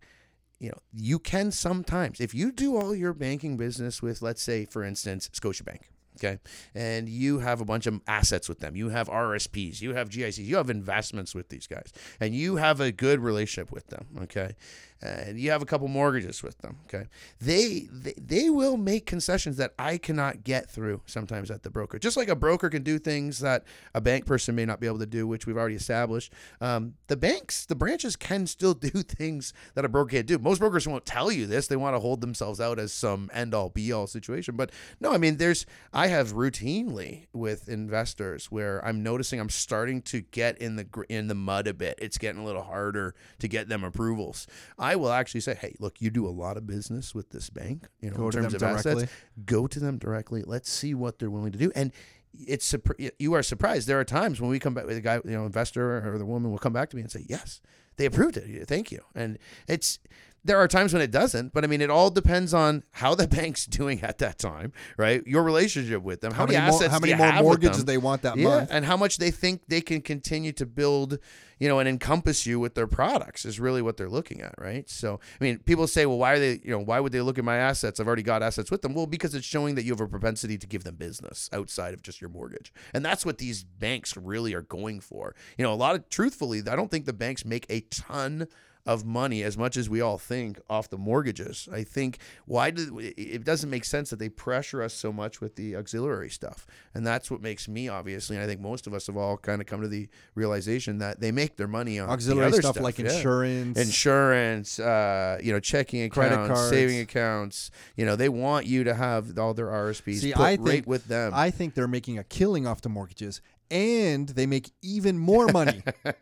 [0.59, 4.65] you know, you can sometimes if you do all your banking business with, let's say,
[4.65, 5.81] for instance, Scotiabank.
[6.17, 6.39] Okay.
[6.73, 8.75] And you have a bunch of assets with them.
[8.75, 12.81] You have RSPs, you have GICs, you have investments with these guys, and you have
[12.81, 14.07] a good relationship with them.
[14.23, 14.55] Okay.
[15.01, 16.77] And you have a couple mortgages with them.
[16.85, 17.07] Okay.
[17.39, 21.99] They, they they will make concessions that I cannot get through sometimes at the broker.
[21.99, 24.99] Just like a broker can do things that a bank person may not be able
[24.99, 26.33] to do, which we've already established.
[26.61, 30.39] Um, the banks, the branches can still do things that a broker can't do.
[30.39, 31.67] Most brokers won't tell you this.
[31.67, 34.55] They want to hold themselves out as some end all be all situation.
[34.55, 40.01] But no, I mean, there's I have routinely with investors where I'm noticing I'm starting
[40.03, 41.99] to get in the in the mud a bit.
[42.01, 44.47] It's getting a little harder to get them approvals.
[44.95, 48.09] Will actually say, "Hey, look, you do a lot of business with this bank, you
[48.09, 49.11] know, Go in terms of assets.
[49.45, 50.43] Go to them directly.
[50.45, 51.91] Let's see what they're willing to do." And
[52.33, 52.73] it's
[53.17, 53.87] you are surprised.
[53.87, 56.25] There are times when we come back with a guy, you know, investor or the
[56.25, 57.61] woman will come back to me and say, "Yes,
[57.97, 58.67] they approved it.
[58.67, 59.99] Thank you." And it's
[60.47, 63.27] there are times when it doesn't, but I mean, it all depends on how the
[63.37, 65.25] bank's doing at that time, right?
[65.27, 68.23] Your relationship with them, how, many, more, assets, how do many more mortgages they want
[68.23, 68.69] that yeah, month?
[68.71, 71.19] and how much they think they can continue to build,
[71.59, 74.89] you know, and encompass you with their products is really what they're looking at, right?
[74.89, 77.37] So, I mean, people say, well, why are they, you know, why would they look
[77.37, 77.99] at my assets?
[77.99, 78.93] I've already got assets with them.
[78.93, 82.01] Well, because it's showing that you have a propensity to give them business outside of
[82.01, 85.35] just your mortgage, and that's what these banks really are going for.
[85.57, 88.47] You know, a lot of truthfully, I don't think the banks make a ton
[88.87, 91.67] of money as much as we all think off the mortgages.
[91.71, 95.55] I think why do it doesn't make sense that they pressure us so much with
[95.55, 96.65] the auxiliary stuff.
[96.93, 99.61] And that's what makes me obviously and I think most of us have all kind
[99.61, 102.79] of come to the realization that they make their money on the Auxiliary other stuff,
[102.79, 103.13] like yeah.
[103.13, 103.77] insurance.
[103.77, 106.69] Insurance, uh, you know, checking accounts, Credit cards.
[106.69, 107.71] saving accounts.
[107.95, 110.87] You know, they want you to have all their RSPs See, put I right think
[110.87, 111.33] with them.
[111.35, 115.83] I think they're making a killing off the mortgages, and they make even more money
[116.05, 116.15] off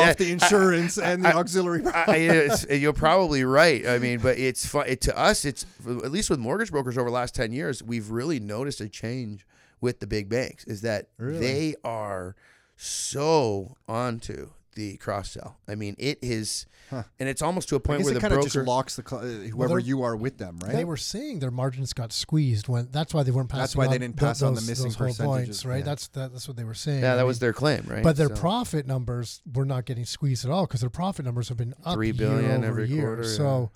[0.00, 1.84] Yeah, the insurance and the auxiliary.
[1.86, 3.86] I, you're probably right.
[3.86, 4.86] I mean, but it's fun.
[4.88, 8.10] It, to us, it's at least with mortgage brokers over the last ten years, we've
[8.10, 9.46] really noticed a change
[9.80, 10.64] with the big banks.
[10.64, 11.38] Is that Really?
[11.40, 12.34] they are
[12.76, 15.56] so onto the cross sell.
[15.68, 17.04] I mean, it is, Huh.
[17.18, 18.50] and it's almost to a point guess where it the kind of broker.
[18.50, 20.72] just locks the cl- uh, whoever they're- you are with them, right?
[20.72, 22.88] They were saying their margins got squeezed when.
[22.90, 23.60] That's why they weren't passing.
[23.62, 25.78] That's why they on didn't th- pass on the those- missing percentages, points, right?
[25.78, 25.84] yeah.
[25.84, 27.02] That's that, that's what they were saying.
[27.02, 28.02] yeah, I that was mean, their claim, right?
[28.02, 31.48] But their So- profit numbers were not getting squeezed at all because their profit numbers
[31.48, 33.02] have been up three billion year over every year.
[33.02, 33.70] quarter, So,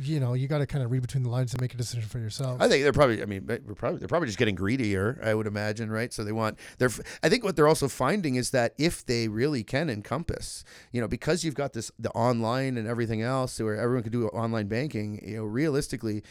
[0.00, 2.08] you know, you got to kind of read between the lines and make a decision
[2.08, 2.60] for yourself.
[2.60, 3.22] I think they're probably.
[3.22, 5.20] I mean, we're probably they're probably just getting greedier.
[5.22, 6.12] I would imagine, right?
[6.12, 6.58] So they want.
[6.78, 6.90] They're.
[7.22, 11.08] I think what they're also finding is that if they really can encompass, you know,
[11.08, 15.20] because you've got this the online and everything else, where everyone can do online banking.
[15.26, 16.22] You know, realistically.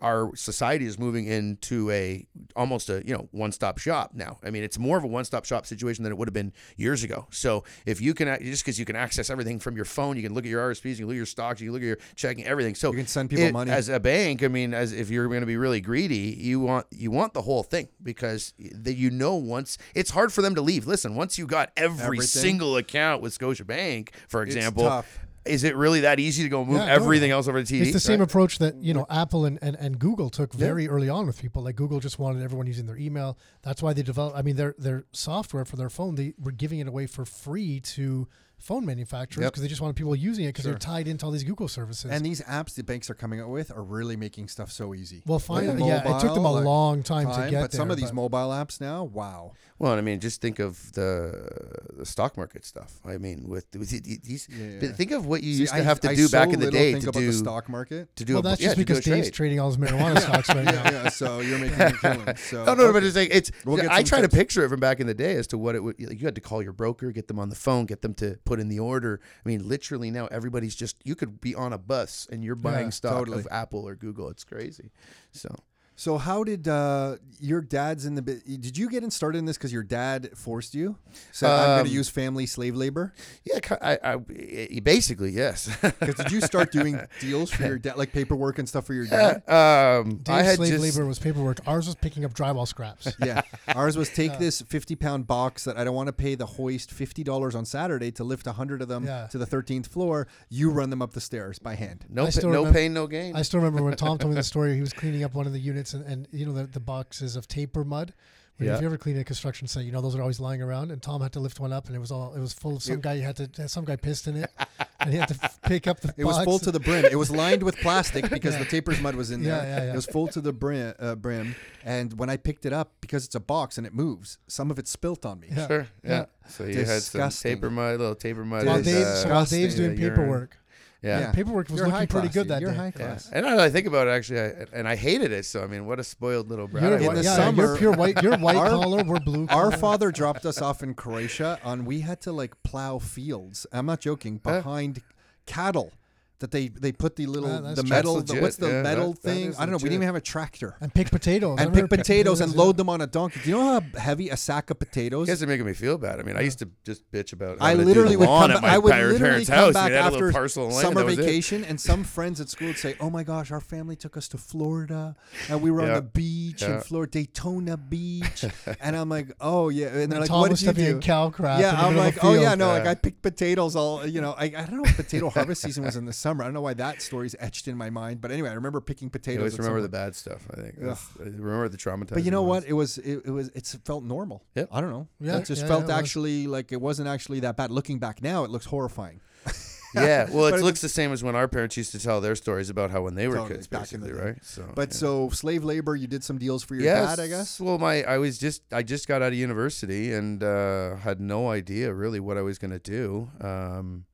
[0.00, 2.26] Our society is moving into a
[2.56, 4.38] almost a you know one stop shop now.
[4.42, 6.52] I mean, it's more of a one stop shop situation than it would have been
[6.76, 7.26] years ago.
[7.30, 10.32] So if you can just because you can access everything from your phone, you can
[10.34, 11.98] look at your RSPs, you can look at your stocks, you can look at your
[12.16, 12.74] checking, everything.
[12.74, 13.70] So You can send people it- money.
[13.70, 14.42] as a bank.
[14.42, 17.42] I mean, as if you're going to be really greedy, you want you want the
[17.42, 20.86] whole thing because that you know once it's hard for them to leave.
[20.86, 22.26] Listen, once you got every Everything.
[22.26, 25.18] single account with Scotia Bank, for It's example, tough.
[25.44, 27.80] Is it really that easy to go move Yeah, everything else over to TD?
[27.82, 28.28] It's the same Right?
[28.28, 31.62] approach that you know Apple and, and, and Google took very early on with people.
[31.62, 33.38] Like Google just wanted everyone using their email.
[33.62, 34.36] That's why they developed.
[34.36, 37.80] I mean, their their software for their phone they were giving it away for free
[37.80, 38.28] to
[38.60, 39.52] phone manufacturers Yep.
[39.52, 40.72] because they just wanted people using it because Sure.
[40.72, 42.10] they're tied into all these Google services.
[42.10, 45.22] And these apps the banks are coming out with are really making stuff so easy.
[45.26, 47.70] well, Like finally, yeah, it took them a like, long time, to time, get but
[47.72, 47.78] there.
[47.78, 49.52] some of these but- mobile apps now, wow.
[49.78, 51.48] Well, I mean, just think of the
[51.96, 53.00] the stock market stuff.
[53.04, 54.92] I mean, with, with these, Yeah.
[54.92, 56.60] think of what you See, used to I- have to I do so back in
[56.60, 58.14] the day think to about do the stock market.
[58.16, 59.32] to do well, a, that's yeah, just to because Dave's trade.
[59.34, 60.72] trading all his marijuana stocks right now.
[60.84, 61.08] yeah, yeah.
[61.08, 62.36] So you're making a killing.
[62.36, 62.92] So No, no, okay.
[62.92, 63.50] but it's like it's.
[63.64, 64.32] We'll I try tips.
[64.32, 65.96] to picture it from back in the day as to what it would.
[65.98, 68.36] Like you had to call your broker, get them on the phone, get them to
[68.50, 69.20] put in the order.
[69.44, 70.96] I mean, literally now everybody's just.
[71.04, 73.38] You could be on a bus and you're buying Yeah, stock totally.
[73.40, 74.28] of Apple or Google.
[74.28, 74.90] It's crazy.
[75.32, 75.54] So
[76.00, 78.22] So how did uh, your dad's in the?
[78.22, 80.96] bi- Did you get in started in this because your dad forced you?
[81.30, 83.12] Said I'm going Um, to use family slave labor.
[83.44, 85.68] yeah, I, I, I- basically yes.
[86.00, 89.40] Did you start doing deals for your dad, like paperwork and stuff for your Yeah,
[89.46, 89.98] dad?
[90.00, 90.82] um, I had slave just.
[90.96, 91.58] labor was paperwork.
[91.66, 93.12] Ours was picking up drywall scraps.
[93.22, 96.46] yeah, ours was take this 50 pound box that I don't want to pay the
[96.46, 99.26] hoist fifty dollars on Saturday to lift hundred of them Yeah.
[99.26, 100.28] to the 13th floor.
[100.48, 102.06] You run them up the stairs by hand.
[102.08, 103.36] No, I pa- no remember- pain, no gain.
[103.36, 104.74] I still remember when Tom told me the story.
[104.76, 107.36] He was cleaning up one of the units, and, and you know the, the boxes
[107.36, 108.12] of taper mud.
[108.56, 108.74] When Yeah.
[108.74, 110.90] If you ever clean a construction site, you know those are always lying around.
[110.90, 112.82] And Tom had to lift one up, and it was all it was full of
[112.82, 113.16] some guy.
[113.16, 114.50] He had to some guy pissed in it,
[115.00, 116.12] and he had to f- pick up the.
[116.16, 117.06] It was full to the brim.
[117.06, 119.56] It was lined with plastic because the taper's mud was in there.
[119.56, 119.92] Yeah, yeah, yeah.
[119.92, 121.54] It was full to the brim, uh, brim.
[121.84, 124.78] And when I picked it up, because it's a box and it moves, some of
[124.78, 125.48] it spilt on me.
[125.50, 125.66] Yeah.
[125.66, 125.88] Sure.
[126.04, 126.10] Yeah.
[126.10, 126.24] Yeah.
[126.48, 128.66] So you had some taper mud, little taper mud.
[128.66, 130.10] While, is, Dave, uh, so while Dave's doing Yeah, urine.
[130.16, 130.56] paperwork,
[131.02, 131.20] yeah.
[131.20, 131.32] Yeah.
[131.32, 132.48] paperwork was You're looking high pretty class, good dude.
[132.50, 132.76] that You're day.
[132.76, 132.90] high Yeah.
[132.90, 133.30] class.
[133.32, 135.44] And now that I think about it, actually, I, and I hated it.
[135.46, 136.82] So I mean, what a spoiled little brat.
[136.82, 138.22] You're, In the yeah, summer- you're pure white.
[138.22, 139.02] You're white Our- collar.
[139.04, 139.46] We're blue.
[139.48, 139.76] Our collar.
[139.76, 143.66] father dropped us off in Croatia, and we had to like plow fields.
[143.72, 144.40] I'm not joking.
[144.44, 144.56] Huh?
[144.58, 145.00] Behind
[145.46, 145.92] cattle
[146.40, 147.90] that they they put the little Ah, that's the true.
[147.90, 148.42] metal That's the, legit.
[148.42, 149.92] what's the Yeah, metal that- that thing is I don't know we didn't legit.
[149.94, 151.58] even have a tractor and pick potatoes.
[151.58, 152.58] and I've pick heard pick potatoes and yeah.
[152.60, 155.34] load them on a donkey do you know how heavy a sack of potatoes You
[155.34, 156.18] guys are making me feel bad.
[156.18, 157.58] I mean, I used to just bitch about.
[157.60, 158.50] I having to do literally the would lawn come.
[158.50, 159.72] at Back, my I would par- literally parents' come house.
[159.74, 161.22] back We had a little after parcel of land, summer that was it.
[161.22, 164.28] vacation, and some friends at school would say, "Oh my gosh, our family took us
[164.28, 165.14] to Florida,
[165.48, 165.94] and we were on Yeah.
[165.96, 166.80] the beach in Yeah.
[166.80, 168.44] Florida, Daytona Beach."
[168.80, 170.96] and I'm like, "Oh yeah," and they're like, Tom "What was did you stepping do?"
[170.96, 171.60] in cow crap.
[171.60, 172.58] yeah, the I'm middle like, a oh yeah, field.
[172.58, 172.90] no, like Yeah.
[172.90, 175.96] I picked potatoes all, you know, I, I don't know if potato harvest season was
[175.96, 176.42] in the summer.
[176.44, 179.08] I don't know why that story's etched in my mind, but anyway, I remember picking
[179.08, 179.38] I potatoes.
[179.40, 180.46] always at remember some the bad stuff.
[180.50, 180.74] I think.
[180.82, 182.14] I remember the traumatizing.
[182.14, 182.64] But you know ones.
[182.64, 182.70] what?
[182.70, 184.44] It was it, it was it's felt normal.
[184.54, 184.68] Yep.
[184.72, 185.08] I don't know.
[185.20, 186.02] Yeah, it just yeah, felt yeah, it was.
[186.02, 187.70] actually like it wasn't actually that bad.
[187.70, 189.20] Looking back now, it looks horrifying.
[189.92, 192.36] Yeah, well, it it looks the same as when our parents used to tell their
[192.36, 194.44] stories about how when they were Totally, kids, back in the basically, right?
[194.44, 194.94] So, But yeah.
[194.96, 197.58] so slave labor, you did some deals for your Yes, dad, I guess.
[197.60, 201.50] Well, my I was just I just got out of university and uh, had no
[201.50, 203.30] idea really what I was going to do.
[203.40, 204.04] Um,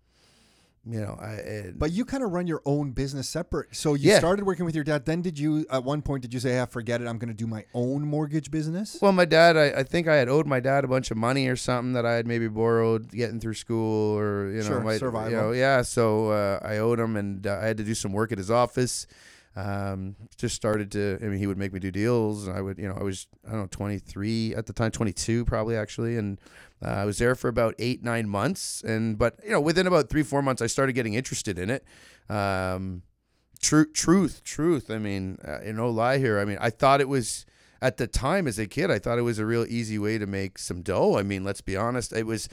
[0.88, 3.74] you know, I and But you kind of run your own business separate.
[3.74, 4.18] So you Yeah.
[4.18, 5.04] started working with your dad.
[5.04, 7.34] Then did you at one point did you say, "Ah, forget it, I'm going to
[7.34, 8.98] do my own mortgage business"?
[9.02, 11.48] well, my dad, I, I think I had owed my dad a bunch of money
[11.48, 14.96] or something that I had maybe borrowed getting through school or you know, Sure, my,
[14.98, 15.30] survival.
[15.30, 18.12] You know, yeah, so uh, I owed him and uh, I had to do some
[18.12, 19.06] work at his office.
[19.56, 21.18] Um, just started to.
[21.22, 23.26] I mean, he would make me do deals, and I would, you know, I was
[23.46, 26.38] I don't know, 23 at the time, 22 probably actually, and
[26.84, 30.10] uh, I was there for about eight nine months, and but you know, within about
[30.10, 31.84] three four months, I started getting interested in it.
[32.28, 33.02] Um,
[33.60, 34.90] truth, truth, truth.
[34.90, 36.38] I mean, uh, no lie here.
[36.38, 37.46] I mean, I thought it was
[37.80, 38.90] at the time as a kid.
[38.90, 41.16] I thought it was a real easy way to make some dough.
[41.16, 42.12] I mean, let's be honest.
[42.12, 42.48] It was,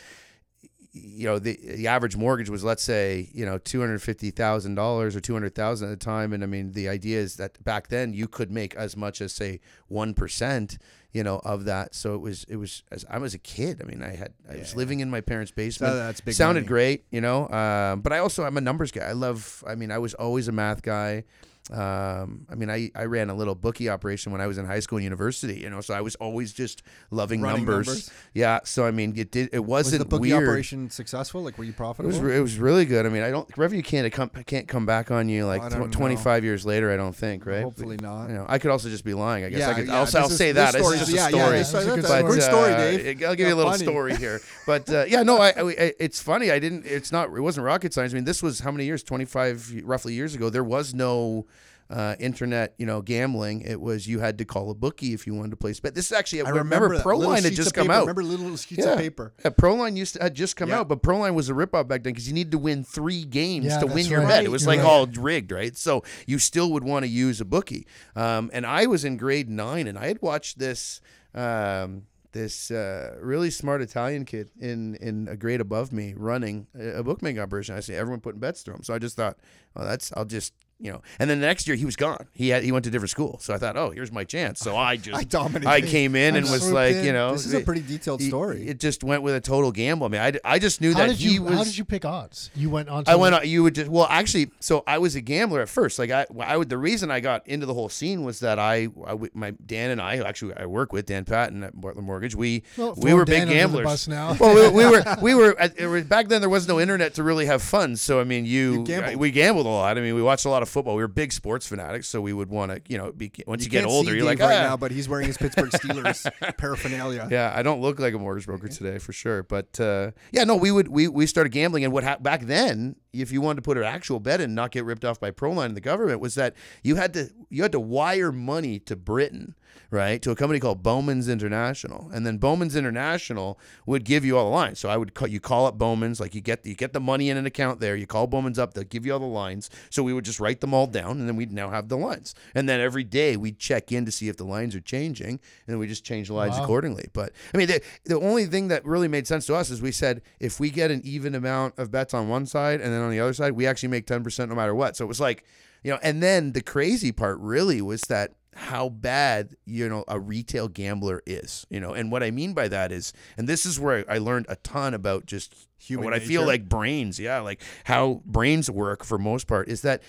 [0.94, 4.76] you know, the the average mortgage was let's say you know two hundred fifty thousand
[4.76, 7.62] dollars or two hundred thousand at the time, and I mean, the idea is that
[7.64, 10.78] back then you could make as much as say one percent.
[11.12, 13.80] You know of that, so it was it was as I was a kid.
[13.84, 15.94] I mean, I had I was living in my parents' basement.
[15.94, 16.68] that's big Sounded money.
[16.68, 17.48] great, you know.
[17.50, 19.02] Um, but I also I'm a numbers guy.
[19.06, 19.64] I love.
[19.68, 21.24] I mean, I was always a math guy.
[21.72, 24.82] Um, I mean, I, I ran a little bookie operation when I was in high
[24.82, 27.88] school and university, you know, so I was always just loving Running numbers.
[27.88, 28.12] numbers.
[28.34, 28.60] Yeah.
[28.66, 30.44] So, I mean, it did, it Was wasn't the bookie weird.
[30.44, 31.42] operation successful?
[31.42, 32.10] Like, were you It profitable?
[32.10, 33.06] was, it was really good.
[33.06, 36.44] I mean, I don't, revenue can't come, can't come back on you like tw- 25
[36.44, 37.64] years later, I don't think, right?
[37.64, 38.28] Hopefully not.
[38.28, 39.46] You know, I could also just be lying.
[39.46, 40.80] I guess Yeah, I could, yeah, I'll, I'll is- say this that.
[40.80, 41.58] It's just is- a yeah, yeah, story.
[41.60, 42.24] this- That's a that's good a story.
[42.24, 43.24] great story, uh, Dave.
[43.24, 43.84] I'll give you a little funny.
[43.86, 46.52] story here, but uh, yeah, no, I, I, I- it's funny.
[46.52, 46.86] I didn't.
[46.86, 47.30] It's not.
[47.30, 48.12] It wasn't rocket science.
[48.12, 49.02] I mean, this was how many years?
[49.02, 50.50] Twenty five, roughly years ago.
[50.50, 51.46] There was no.
[51.90, 53.62] Uh, internet, you know, gambling.
[53.62, 55.94] It was you had to call a bookie if you wanted to place bet.
[55.94, 57.94] This is actually I, I remember, remember, Proline had just come paper.
[57.94, 58.00] out.
[58.08, 58.94] Remember little sheets Yeah.
[58.94, 59.34] of paper.
[59.44, 60.80] Yeah, Proline used to, had just come Yeah.
[60.80, 63.66] out, but Proline was a ripoff back then because you needed to win three games
[63.66, 64.28] Yeah, to win your right.
[64.30, 64.44] bet.
[64.46, 64.88] It was like right.
[64.88, 65.78] all rigged, right?
[65.78, 67.86] So you still would want to use a bookie.
[68.16, 71.00] Um, and I was in grade nine, and I had watched this.
[71.36, 77.00] Um, this uh, really smart Italian kid in in a grade above me running a
[77.00, 77.76] a bookmaking operation.
[77.76, 79.38] I see everyone putting bets through him, so I just thought,
[79.76, 80.54] well, that's I'll just
[80.84, 81.02] you know.
[81.20, 82.28] And then the next year he was gone.
[82.34, 84.60] He had he went to a different school, so I thought, oh, here's my chance.
[84.60, 85.68] So I just I dominated.
[85.70, 87.06] I came in I and was like, in.
[87.06, 88.68] you know, This is a pretty detailed it- story.
[88.68, 90.06] It just went with a total gamble.
[90.06, 91.54] I mean, I, I just knew How that did he you was.
[91.56, 92.52] How did you pick odds?
[92.56, 93.06] You went on.
[93.06, 93.34] To I went.
[93.36, 94.52] on- You would just well, actually.
[94.60, 95.98] So I was a gambler at first.
[95.98, 96.70] Like I, I would.
[96.70, 98.74] The reason I got into the whole scene was that I,
[99.06, 102.36] I w- my Dan and I actually I work with Dan Patton at Butler Mortgage.
[102.36, 103.86] We Well, we were Dan big under the gamblers.
[103.86, 104.36] bus now.
[104.40, 106.42] well, we, we were we were at, it was- back then.
[106.42, 107.96] There was no internet to really have fun.
[107.96, 109.16] So I mean, you, You gambled.
[109.16, 109.98] we gambled a lot.
[109.98, 110.96] I mean, we watched a lot of football.
[110.96, 113.70] We were big sports fanatics, so we would want to, you know, be once you,
[113.70, 117.28] get older, you're Dave like, right "Ah." now, but he's wearing his Pittsburgh Steelers paraphernalia.
[117.32, 120.56] Yeah, I don't look like a mortgage broker today for sure, but uh, yeah, no,
[120.56, 123.62] we would we, we started gambling, and what hap back then, if you wanted to
[123.62, 126.20] put an actual bet in, and not get ripped off by Proline and the government,
[126.20, 126.54] was that
[126.84, 129.54] you had to you had to wire money to Britain,
[129.92, 134.46] right, to a company called Bowman's International, and then Bowman's International would give you all
[134.46, 134.80] the lines.
[134.80, 137.30] So I would call you call up Bowman's, like you get you get the money
[137.30, 139.70] in an account there, you call Bowman's up, they'll give you all the lines.
[139.90, 142.34] So we would just write them all down, and then we'd now have the lines,
[142.56, 145.40] and then every day we'd check in to see if the lines are changing, and
[145.68, 146.64] then we just change the lines Wow.
[146.64, 147.10] accordingly.
[147.14, 149.92] But I mean, the, the only thing that really made sense to us is we
[149.92, 153.12] said if we get an even amount of bets on one side and then on
[153.12, 154.96] the other side, we actually make 10% no matter what.
[154.96, 155.46] So it was like,
[155.84, 160.20] you know, and then the crazy part really was that how bad, you know, a
[160.20, 163.80] retail gambler is, you know, and what I mean by that is, and this is
[163.80, 167.62] where I learned a ton about just Human what I feel like brains, yeah, like
[167.84, 170.02] how brains work for most part is that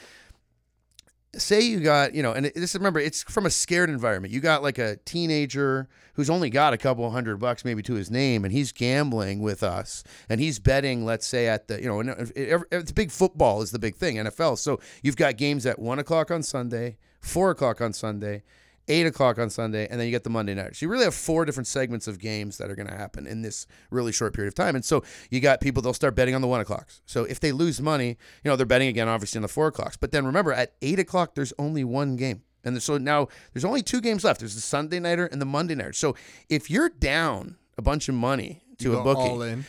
[1.40, 4.32] say you got you know and this remember it's from a scared environment.
[4.32, 8.10] You got like a teenager who's only got a couple hundred bucks maybe to his
[8.10, 12.00] name and he's gambling with us and he's betting let's say at the you know
[12.34, 15.98] it's uh, big football is the big thing nfl so you've got games at one
[15.98, 18.42] o'clock on sunday four o'clock on sunday
[18.88, 20.76] eight o'clock on Sunday, and then you get the Monday night.
[20.76, 23.42] So you really have four different segments of games that are going to happen in
[23.42, 24.74] this really short period of time.
[24.74, 27.00] And so you got people they'll start betting on the one o'clocks.
[27.06, 29.96] So if they lose money, you know they're betting again, obviously on the four o'clocks.
[29.96, 32.42] But then remember, at eight o'clock, there's only one game.
[32.64, 34.40] And so now there's only two games left.
[34.40, 35.92] There's the Sunday nighter and the Monday nighter.
[35.92, 36.16] So
[36.48, 39.64] if you're down a bunch of money to You a bookie,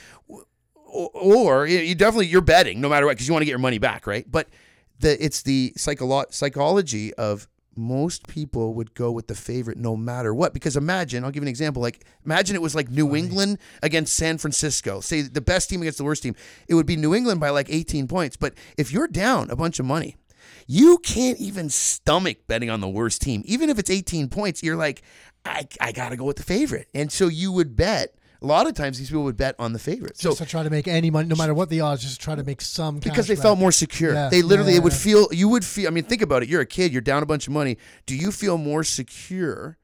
[0.85, 3.51] or, or you you definitely you're betting no matter what because you want to get
[3.51, 4.29] your money back, right?
[4.29, 4.47] But
[4.99, 10.33] the it's the psycholo- psychology of most people would go with the favorite no matter
[10.33, 10.53] what.
[10.53, 14.13] Because imagine I'll give you an example like imagine it was like New England against
[14.15, 15.01] San Francisco.
[15.01, 16.35] Say the best team against the worst team.
[16.67, 18.37] It would be New England by like 18 points.
[18.37, 20.17] But if you're down a bunch of money
[20.67, 23.43] you can't even stomach betting on the worst team.
[23.45, 25.03] Even if it's 18 points you're like
[25.45, 26.87] I, I got to go with the favorite.
[26.93, 29.79] And so you would bet a lot of times these people would bet on the
[29.79, 32.19] favorite so just to try to make any money, no matter what the odds, just
[32.19, 34.13] to try to make some because they felt more secure.
[34.13, 36.49] Yeah, They literally, yeah, it would feel, you would feel, I mean, think about it.
[36.49, 37.77] You're a kid, you're down a bunch of money.
[38.05, 39.77] Do you feel more secure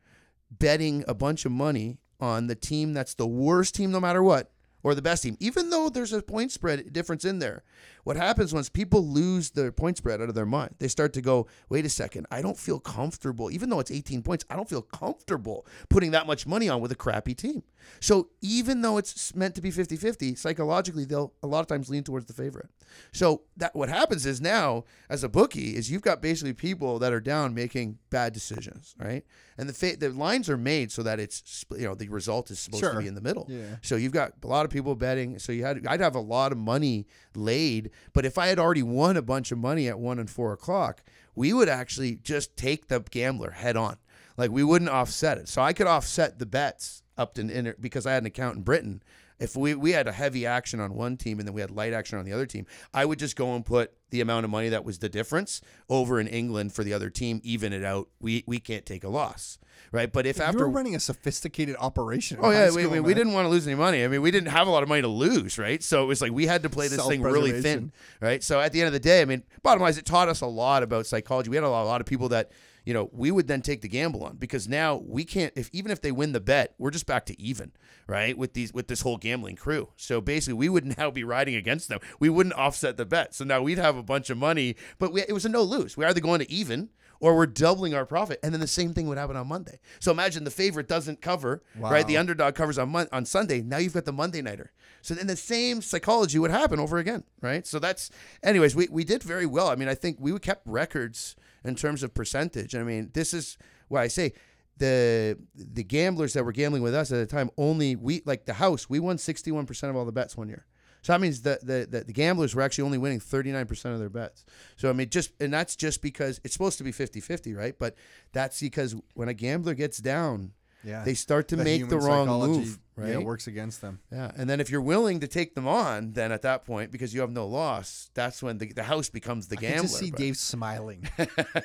[0.49, 4.51] betting a bunch of money on the team that's the worst team no matter what
[4.83, 5.37] or the best team?
[5.39, 7.63] Even though there's a point spread difference in there.
[8.03, 10.75] What happens once people lose their point spread out of their mind?
[10.79, 13.51] They start to go, wait a second, I don't feel comfortable.
[13.51, 16.91] Even though it's 18 points, I don't feel comfortable putting that much money on with
[16.91, 17.63] a crappy team.
[17.99, 22.03] So even though it's meant to be 50-50, psychologically they'll a lot of times lean
[22.03, 22.69] towards the favorite.
[23.11, 27.13] So that what happens is now as a bookie is you've got basically people that
[27.13, 29.23] are down making bad decisions, right?
[29.57, 32.59] And the fa- the lines are made so that it's you know the result is
[32.59, 33.45] supposed to be in the middle.
[33.49, 33.77] Yeah.
[33.81, 35.39] So you've got a lot of people betting.
[35.39, 38.83] So you had I'd have a lot of money laid, but if I had already
[38.83, 41.03] won a bunch of money at one and four o'clock,
[41.35, 43.97] we would actually just take the gambler head on.
[44.37, 45.47] Like we wouldn't offset it.
[45.47, 48.63] So I could offset the bets up to in because I had an account in
[48.63, 49.03] Britain.
[49.41, 51.93] If we, we had a heavy action on one team and then we had light
[51.93, 54.69] action on the other team, I would just go and put the amount of money
[54.69, 58.09] that was the difference over in England for the other team, even it out.
[58.19, 59.57] We we can't take a loss,
[59.91, 60.11] right?
[60.11, 62.37] But if you after running a sophisticated operation.
[62.41, 64.03] Oh yeah, we, we, we didn't want to lose any money.
[64.03, 65.81] I mean, we didn't have a lot of money to lose, right?
[65.81, 68.43] So it was like we had to play this thing really thin, right?
[68.43, 70.41] So at the end of the day, I mean, bottom line is it taught us
[70.41, 71.49] a lot about psychology.
[71.49, 72.51] We had a lot, a lot of people that
[72.85, 75.91] you know we would then take the gamble on because now we can't if even
[75.91, 77.71] if they win the bet, we're just back to even,
[78.07, 78.37] right?
[78.37, 79.89] With these with this whole gambling crew.
[79.95, 81.99] So basically, we would now be riding against them.
[82.19, 83.33] We wouldn't offset the bet.
[83.35, 85.97] So now we'd have a bunch of money, but we, it was a no lose.
[85.97, 86.89] We're either going to even
[87.21, 88.39] or we're doubling our profit.
[88.43, 89.79] And then the same thing would happen on Monday.
[89.99, 92.05] So imagine the favorite doesn't cover, right?
[92.05, 93.61] The underdog covers on Mon- on Sunday.
[93.61, 94.71] Now you've got the Monday nighter.
[95.01, 97.65] So then the same psychology would happen over again, right?
[97.65, 98.11] So that's,
[98.43, 99.69] anyways, we, we did very well.
[99.69, 102.75] I mean, I think we kept records in terms of percentage.
[102.75, 103.57] I mean, this is
[103.87, 104.33] why I say
[104.77, 108.53] the the gamblers that were gambling with us at the time only we like the
[108.53, 110.65] house we won 61% of all the bets one year
[111.01, 114.09] so that means that the, the, the gamblers were actually only winning 39% of their
[114.09, 114.45] bets.
[114.77, 117.77] So i mean just and that's just because it's supposed to be 50-50 right?
[117.77, 117.95] But
[118.33, 120.51] that's because when a gambler gets down
[120.83, 121.03] Yeah.
[121.03, 123.99] they start to The make the wrong move right Yeah, it works against them.
[124.11, 127.13] yeah, and then if you're willing to take them on, then at that point, because
[127.13, 129.77] you have no loss, that's when the, the house becomes the I gambler.
[129.81, 131.07] can just see Dave smiling.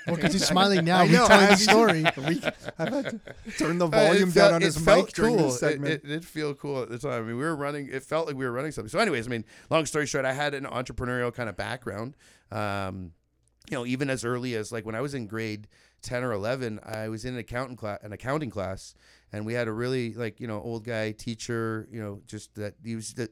[0.07, 1.01] Well, because he's smiling now.
[1.01, 1.27] I know.
[1.27, 2.03] telling the story.
[2.29, 2.41] we,
[2.79, 3.21] I've had to
[3.59, 5.47] turn the Uh, volume it down felt- on his mic during cool.
[5.47, 5.95] this segment.
[5.95, 7.13] It, it did feel cool at the time.
[7.13, 7.89] I mean, we were running.
[7.91, 8.89] It felt like we were running something.
[8.91, 12.17] So, anyways, I mean, long story short, I had an entrepreneurial kind of background.
[12.53, 13.13] Um,
[13.69, 15.67] you know, even as early as like when I was in grade
[16.03, 18.95] ten or eleven, I was in an accounting class, an accounting class,
[19.33, 21.89] and we had a really like you know old guy teacher.
[21.91, 23.29] You know, just that he was the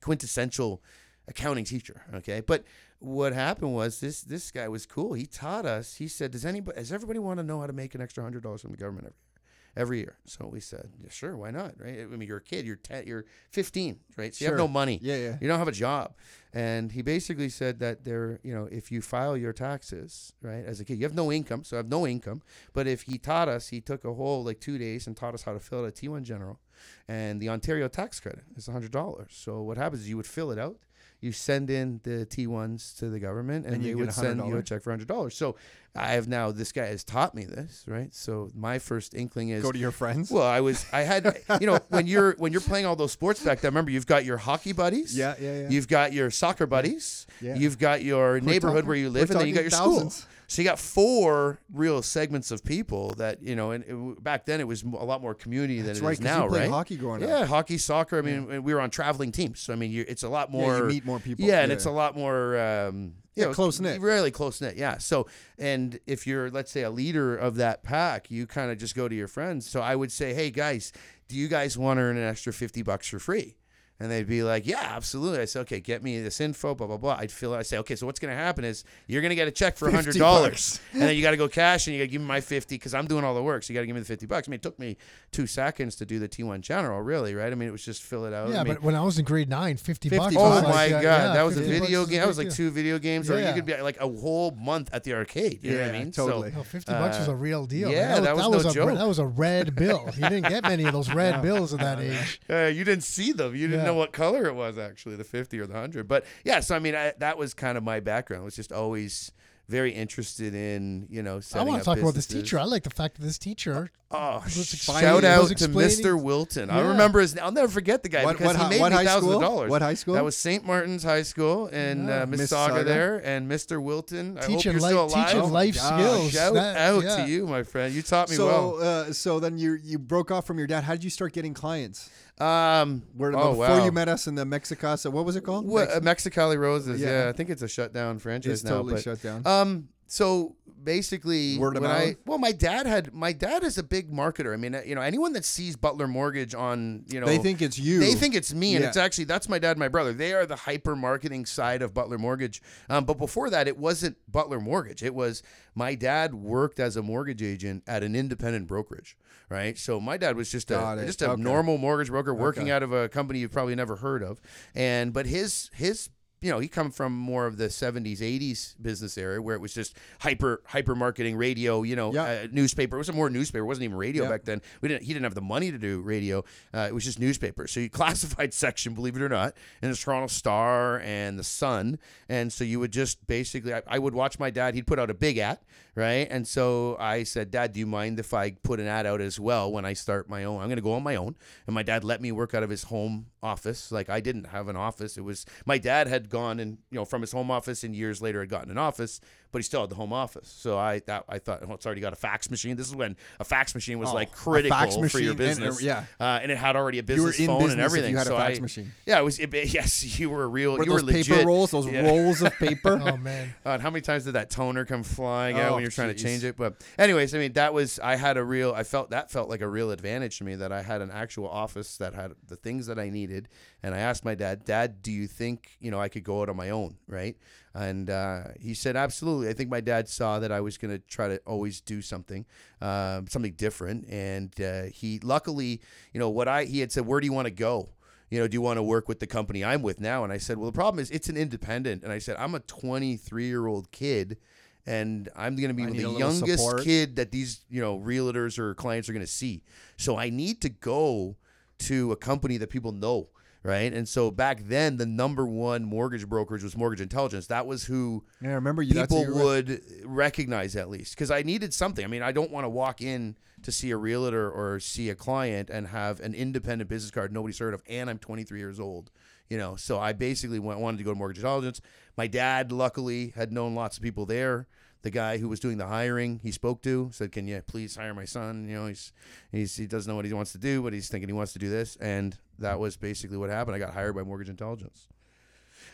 [0.00, 0.82] quintessential
[1.28, 2.02] accounting teacher.
[2.14, 2.64] Okay, but
[2.98, 5.12] what happened was this this guy was cool.
[5.14, 5.94] He taught us.
[5.94, 8.42] He said, "Does anybody does everybody want to know how to make an extra hundred
[8.42, 9.31] dollars from the government every
[9.76, 12.00] every year?" So we said, yeah, "Sure, why not?" Right?
[12.00, 12.66] I mean, you're a kid.
[12.66, 13.06] You're ten.
[13.06, 14.00] You're 15.
[14.16, 14.34] Right?
[14.34, 14.98] So you have no money.
[15.02, 15.36] Yeah, yeah.
[15.40, 16.14] You don't have a job.
[16.54, 20.80] And he basically said that there, you know, if you file your taxes, right, as
[20.80, 22.42] a kid, you have no income, so I have no income.
[22.74, 25.44] But if he taught us, he took a whole like two days and taught us
[25.44, 26.60] how to fill out a T1 general.
[27.08, 29.26] And the Ontario tax credit is $100.
[29.30, 30.76] So what happens is you would fill it out,
[31.20, 34.56] you send in the T1s to the government, and, And you they would send you
[34.56, 35.32] a check for $100.
[35.32, 35.56] So
[35.94, 38.14] I have now, this guy has taught me this, right?
[38.14, 40.30] So my first inkling is Go to your friends.
[40.30, 43.44] well, I was, I had, you know, when you're when you're playing all those sports
[43.44, 43.70] back then.
[43.72, 45.16] Remember, you've got your hockey buddies.
[45.16, 45.68] yeah, yeah, yeah.
[45.68, 47.26] You've got your soccer buddies.
[47.42, 47.56] Yeah.
[47.56, 50.28] You've got your neighborhood talking- where you live, and then you got your talking school.
[50.48, 53.70] So you got four real segments of people that you know.
[53.70, 56.12] And it, back then, it was a lot more community That's than it right.
[56.18, 56.68] is now, right?
[56.68, 57.28] hockey growing up.
[57.28, 58.18] Yeah, hockey, soccer.
[58.18, 60.72] I mean, and we were on traveling teams, so I mean, it's a lot more.
[60.74, 61.44] Yeah, you meet more people.
[61.46, 62.58] Yeah, and it's a lot more.
[62.58, 64.00] Um, Yeah, know, close-knit.
[64.00, 64.76] Really close knit.
[64.76, 64.98] Yeah.
[64.98, 65.26] So,
[65.58, 69.08] and if you're, let's say, a leader of that pack, you kind of just go
[69.08, 69.68] to your friends.
[69.68, 70.92] So I would say, hey guys,
[71.28, 73.56] do you guys want to earn an extra fifty bucks for free?
[74.02, 76.96] And they'd be like, "Yeah, absolutely." I said, "Okay, get me this info." Blah blah
[76.96, 77.16] blah.
[77.18, 77.58] I'd fill it.
[77.58, 80.80] I say, "Okay, so what's gonna happen is you're gonna get a check for $100.
[80.92, 82.74] and then you got to go cash, and you got to give me my fifty
[82.74, 83.62] because I'm doing all the work.
[83.62, 84.48] So you got to give me the fifty bucks.
[84.48, 84.96] I mean, it took me
[85.30, 87.52] two seconds to do the T1 general, really, right?
[87.52, 88.50] I mean, it was just fill it out.
[88.50, 90.36] Yeah, I mean, but when I was in grade nine, 50, 50 bucks.
[90.36, 92.20] Oh my like, god, uh, yeah, that was a video game.
[92.20, 95.04] That was like two video games, or you could be like a whole month at
[95.04, 95.60] the arcade.
[95.62, 96.12] You know what I mean?
[96.12, 96.52] totally.
[96.52, 97.90] No, 50 bucks was uh, a real deal.
[97.90, 98.24] yeah, man.
[98.24, 98.94] that was no was a, joke.
[98.94, 100.08] That was a red bill.
[100.14, 102.40] You didn't get many of those red bills at that age.
[102.48, 103.54] Uh, you didn't see them.
[103.54, 103.91] You didn't Yeah.
[103.92, 106.08] Know what color it was actually, the 50 or the 100.
[106.08, 108.42] But yeah, so I mean, I, that was kind of my background.
[108.42, 109.32] I was just always
[109.68, 112.58] very interested in, you know, I want to talk about this teacher.
[112.58, 113.90] I like the fact that this teacher.
[114.10, 116.20] Oh, was sh- explaining- shout out to Mr.
[116.20, 116.68] Wilton.
[116.68, 117.38] I remember his.
[117.38, 119.36] I'll never forget the guy What- because what he made what me high thousands school?
[119.36, 119.70] of dollars.
[119.70, 120.12] What high school?
[120.14, 120.66] That was St.
[120.66, 122.22] Martin's High School, and Yeah.
[122.22, 122.84] uh, Miss Miss Saga, Saga.
[122.84, 123.82] there, and Mr.
[123.82, 124.36] Wilton.
[124.36, 125.26] I hope Teaching you're life, still alive.
[125.28, 126.00] teaching Oh life gosh.
[126.00, 126.32] skills.
[126.32, 127.16] Shout That- out yeah.
[127.24, 127.94] to you, my friend.
[127.94, 128.46] You taught me So,
[128.78, 128.82] well.
[129.08, 130.84] uh, so then you you broke off from your dad.
[130.84, 132.10] How did you start getting clients?
[132.40, 133.84] Um, Where oh, before wow.
[133.84, 135.66] you met us in the Mexicasa, what was it called?
[135.66, 137.00] What, Mex- uh, Mexicali Rosa's.
[137.00, 137.24] Yeah.
[137.24, 137.28] Yeah.
[137.28, 138.70] I think it's a shutdown franchise it's now.
[138.70, 139.46] totally but, shut down.
[139.46, 139.88] Um.
[140.06, 141.92] So basically, Word of mouth?
[141.92, 144.52] I well, my dad had my dad is a big marketer.
[144.52, 147.62] I mean, uh, you know, anyone that sees Butler Mortgage on, you know, they think
[147.62, 148.00] it's you.
[148.00, 150.12] They think it's me, and it's actually that's my dad, and my brother.
[150.12, 152.62] They are the hyper marketing side of Butler Mortgage.
[152.88, 155.02] Um, but before that, it wasn't Butler Mortgage.
[155.02, 155.42] It was
[155.74, 159.16] my dad worked as a mortgage agent at an independent brokerage,
[159.52, 159.76] right?
[159.78, 161.06] So my dad was just Got a it.
[161.06, 161.42] just a Okay.
[161.42, 162.72] normal mortgage broker working Okay.
[162.72, 164.40] out of a company you've probably never heard of,
[164.74, 166.08] and but his his
[166.42, 169.72] you know, he come from more of the 70s, 80s business area where it was
[169.72, 172.22] just hyper hyper marketing, radio, you know, Yeah.
[172.24, 172.96] uh, newspaper.
[172.96, 173.62] It was a more newspaper.
[173.64, 174.30] It wasn't even radio Yeah.
[174.30, 174.60] back then.
[174.80, 175.04] We didn't.
[175.04, 176.44] He didn't have the money to do radio.
[176.74, 177.66] Uh, it was just newspaper.
[177.66, 181.98] So you classified section, believe it or not, in the Toronto Star and the Sun.
[182.28, 184.74] And so you would just basically, I, I would watch my dad.
[184.74, 185.58] He'd put out a big ad,
[185.94, 186.26] right?
[186.30, 189.38] And so I said, Dad, do you mind if I put an ad out as
[189.38, 190.60] well when I start my own?
[190.60, 191.36] I'm going to go on my own.
[191.66, 193.90] And my dad let me work out of his home office.
[193.90, 195.16] Like I didn't have an office.
[195.16, 198.22] It was my dad had gone and you know from his home office, and years
[198.22, 199.20] later had gotten an office,
[199.52, 200.48] but he still had the home office.
[200.48, 202.76] So I that I thought, oh, it's already got a fax machine.
[202.76, 205.58] This is when a fax machine was Oh, like critical fax for your and- and-
[205.60, 205.82] business.
[205.82, 206.04] yeah.
[206.18, 208.10] uh, and it had already a You were business in phone business and if everything.
[208.12, 208.92] you had a so fax I, machine.
[209.06, 209.38] Yeah, it was.
[209.38, 210.72] It, yes, you were a real.
[210.72, 211.26] Were you those were legit.
[211.36, 212.02] paper rolls, those Yeah.
[212.08, 213.00] rolls of paper.
[213.12, 213.54] Oh man.
[213.64, 216.16] God, how many times did that toner come flying out Oh, when you're trying jeez.
[216.18, 216.56] to change it?
[216.56, 218.72] But anyways, I mean, that was I had a real.
[218.74, 221.48] I felt that felt like a real advantage to me that I had an actual
[221.48, 223.48] office that had the things that I needed.
[223.82, 226.48] And I asked my dad, Dad, do you think you know I could go out
[226.48, 227.36] on my own, right?
[227.74, 229.48] And uh, he said, absolutely.
[229.48, 232.44] I think my dad saw that I was going to try to always do something,
[232.80, 234.06] um, something different.
[234.08, 235.80] And uh, he, luckily,
[236.12, 237.90] you know, what I he had said, where do you want to go?
[238.32, 240.24] you know, do you want to work with the company I'm with now?
[240.24, 242.02] And I said, well, the problem is it's an independent.
[242.02, 244.38] And I said, I'm a 23 year old kid
[244.86, 246.82] and I'm going to be I need a the youngest support.
[246.82, 249.62] kid that these, you know, realtors or clients are going to see.
[249.98, 251.36] So I need to go
[251.80, 253.28] to a company that people know.
[253.64, 253.92] Right.
[253.92, 257.46] And so back then, the number one mortgage brokerage was Mortgage Intelligence.
[257.46, 258.94] That was who Yeah, remember you.
[258.94, 262.04] people who you were- would recognize at least because I needed something.
[262.04, 265.14] I mean, I don't want to walk in to see a realtor or see a
[265.14, 269.12] client and have an independent business card nobody's heard of, and I'm 23 years old.
[269.48, 271.80] You know, so I basically went, wanted to go to Mortgage Intelligence.
[272.16, 274.66] My dad, luckily, had known lots of people there.
[275.02, 278.14] The guy who was doing the hiring, he spoke to, said, "Can you please hire
[278.14, 278.68] my son?
[278.68, 279.12] You know, he's
[279.50, 281.58] he's he doesn't know what he wants to do, but he's thinking he wants to
[281.58, 283.74] do this." And that was basically what happened.
[283.74, 285.08] I got hired by Mortgage Intelligence.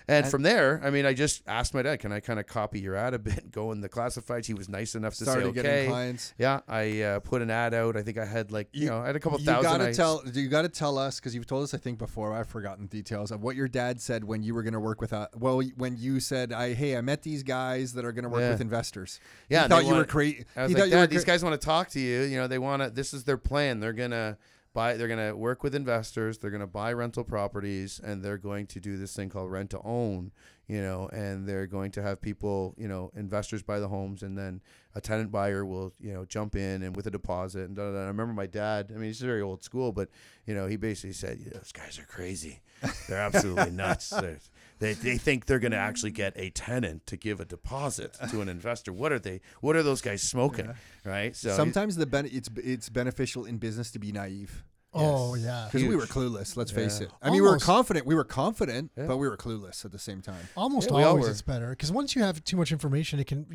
[0.08, 2.46] And, And- from there, I mean, I just asked my dad, "Can I kind of
[2.46, 5.42] copy your ad a bit, go in the classifieds?" He was nice enough to say,
[5.44, 6.32] "Okay." clients.
[6.38, 7.94] Yeah, I uh, put an ad out.
[7.94, 9.70] I think I had like you, You- know I had a couple You thousand.
[9.70, 10.22] gotta I- tell.
[10.32, 11.74] You gotta tell us because you've told us.
[11.74, 12.32] I think before.
[12.32, 15.12] I've forgotten details of what your dad said when you were gonna work with.
[15.12, 18.40] Uh, well, when you said, "I hey, I met these guys that are gonna work
[18.40, 18.50] Yeah.
[18.52, 20.46] with investors." Yeah, he thought you were crazy.
[20.56, 22.22] I was he like, you were these guys want to talk to you.
[22.22, 22.88] You know, they want to.
[22.88, 23.80] This is their plan.
[23.80, 24.38] They're gonna
[24.72, 24.94] buy.
[24.94, 26.38] They're gonna work with investors.
[26.38, 29.80] They're gonna buy rental properties, and they're going to do this thing called rent to
[29.84, 30.32] own.
[30.66, 32.74] You know, and they're going to have people.
[32.76, 34.60] You know, investors buy the homes, and then
[34.94, 37.68] a tenant buyer will you know jump in and with a deposit.
[37.68, 38.02] And da, da, da.
[38.04, 38.90] I remember my dad.
[38.90, 40.08] I mean, he's very old school, but
[40.46, 42.60] you know, he basically said, yeah, "Those guys are crazy.
[43.08, 44.40] They're absolutely nuts." They're-
[44.78, 48.40] they, they think they're going to actually get a tenant to give a deposit to
[48.40, 48.92] an investor.
[48.92, 49.40] What are they?
[49.60, 50.72] What are those guys smoking?
[51.04, 51.34] Right.
[51.34, 54.64] So Sometimes the ben- it's it's beneficial in business to be naive
[54.94, 55.68] Oh yeah.
[55.70, 56.56] because we were clueless.
[56.56, 57.10] Let's face it.
[57.22, 58.06] I mean, we were confident.
[58.06, 59.06] We were confident, Yeah.
[59.06, 60.48] but we were clueless at the same time.
[60.56, 63.46] Almost Yeah, always it's better because once you have too much information, it can.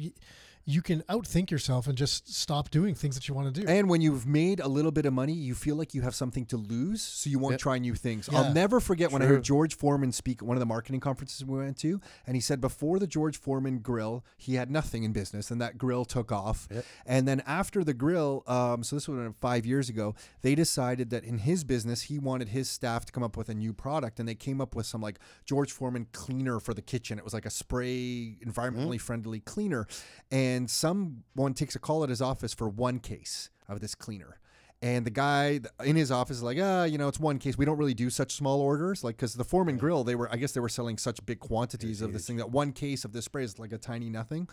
[0.65, 3.67] You can outthink yourself and just stop doing things that you want to do.
[3.67, 6.45] And when you've made a little bit of money, you feel like you have something
[6.47, 8.29] to lose, so you won't try new things.
[8.31, 8.39] Yeah.
[8.39, 11.43] I'll never forget when I heard George Foreman speak at one of the marketing conferences
[11.43, 15.11] we went to, and he said before the George Foreman grill, he had nothing in
[15.11, 16.69] business, and that grill took off.
[17.05, 21.25] And then after the grill, um, so this was five years ago, they decided that
[21.25, 24.29] in his business, he wanted his staff to come up with a new product, and
[24.29, 27.17] they came up with some like George Foreman cleaner for the kitchen.
[27.17, 29.87] It was like a spray, environmentally friendly cleaner,
[30.31, 34.39] and someone takes a call at his office for one case of this cleaner.
[34.81, 37.57] And the guy in his office is like, ah, you know, it's one case.
[37.57, 40.35] We don't really do such small orders, like because the Foreman Grill, they were, I
[40.35, 43.23] guess, they were selling such big quantities of this thing that one case of this
[43.23, 44.49] spray is like a tiny nothing.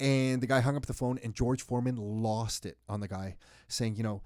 [0.00, 3.36] And the guy hung up the phone, and George Foreman lost it on the guy,
[3.68, 4.22] saying, you know,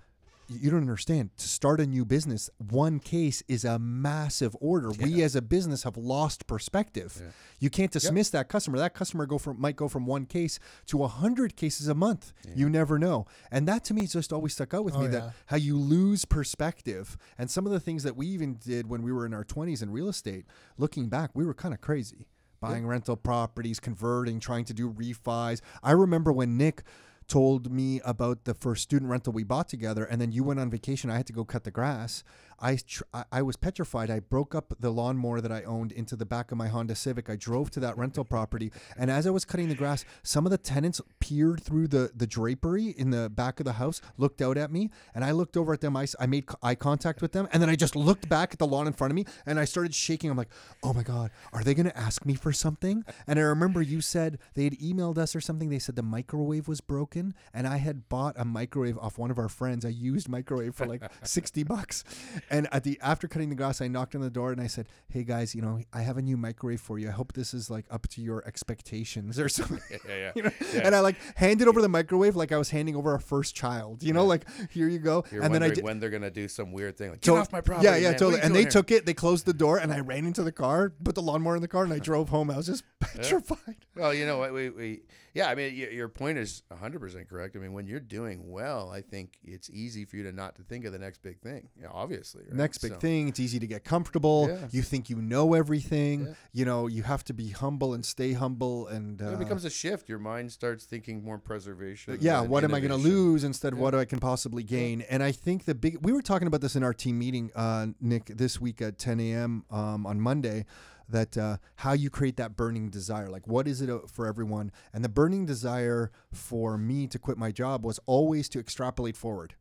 [0.48, 1.30] you don't understand.
[1.38, 4.90] To start a new business, one case is a massive order.
[4.90, 7.20] We as a business have lost perspective.
[7.60, 8.78] You can't dismiss that customer.
[8.78, 12.32] That customer go from might go from one case to a hundred cases a month.
[12.54, 13.26] You never know.
[13.50, 15.10] And that to me just always stuck out with Oh, me yeah.
[15.10, 17.16] that how you lose perspective.
[17.38, 19.82] And some of the things that we even did when we were in our twenties
[19.82, 20.46] in real estate,
[20.78, 22.26] looking back, we were kind of crazy.
[22.60, 25.60] Buying rental properties, converting, trying to do refis.
[25.82, 26.82] I remember when Nick
[27.28, 30.70] told me about the first student rental we bought together, and then you went on
[30.70, 31.10] vacation.
[31.10, 32.24] I had to go cut the grass.
[32.60, 33.02] I tr-
[33.32, 34.10] I- was petrified.
[34.10, 37.28] I broke up the lawnmower that I owned into the back of my Honda Civic.
[37.28, 40.50] I drove to that rental property, and as I was cutting the grass, some of
[40.50, 44.56] the tenants peered through the the drapery in the back of the house, looked out
[44.56, 45.96] at me, and I looked over at them.
[45.96, 48.66] I, I made eye contact with them, and then I just looked back at the
[48.66, 50.30] lawn in front of me, and I started shaking.
[50.30, 50.50] I'm like,
[50.82, 53.04] oh my god, are they going to ask me for something?
[53.26, 55.68] And I remember you said they had emailed us or something.
[55.68, 59.38] They said the microwave was broken, and I had bought a microwave off one of
[59.38, 59.84] our friends.
[59.84, 62.04] I used microwave for like sixty bucks,
[62.50, 64.88] and at the after cutting the grass, I knocked on the door and I said,
[65.08, 67.08] "Hey guys, you know, I have a new microwave for you.
[67.08, 70.32] I hope this is like up to your expectations or something." Yeah, yeah.
[70.34, 70.50] You know?
[70.72, 70.80] Yeah.
[70.84, 74.02] And I like handed over the microwave like I was handing over a first child.
[74.02, 75.24] You know, like here you go.
[75.30, 75.84] You're and then I did.
[75.84, 77.86] when they're gonna do some weird thing like get off my property.
[77.86, 78.18] Yeah, yeah, man.
[78.18, 78.42] Totally.
[78.42, 79.06] And they here?" took it.
[79.06, 81.68] They closed the door, and I ran into the car, put the lawnmower in the
[81.68, 82.50] car, and I drove home.
[82.50, 83.76] I was just petrified.
[83.96, 84.52] Well, you know what?
[84.52, 85.02] We, we
[85.34, 85.48] yeah.
[85.48, 87.56] I mean, y- your point is 100 percent correct.
[87.56, 90.62] I mean, when you're doing well, I think it's easy for you to not to
[90.62, 91.68] think of the next big thing.
[91.80, 92.44] Yeah, obviously.
[92.44, 92.54] Right?
[92.54, 94.48] Next big So- thing, it's easy to get comfortable.
[94.48, 94.68] Yeah.
[94.70, 96.26] You think you know everything.
[96.26, 96.34] Yeah.
[96.52, 98.86] You know, you have to be humble and stay humble.
[98.88, 100.08] And uh, It becomes a shift.
[100.08, 102.18] Your mind starts thinking more preservation.
[102.20, 105.02] yeah, what am I going to lose instead of what I can possibly gain?
[105.10, 107.88] And I think the big, we were talking about this in our team meeting, uh,
[108.00, 109.64] Nick, this week at 10 a.m.
[109.70, 110.64] Um, on Monday,
[111.08, 113.28] that uh, how you create that burning desire.
[113.28, 114.70] Like, what is it uh, for everyone?
[114.92, 119.54] And the burning desire for me to quit my job was always to extrapolate forward.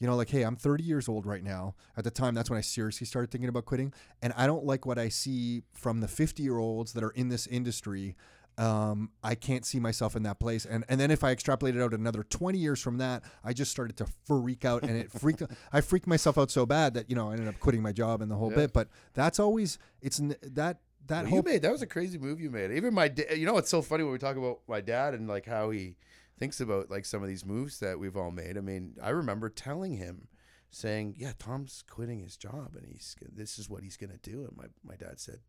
[0.00, 1.76] You know, like, hey, I'm 30 years old right now.
[1.96, 3.92] At the time, that's when I seriously started thinking about quitting.
[4.20, 7.28] And I don't like what I see from the 50 year olds that are in
[7.28, 8.16] this industry
[8.58, 10.66] um, I can't see myself in that place.
[10.66, 13.96] And and then if I extrapolated out another 20 years from that, I just started
[13.98, 15.44] to freak out, and it freaked.
[15.72, 18.20] I freaked myself out so bad that you know I ended up quitting my job
[18.20, 18.56] and the whole Yeah.
[18.56, 18.72] bit.
[18.72, 20.78] But that's always it's that
[21.08, 22.70] that Well, whole you made that was a crazy move you made.
[22.72, 25.28] Even my, da- you know, it's so funny when we talk about my dad and
[25.28, 25.96] like how he
[26.38, 28.56] thinks about like some of these moves that we've all made.
[28.56, 30.28] I mean, I remember telling him,
[30.70, 34.56] saying, "Yeah, Tom's quitting his job and he's this is what he's gonna do." And
[34.56, 35.40] my my dad said.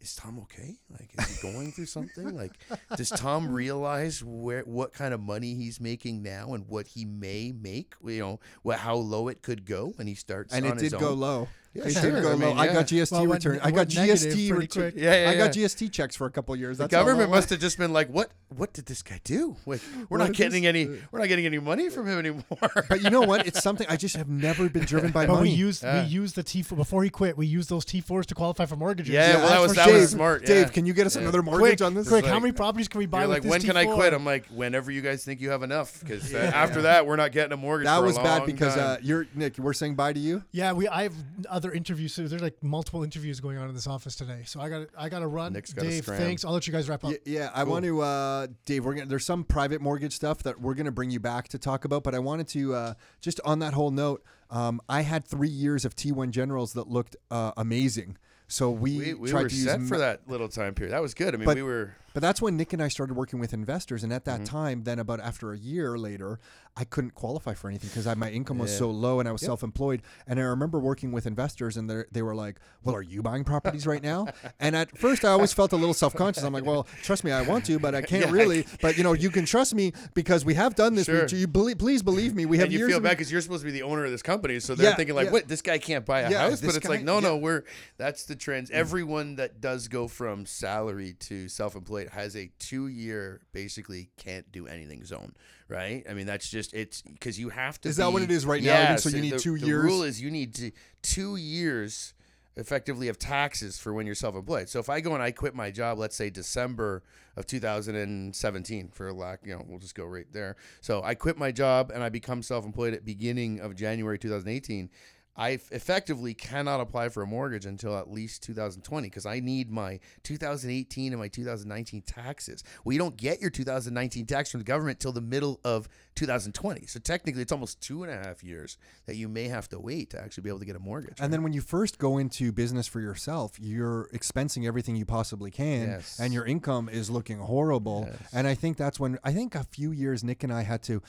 [0.00, 0.76] Is Tom okay?
[0.88, 2.36] Like, is he going through something?
[2.36, 2.52] Like,
[2.96, 7.50] does Tom realize where what kind of money he's making now and what he may
[7.50, 7.94] make?
[8.06, 10.54] You know, what how low it could go when he starts.
[10.54, 11.48] and it did go low.
[11.74, 12.02] Yeah, it sure.
[12.10, 12.36] did go I low.
[12.38, 13.60] mean, I got GST Well, it went- return.
[13.62, 14.90] I got GST pretty return.
[14.92, 15.02] quick.
[15.02, 15.52] Yeah, yeah, I got.
[15.52, 16.78] GST checks for a couple of years.
[16.78, 18.30] The That's all government must have just been like, "What?
[18.56, 19.56] What did this guy do?
[19.66, 20.68] Like, we're What not getting this?
[20.68, 20.86] any.
[21.12, 22.42] We're not getting any money from him anymore."
[22.88, 23.46] But you know what?
[23.46, 25.50] It's something I just have never been driven by But money.
[25.50, 26.02] we used Yeah.
[26.04, 27.36] we used the T four before he quit.
[27.36, 29.12] We used those T fours to qualify for mortgages.
[29.12, 29.98] Yeah, well, that was- that sure.
[30.00, 30.72] was smart, Dave, yeah.
[30.72, 31.22] can you get us Yeah.
[31.22, 32.08] another mortgage quick, on this?
[32.08, 32.24] quick.
[32.24, 34.46] It's how many properties can we buy like, "When can I T4?" quit?" I'm like,
[34.48, 37.84] "Whenever you guys think you have enough." Because after that, we're not getting a mortgage.
[37.86, 39.58] that was bad because uh, you're Nick.
[39.58, 40.42] We're saying bye to you.
[40.50, 40.88] Yeah, we.
[40.88, 41.12] I have
[41.58, 42.14] other interviews.
[42.14, 44.42] So there's like multiple interviews going on in this office today.
[44.46, 44.86] So I got.
[44.96, 45.52] I got to run.
[45.52, 46.18] Nick's gotta Dave, scram.
[46.18, 46.44] thanks.
[46.44, 47.10] I'll let you guys wrap up.
[47.12, 48.84] Yeah, yeah, I want to, uh, Dave.
[48.84, 49.06] We're gonna.
[49.06, 52.14] There's some private mortgage stuff that we're gonna bring you back to talk about, but
[52.14, 54.22] I wanted to uh, just on that whole note.
[54.50, 58.16] Um, I had three years of T1 generals that looked uh, amazing.
[58.50, 60.94] So we, we, we tried were to use set for that little time period.
[60.94, 61.34] That was good.
[61.34, 61.92] I mean, But- we were.
[62.14, 64.44] But that's when Nick and I started working with investors, and at Mm-hmm.
[64.44, 66.40] that time, then about after a year later,
[66.80, 68.78] I couldn't qualify for anything because my income was Yeah.
[68.78, 70.00] so low and I was self-employed.
[70.28, 73.42] And I remember working with investors, and they they were like, "Well, are you buying
[73.44, 74.28] properties right now?"
[74.60, 76.44] and at first, I always felt a little self-conscious.
[76.44, 78.30] I'm like, "Well, trust me, I want to, but I can't Yeah.
[78.30, 81.06] really." But you know, you can trust me because we have done this.
[81.06, 81.26] Sure.
[81.32, 82.46] We, you believe, please believe me.
[82.46, 84.22] We have and you feel bad because you're supposed to be the owner of this
[84.22, 85.32] company, so they're Yeah, thinking like.
[85.32, 85.48] "What?
[85.48, 87.64] This guy can't buy a house?" But it's guy- like, no, no, we're
[87.96, 88.70] that's the trends.
[88.70, 88.74] Mm.
[88.74, 95.04] Everyone that does go from salary to self-employed has a two-year basically can't do anything
[95.04, 95.32] zone,
[95.68, 96.04] right?
[96.08, 97.88] I mean, that's just it's because you have to.
[97.88, 98.68] Is that what it is right now?
[98.72, 100.70] Yes, So you need the- two the rule is you need to
[101.02, 102.14] two years
[102.56, 104.68] effectively of taxes for when you're self-employed.
[104.68, 107.04] So if I go and I quit my job, let's say December
[107.36, 110.56] of 2017 for lack, you know, we'll just go right there.
[110.80, 114.90] So I quit my job and I become self-employed at beginning of January 2018.
[115.38, 120.00] I effectively cannot apply for a mortgage until at least 2020 because I need my
[120.24, 122.64] 2018 and my 2019 taxes.
[122.84, 126.86] Well, you don't get your 2019 tax from the government till the middle of 2020.
[126.86, 128.76] So technically, it's almost two and a half years
[129.06, 131.18] that you may have to wait to actually be able to get a mortgage.
[131.20, 135.50] And then when you first go into business for yourself, you're expensing everything you possibly
[135.50, 136.18] can, Yes.
[136.20, 138.08] and your income is looking horrible.
[138.32, 141.02] And I think that's when I think a few years Nick and I had to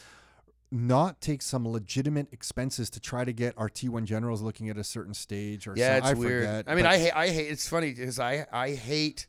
[0.72, 4.84] not take some legitimate expenses to try to get our T1 generals looking at a
[4.84, 6.45] certain stage or Yeah, some, it's I weird.
[6.45, 6.65] forget.
[6.67, 7.11] I mean, I hate.
[7.15, 7.47] I hate.
[7.47, 9.28] It's funny because I I hate.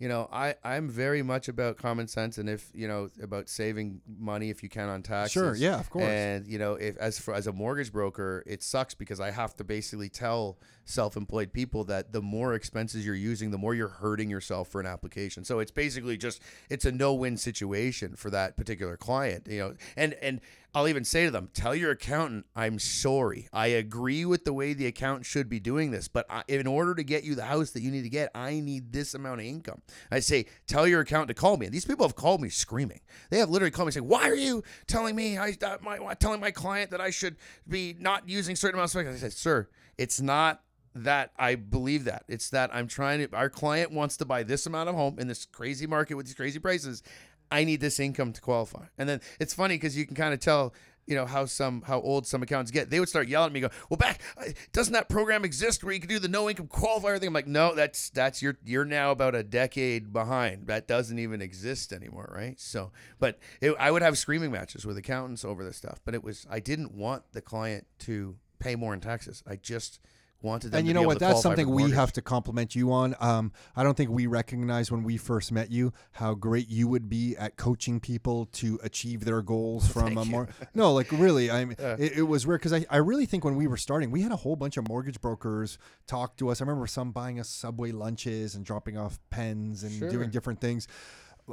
[0.00, 4.00] You know, I I'm very much about common sense and if you know about saving
[4.06, 5.32] money if you can on taxes.
[5.32, 6.04] Sure, yeah, of course.
[6.04, 9.56] And you know, if as for as a mortgage broker, it sucks because I have
[9.56, 14.30] to basically tell self-employed people that the more expenses you're using, the more you're hurting
[14.30, 15.44] yourself for an application.
[15.44, 19.48] So it's basically just it's a no-win situation for that particular client.
[19.50, 20.40] You know, and and
[20.74, 23.48] I'll even say to them, tell your accountant, I'm sorry.
[23.52, 26.94] I agree with the way the accountant should be doing this, but I, in order
[26.94, 29.46] to get you the house that you need to get, I need this amount of
[29.46, 29.80] income.
[30.10, 31.66] I say, tell your accountant to call me.
[31.66, 33.00] And these people have called me screaming.
[33.30, 36.40] They have literally called me saying, why are you telling me, I, uh, my, telling
[36.40, 39.68] my client that I should be not using certain amounts of money?" I said, sir,
[39.96, 40.62] it's not
[40.94, 42.24] that I believe that.
[42.28, 45.28] It's that I'm trying to, our client wants to buy this amount of home in
[45.28, 47.02] this crazy market with these crazy prices.
[47.50, 48.86] I need this income to qualify.
[48.98, 50.74] And then it's funny because you can kind of tell,
[51.06, 52.90] you know, how some, how old some accountants get.
[52.90, 55.94] They would start yelling at me, go, well, back, uh, doesn't that program exist where
[55.94, 57.28] you can do the no income qualifier thing?
[57.28, 60.66] I'm like, no, that's, that's your, you're now about a decade behind.
[60.66, 62.30] That doesn't even exist anymore.
[62.34, 62.60] Right.
[62.60, 66.22] So, but it, I would have screaming matches with accountants over this stuff, but it
[66.22, 69.42] was, I didn't want the client to pay more in taxes.
[69.46, 70.00] I just,
[70.40, 71.18] wanted them and you know what?
[71.18, 73.16] That's something we have to compliment you on.
[73.20, 77.08] Um, I don't think we recognized when we first met you how great you would
[77.08, 80.48] be at coaching people to achieve their goals from a more.
[80.74, 83.56] No, like really, I mean, it, it was weird because I, I really think when
[83.56, 86.60] we were starting, we had a whole bunch of mortgage brokers talk to us.
[86.60, 90.10] I remember some buying us Subway lunches and dropping off pens and Sure.
[90.10, 90.86] doing different things.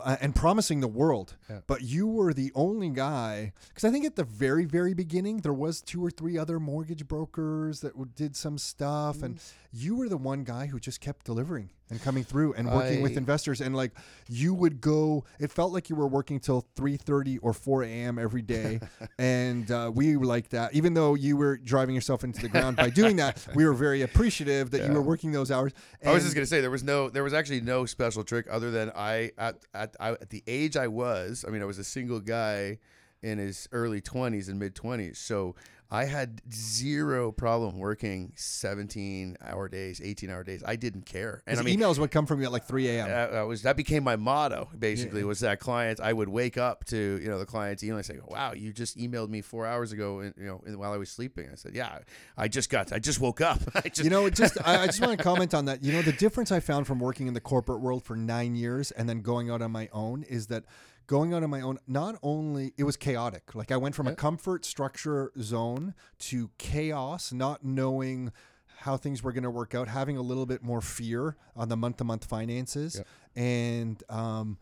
[0.04, 1.36] Uh, and promising the world,
[1.68, 3.54] but you were the only guy.
[3.70, 7.08] Because I think at the very, very beginning, there was two or three other mortgage
[7.08, 9.52] brokers that w- did some stuff, and Mm.
[9.76, 13.18] You were the one guy who just kept delivering and coming through and working with
[13.18, 13.60] investors.
[13.60, 13.92] And like
[14.30, 18.18] you would go, it felt like you were working till three thirty or four a.m.
[18.18, 18.80] every day,
[19.20, 20.74] and uh, we liked that.
[20.74, 24.02] Even though you were driving yourself into the ground by doing that, we were very
[24.02, 25.74] appreciative that you were working those hours.
[26.06, 28.72] I was just gonna say there was no, there was actually no special trick other
[28.72, 31.44] than I at at I, at the age I was.
[31.46, 32.80] I mean, I was a single guy
[33.22, 35.56] in his early twenties and mid twenties, so
[35.92, 40.64] I had zero problem working seventeen hour days, eighteen hour days.
[40.66, 41.80] I didn't care, and I mean.
[41.80, 43.08] emails would come from you at like 3 a.m.
[43.08, 44.70] That, that was that became my motto.
[44.78, 48.06] Basically, was that clients I would wake up to you know the client's email and
[48.06, 51.10] say, "Wow, you just emailed me four hours ago, and you know while I was
[51.10, 52.00] sleeping." I said, "Yeah,
[52.36, 53.62] I just got, I just woke up.
[53.76, 55.84] I just, you know, just I, I just want to comment on that.
[55.84, 58.92] You know, the difference I found from working in the corporate world for nine years
[58.92, 60.64] and then going out on my own is that
[61.08, 63.56] going out on my own, not only it was chaotic.
[63.56, 68.32] Like I went from a comfort structure zone to chaos, not knowing
[68.80, 71.78] how things were going to work out, having a little bit more fear on the
[71.78, 73.01] month to month finances,
[73.36, 74.58] and um,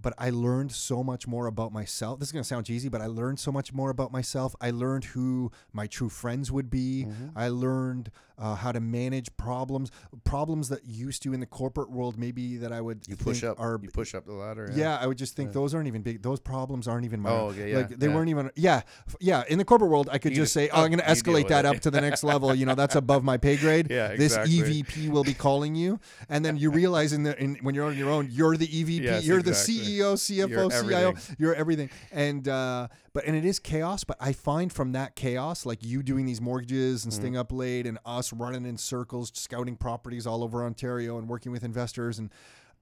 [0.00, 2.18] but I learned so much more about myself.
[2.18, 4.54] This is going to sound cheesy, but I learned so much more about myself.
[4.60, 7.06] I learned who my true friends would be.
[7.06, 7.38] Mm-hmm.
[7.38, 9.90] I learned uh, how to manage problems,
[10.24, 13.60] problems that used to in the corporate world, maybe that I would you push up,
[13.60, 14.70] are you push up the ladder.
[14.74, 16.22] yeah, I would just think those aren't even big.
[16.22, 17.30] Those problems aren't even my.
[17.30, 18.14] Oh, okay, yeah, like they yeah.
[18.14, 18.50] weren't even.
[18.56, 18.82] Yeah,
[19.20, 19.44] yeah.
[19.48, 21.66] In the corporate world, I could You just say, "Oh, I'm going to escalate that
[21.66, 23.88] up to the next level." You know, that's above my pay grade.
[24.00, 24.36] Yeah, This.
[24.40, 25.98] EVP will be calling you,
[26.28, 29.02] and then you realize in the in, when you're on your own, you're the EVP.
[29.02, 29.74] Yes, you're exactly.
[29.74, 31.14] the CEO, CFO, You're CIO.
[31.38, 31.90] You're everything.
[32.12, 34.04] And uh, but and it is chaos.
[34.04, 37.20] But I find from that chaos, like you doing these mortgages and Mm-hmm.
[37.20, 41.52] staying up late, and us running in circles, scouting properties all over Ontario, and working
[41.52, 42.30] with investors and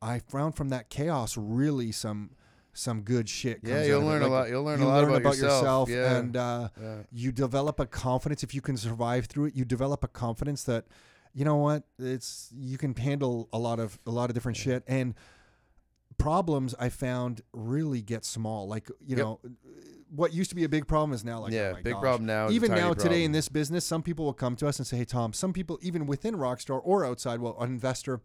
[0.01, 2.31] I found from that chaos really some
[2.73, 3.59] some good shit.
[3.65, 4.07] Yeah, you'll out of it.
[4.07, 5.89] learn a lot- you'll learn a lot learn about yourself.
[5.89, 6.17] Yeah.
[6.17, 6.97] and uh, Yeah.
[7.11, 8.45] you develop a confidence.
[8.45, 10.85] If you can survive through it, you develop a confidence that,
[11.35, 14.85] you know what, it's you can handle a lot of a lot of different shit
[14.87, 15.15] and
[16.19, 16.75] problems.
[16.79, 18.67] I found really get small.
[18.69, 19.19] Like you Yep.
[19.19, 19.41] know,
[20.11, 22.01] what used to be a big problem is now like yeah, oh my big gosh.
[22.03, 22.51] problem now.
[22.51, 25.05] even now today in this business, some people will come to us and say, "Hey,
[25.05, 28.21] Tom." Some people, even within Rockstar or outside, well, an investor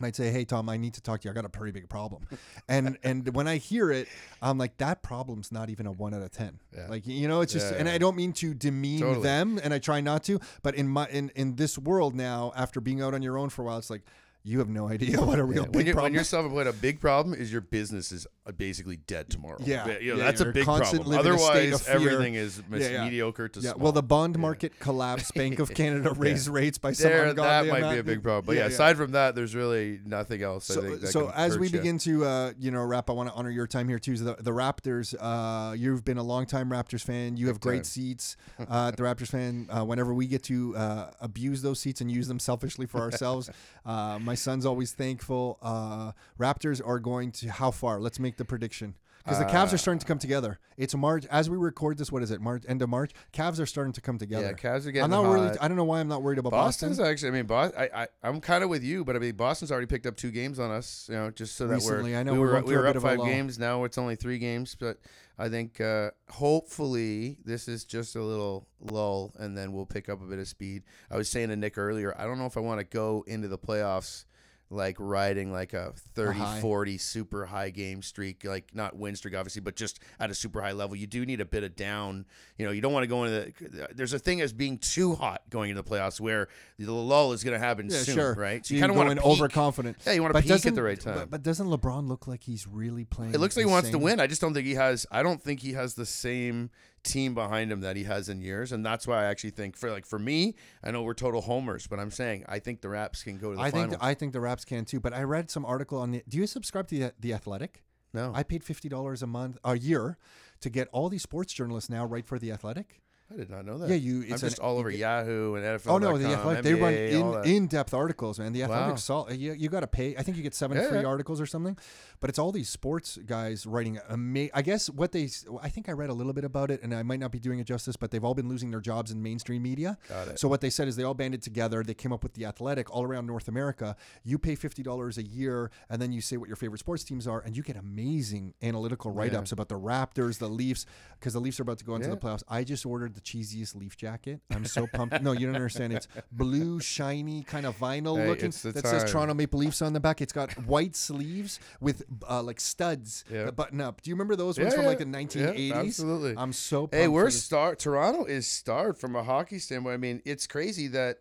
[0.00, 1.30] might say, "Hey, Tom, I need to talk to you.
[1.30, 2.26] I got a pretty big problem."
[2.68, 4.08] and and when I hear it,
[4.42, 6.58] I'm like, "That problem's not even a one out of ten.
[6.74, 6.86] Yeah.
[6.88, 7.94] Like you know, it's just, Yeah, and yeah.
[7.94, 9.22] I don't mean to demean Totally.
[9.22, 12.80] them, and I try not to, but in my in in this world now, after
[12.80, 14.02] being out on your own for a while, it's like
[14.42, 16.04] you have no idea what a real Yeah, big when you're, problem.
[16.12, 19.58] when you're self-employed, a big problem is your business is uh, basically dead tomorrow.
[19.62, 21.06] Yeah, you know, yeah, that's a big problem.
[21.06, 23.82] living in a state Otherwise, everything is mis- Yeah, mediocre to yeah, small.
[23.84, 25.34] well, the bond market collapsed.
[25.34, 28.46] Bank of Canada raised rates by some there, that might be a big problem.
[28.46, 30.64] But yeah, aside from that, there's really nothing else.
[30.64, 33.66] So, so as we begin to uh, you know wrap, I want to honor your
[33.66, 34.16] time here too.
[34.16, 37.36] So the, the Raptors, uh, you've been a longtime Raptors fan.
[37.36, 39.68] You have great seats uh, at the Raptors fan.
[39.70, 43.50] Uh, whenever we get to uh, abuse those seats and use them selfishly for ourselves,
[43.84, 45.58] uh, my son's always thankful.
[45.60, 47.98] Uh, Raptors are going to how far?
[47.98, 48.94] Let's make the prediction.
[49.24, 50.60] Because the Cavs are starting to come together.
[50.78, 52.12] It's March as we record this.
[52.12, 52.40] What is it?
[52.40, 53.10] March end of March.
[53.32, 54.46] Cavs are starting to come together.
[54.46, 55.32] yeah, Cavs are getting I'm not hot.
[55.32, 55.58] really.
[55.58, 57.12] I don't know why I'm not worried about Boston's Boston.
[57.12, 57.28] actually.
[57.28, 59.88] I mean, Bos- I, I, I'm kind of with you, but I mean, Boston's already
[59.88, 61.08] picked up two games on us.
[61.10, 62.18] You know, just so that Recently, we're.
[62.20, 63.58] I know we we were we through a were up five games.
[63.58, 64.98] Now it's only three games, but
[65.40, 70.20] I think uh, hopefully this is just a little lull, and then we'll pick up
[70.20, 70.82] a bit of speed.
[71.10, 73.48] I was saying to Nick earlier, I don't know if I want to go into
[73.48, 74.26] the playoffs
[74.72, 76.60] like riding like a 30 high.
[76.60, 80.62] 40 super high game streak like not win streak obviously but just at a super
[80.62, 82.24] high level you do need a bit of down
[82.56, 85.16] you know you don't want to go into the there's a thing as being too
[85.16, 86.46] hot going into the playoffs where
[86.78, 88.34] the lull is going to happen Yeah, soon sure.
[88.34, 89.96] right So you kind of want to overconfident.
[90.06, 92.44] yeah you want to peak at the right time But, but doesn't LeBron look like
[92.44, 93.34] he's really playing?
[93.34, 94.20] it looks like he wants to win.
[94.20, 95.04] I just don't think he has.
[95.10, 96.70] I don't think he has the same
[97.02, 99.90] team behind him that he has in years, and that's why I actually think for
[99.90, 103.22] like for me, I know we're total homers, but I'm saying I think the Raps
[103.22, 103.90] can go to the I finals.
[103.90, 105.00] think I think the Raps can too.
[105.00, 106.22] But I read some article on the.
[106.28, 107.82] Do you subscribe to the, the Athletic?
[108.12, 110.18] no, I paid fifty dollars a month a year
[110.60, 113.00] to get all these sports journalists now write for the Athletic.
[113.32, 113.88] I did not know that.
[113.88, 114.22] Yeah, you.
[114.24, 115.86] I'm It's just an, all over Yahoo and NFL.
[115.90, 116.64] Oh no, the Athletic.
[116.64, 118.52] they run in in depth articles, man.
[118.52, 118.72] The Wow.
[118.74, 119.32] Athletic salt.
[119.32, 120.16] You, you got to pay.
[120.16, 121.06] I think you get seven Yeah, free yeah.
[121.06, 121.76] articles or something.
[122.18, 123.98] But it's all these sports guys writing.
[124.10, 125.28] Ama- I guess what they.
[125.62, 127.60] I think I read a little bit about it, and I might not be doing
[127.60, 127.94] it justice.
[127.96, 129.96] But they've all been losing their jobs in mainstream media.
[130.08, 130.38] Got it.
[130.40, 131.82] So what they said is they all banded together.
[131.84, 133.94] They came up with the Athletic all around North America.
[134.24, 137.28] You pay fifty dollars a year, and then you say what your favorite sports teams
[137.28, 140.84] are, and you get amazing analytical write ups about the Raptors, the Leafs,
[141.18, 142.42] because the Leafs are about to go into the playoffs.
[142.48, 144.40] I just ordered the cheesiest Leaf jacket.
[144.50, 145.20] I'm so pumped.
[145.22, 145.92] no, you don't understand.
[145.92, 149.10] It's blue, shiny, kind of vinyl Hey, looking it's the that says.
[149.10, 150.20] Toronto Maple Leafs on the back.
[150.20, 153.44] It's got white sleeves with uh, like studs Yeah.
[153.44, 154.02] that button up.
[154.02, 155.10] Do you remember those Yeah, ones from like the Yeah,
[155.52, 155.86] 1980s?
[155.86, 156.34] absolutely.
[156.36, 157.74] I'm so pumped Hey, we're star.
[157.74, 159.94] Toronto is starved from a hockey standpoint.
[159.94, 161.18] I mean, it's crazy that,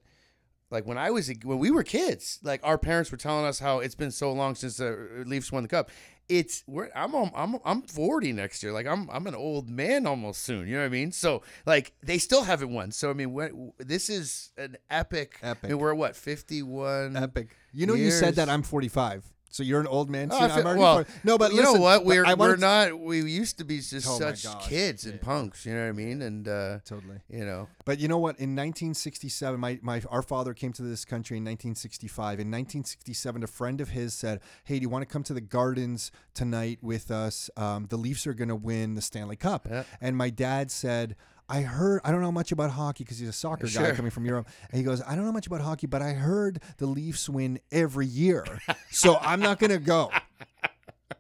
[0.72, 3.60] like, when I was a, when we were kids, like our parents were telling us
[3.60, 5.90] how it's been so long since the Leafs won the cup.
[6.30, 8.72] It's we're I'm I'm I'm 40 next year.
[8.72, 10.68] Like I'm I'm an old man almost soon.
[10.68, 11.12] You know what I mean?
[11.12, 12.92] So like they still haven't won.
[12.92, 15.40] So I mean, when, this is an epic.
[15.42, 15.64] Epic.
[15.64, 17.18] I mean, we're what 51.
[17.18, 17.50] Epic.
[17.74, 20.30] You know, you said that I'm 45, so you're an old man.
[20.32, 20.50] Oh, Soon.
[20.50, 22.06] Feel- I'm already well, no, but you know listen, what?
[22.06, 23.00] We're we're wanted- not.
[23.00, 25.20] We used to be just Oh such kids and Yeah.
[25.22, 25.66] punks.
[25.66, 26.22] You know what I mean?
[26.22, 27.18] And uh, Totally.
[27.30, 28.40] you know, But you know what?
[28.40, 32.40] In 1967, my, my our father came to this country in 1965.
[32.40, 35.42] In 1967, a friend of his said, "Hey, do you want to come to the
[35.42, 37.50] Gardens tonight with us?
[37.58, 39.84] Um, the Leafs are going to win the Stanley Cup." Yeah.
[40.02, 41.16] And my dad said.
[41.50, 43.96] I heard, I don't know much about hockey because he's a soccer guy Sure.
[43.96, 44.48] coming from Europe.
[44.72, 47.60] And he goes, I don't know much about hockey, but I heard the Leafs win
[47.72, 48.46] every year.
[48.92, 50.12] So I'm not going to go.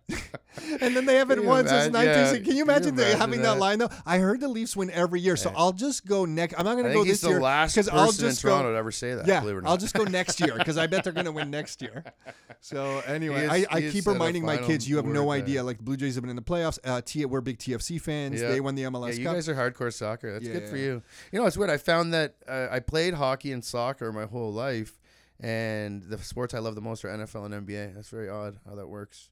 [0.82, 2.38] and then they haven't Can you won since imagine- 1960.
[2.38, 3.54] yeah, Can you you imagine, the- imagine having that?
[3.54, 3.60] that?
[3.60, 3.90] line though?
[4.06, 6.56] I heard the Leafs win every year, so I'll just go next.
[6.58, 8.74] I'm not going to go this the year last person I'll just in Toronto go.
[8.74, 9.28] to ever say that.
[9.28, 9.70] Yeah, believe it or not.
[9.70, 12.04] I'll just go next year because I bet they're going to win next year.
[12.62, 15.64] So anyway, is- I, I keep reminding my kids, you have no idea.
[15.64, 16.78] Like Blue Jays have been in the playoffs.
[16.84, 18.42] Uh, T, we're big TFC fans.
[18.42, 18.50] Yeah.
[18.50, 19.36] They won the Yeah, MLS you Cup.
[19.36, 20.34] guys are hardcore soccer.
[20.34, 21.02] That's good for you.
[21.32, 21.70] You know, it's weird.
[21.70, 25.00] I found that uh, I played hockey and soccer my whole life,
[25.40, 27.96] and the sports I love the most are NFL and NBA.
[27.96, 29.30] That's very odd how that works.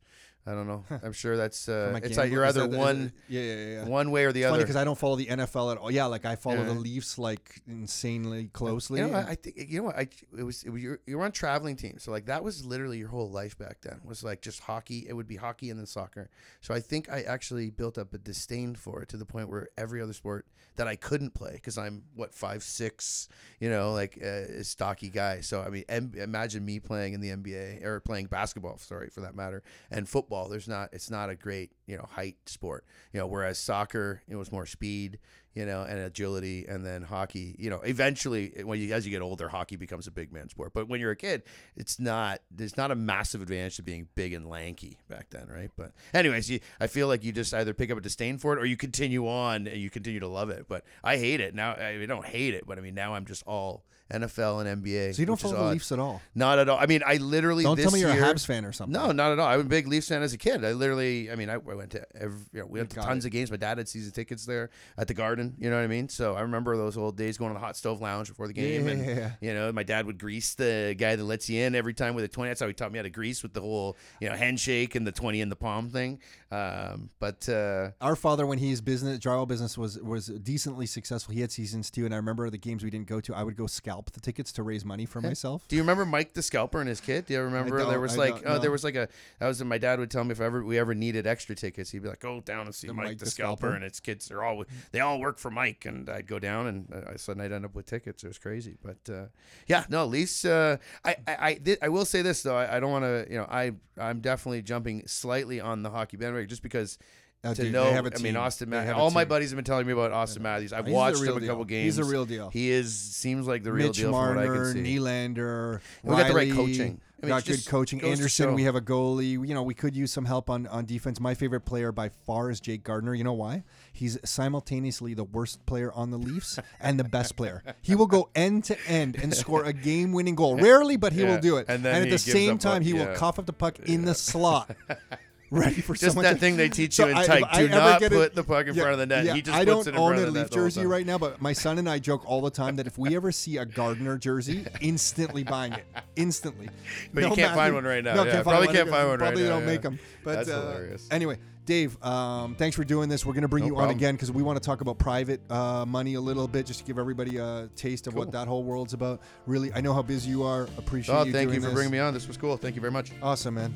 [0.47, 0.85] I don't know.
[1.03, 3.85] I'm sure that's uh, it's like you're either that- one it- yeah, yeah, yeah.
[3.85, 4.59] one way or the It's other.
[4.59, 5.91] because I don't follow the NFL at all.
[5.91, 6.63] Yeah, like I follow Yeah.
[6.65, 9.01] the Leafs like insanely closely.
[9.01, 10.63] You know, I, I think you know what I it was.
[10.63, 13.57] It was you're, you're on traveling teams, so like that was literally your whole life
[13.57, 13.99] back then.
[14.05, 15.05] Was like just hockey.
[15.07, 16.29] It would be hockey and then soccer.
[16.61, 19.67] So I think I actually built up a disdain for it to the point where
[19.77, 20.45] every other sport
[20.77, 23.27] that I couldn't play because I'm what five six,
[23.59, 24.27] you know, like uh,
[24.59, 25.41] a stocky guy.
[25.41, 28.77] So I mean, em- imagine me playing in the NBA or playing basketball.
[28.77, 30.36] Sorry for that matter, and football.
[30.37, 30.49] Football.
[30.49, 30.89] There's not.
[30.91, 32.85] It's not a great you know height sport.
[33.13, 35.19] You know, whereas soccer it was more speed.
[35.53, 37.55] You know, and agility, and then hockey.
[37.57, 40.49] You know, eventually, eh, when you as you get older, hockey becomes a big man
[40.49, 40.71] sport.
[40.71, 41.41] But when you're a kid,
[41.75, 42.41] it's not.
[42.51, 45.71] There's not a massive advantage to being big and lanky back then, right?
[45.75, 48.59] But anyways, you, I feel like you just either pick up a disdain for it
[48.59, 50.67] or you continue on and you continue to love it.
[50.67, 51.71] But I hate it now.
[51.71, 55.15] I don't hate it, but I mean now I'm just all NFL and NBA.
[55.15, 55.73] So you don't follow the odd.
[55.73, 56.21] Leafs at all.
[56.35, 56.77] Not at all.
[56.79, 58.93] I mean, I literally Don't tell me you're year, a Habs fan or something.
[58.93, 59.47] No, not at all.
[59.47, 60.63] I was a big Leafs fan as a kid.
[60.63, 63.25] I literally, I mean, I, I went to every, you know, we went to tons
[63.25, 63.29] it.
[63.29, 63.51] of games.
[63.51, 65.55] My dad had season tickets there at the Garden.
[65.59, 66.09] You know what I mean?
[66.09, 68.87] So I remember those old days going to the hot stove lounge before the game,
[68.87, 69.31] and Yeah.
[69.41, 72.23] you know, my dad would grease the guy that lets you in every time with
[72.23, 72.49] a twenty.
[72.49, 75.05] That's how he taught me how to grease with the whole, you know, handshake and
[75.05, 76.19] the twenty in the palm thing.
[76.51, 81.41] Um, but uh, Our father, when his business, drywall business was was decently successful, he
[81.41, 82.05] had seasons too.
[82.05, 83.35] And I remember the games we didn't go to.
[83.35, 83.67] I would go
[83.97, 85.67] scalp the tickets to raise money for myself.
[85.67, 87.25] Do you remember Mike the Scalper and his kid?
[87.25, 89.07] Do you remember there was I like don't oh, there was like a
[89.39, 92.03] that was my dad would tell me if ever we ever needed extra tickets, he'd
[92.03, 93.57] be like, "Go down and see The Mike, Mike the, the Scalper.
[93.57, 93.75] Scalper.
[93.75, 94.27] and his kids.
[94.27, 97.51] They're all they all work for Mike, and I'd go down and uh, suddenly I'd
[97.51, 98.23] end up with tickets.
[98.23, 99.25] It was crazy, but uh,
[99.65, 102.79] yeah, no, at least uh, I I I, I will say this though, I, I
[102.79, 106.63] don't want to you know I I'm definitely jumping slightly on the hockey bandwagon just
[106.63, 106.97] because.
[107.43, 108.33] Oh, to dude, know, I mean.
[108.33, 108.95] Auston Matthews.
[108.97, 110.73] All my buddies have been telling me about Auston Matthews.
[110.73, 111.49] I've He's watched him a deal.
[111.49, 111.83] couple games.
[111.95, 112.49] He's a real deal.
[112.49, 114.97] He is seems like the real Mitch deal from what I Marner, can see.
[114.97, 116.99] Nylander, We got the right coaching.
[117.21, 118.03] I mean, got good coaching.
[118.03, 119.31] Andersen, we have a goalie.
[119.47, 121.19] You know, we could use some help on, on defense.
[121.19, 123.15] My favorite player by far is Jake Gardiner.
[123.15, 123.63] You know why?
[123.91, 127.63] He's simultaneously the worst player on the Leafs and the best player.
[127.81, 130.57] He will go end to end and score a game winning goal.
[130.57, 131.65] Rarely, but he Yeah, will do it.
[131.69, 133.07] and then at the same time, on- he yeah.
[133.09, 134.75] will cough up the puck in the slot.
[135.49, 137.43] Ready for Just someone that to- thing they teach So you in I- if type.
[137.49, 139.25] I Do ever not put it- the puck in Yeah, front of the net.
[139.25, 140.85] yeah, he just I puts don't it in own front a of the Leaf jersey
[140.85, 143.31] right now, but my son and I joke all the time that if we ever
[143.31, 146.69] see a Gardiner jersey, instantly buying it, instantly.
[147.13, 148.15] But you can't find one right now.
[148.15, 149.25] No, Yeah, can't probably can't find one right now.
[149.31, 149.99] Probably don't make them.
[150.23, 151.07] But That's uh, hilarious.
[151.11, 153.25] Anyway, Dave, um, thanks for doing this.
[153.25, 155.41] We're going to bring No you on again because we want to talk about private
[155.51, 158.63] uh, money a little bit, just to give everybody a taste of what that whole
[158.63, 159.21] world's about.
[159.45, 160.63] Really, I know how busy you are.
[160.77, 161.73] Appreciate Oh, you thank you for this.
[161.73, 162.13] bringing me on.
[162.13, 162.55] This was cool.
[162.57, 163.11] Thank you very much.
[163.21, 163.73] Awesome, man.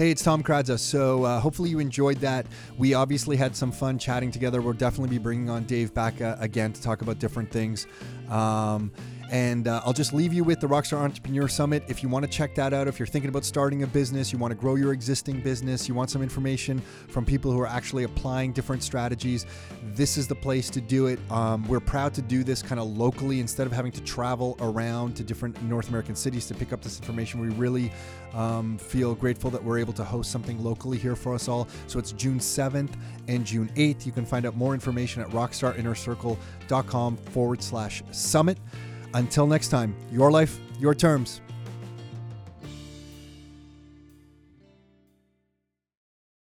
[0.00, 0.78] Hey, it's Tom Karadza.
[0.78, 2.46] So uh, hopefully you enjoyed that.
[2.78, 4.62] We obviously had some fun chatting together.
[4.62, 7.86] We'll definitely be bringing on Dave back uh, again to talk about different things.
[8.30, 8.92] Um,
[9.30, 11.84] and uh, I'll just leave you with the Rockstar Entrepreneur Summit.
[11.86, 14.38] If you want to check that out, if you're thinking about starting a business, you
[14.38, 18.02] want to grow your existing business, you want some information from people who are actually
[18.02, 19.46] applying different strategies,
[19.94, 21.20] this is the place to do it.
[21.30, 25.14] Um, we're proud to do this kind of locally instead of having to travel around
[25.16, 27.40] to different North American cities to pick up this information.
[27.40, 27.92] We really
[28.34, 31.68] um, feel grateful that we're able to host something locally here for us all.
[31.86, 32.90] So it's June 7th
[33.28, 34.06] and June 8th.
[34.06, 38.58] You can find out more information at rockstarinnercircle.com forward slash summit.
[39.14, 41.40] Until next time, your life, your terms.